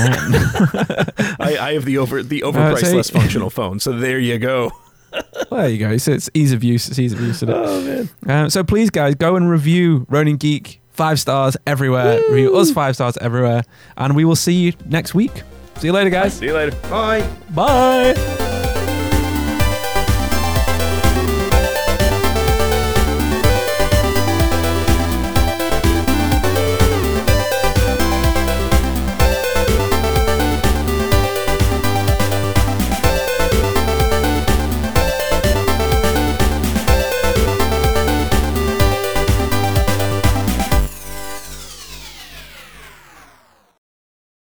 I, 1.38 1.56
I 1.60 1.72
have 1.74 1.84
the 1.86 1.98
over 1.98 2.22
the 2.22 2.42
Uh, 2.42 2.50
overpriced, 2.52 2.90
so- 2.90 2.96
less 2.96 3.10
functional 3.10 3.48
phone. 3.50 3.78
So 3.80 3.92
there 3.92 4.18
you 4.18 4.38
go. 4.38 4.72
there 5.50 5.68
you 5.68 5.78
go. 5.78 5.90
It's, 5.90 6.08
it's 6.08 6.28
ease 6.34 6.52
of 6.52 6.62
use. 6.64 6.88
It's 6.88 6.98
ease 6.98 7.12
of 7.14 7.20
use. 7.20 7.36
Isn't 7.42 7.50
it? 7.50 7.54
Oh 7.54 7.80
man. 7.82 8.08
Um, 8.44 8.50
so 8.50 8.62
please, 8.64 8.90
guys, 8.90 9.14
go 9.14 9.36
and 9.36 9.48
review 9.50 10.06
Ronin 10.10 10.36
Geek 10.36 10.80
five 11.02 11.18
stars 11.18 11.56
everywhere. 11.66 12.20
Review 12.30 12.56
us 12.56 12.70
five 12.70 12.94
stars 12.94 13.16
everywhere, 13.16 13.64
and 13.96 14.14
we 14.14 14.24
will 14.24 14.36
see 14.36 14.52
you 14.54 14.72
next 14.86 15.16
week. 15.16 15.42
See 15.78 15.88
you 15.88 15.92
later, 15.92 16.10
guys. 16.10 16.34
See 16.34 16.46
you 16.46 16.54
later. 16.54 16.76
Bye. 16.88 17.28
Bye. 17.50 18.51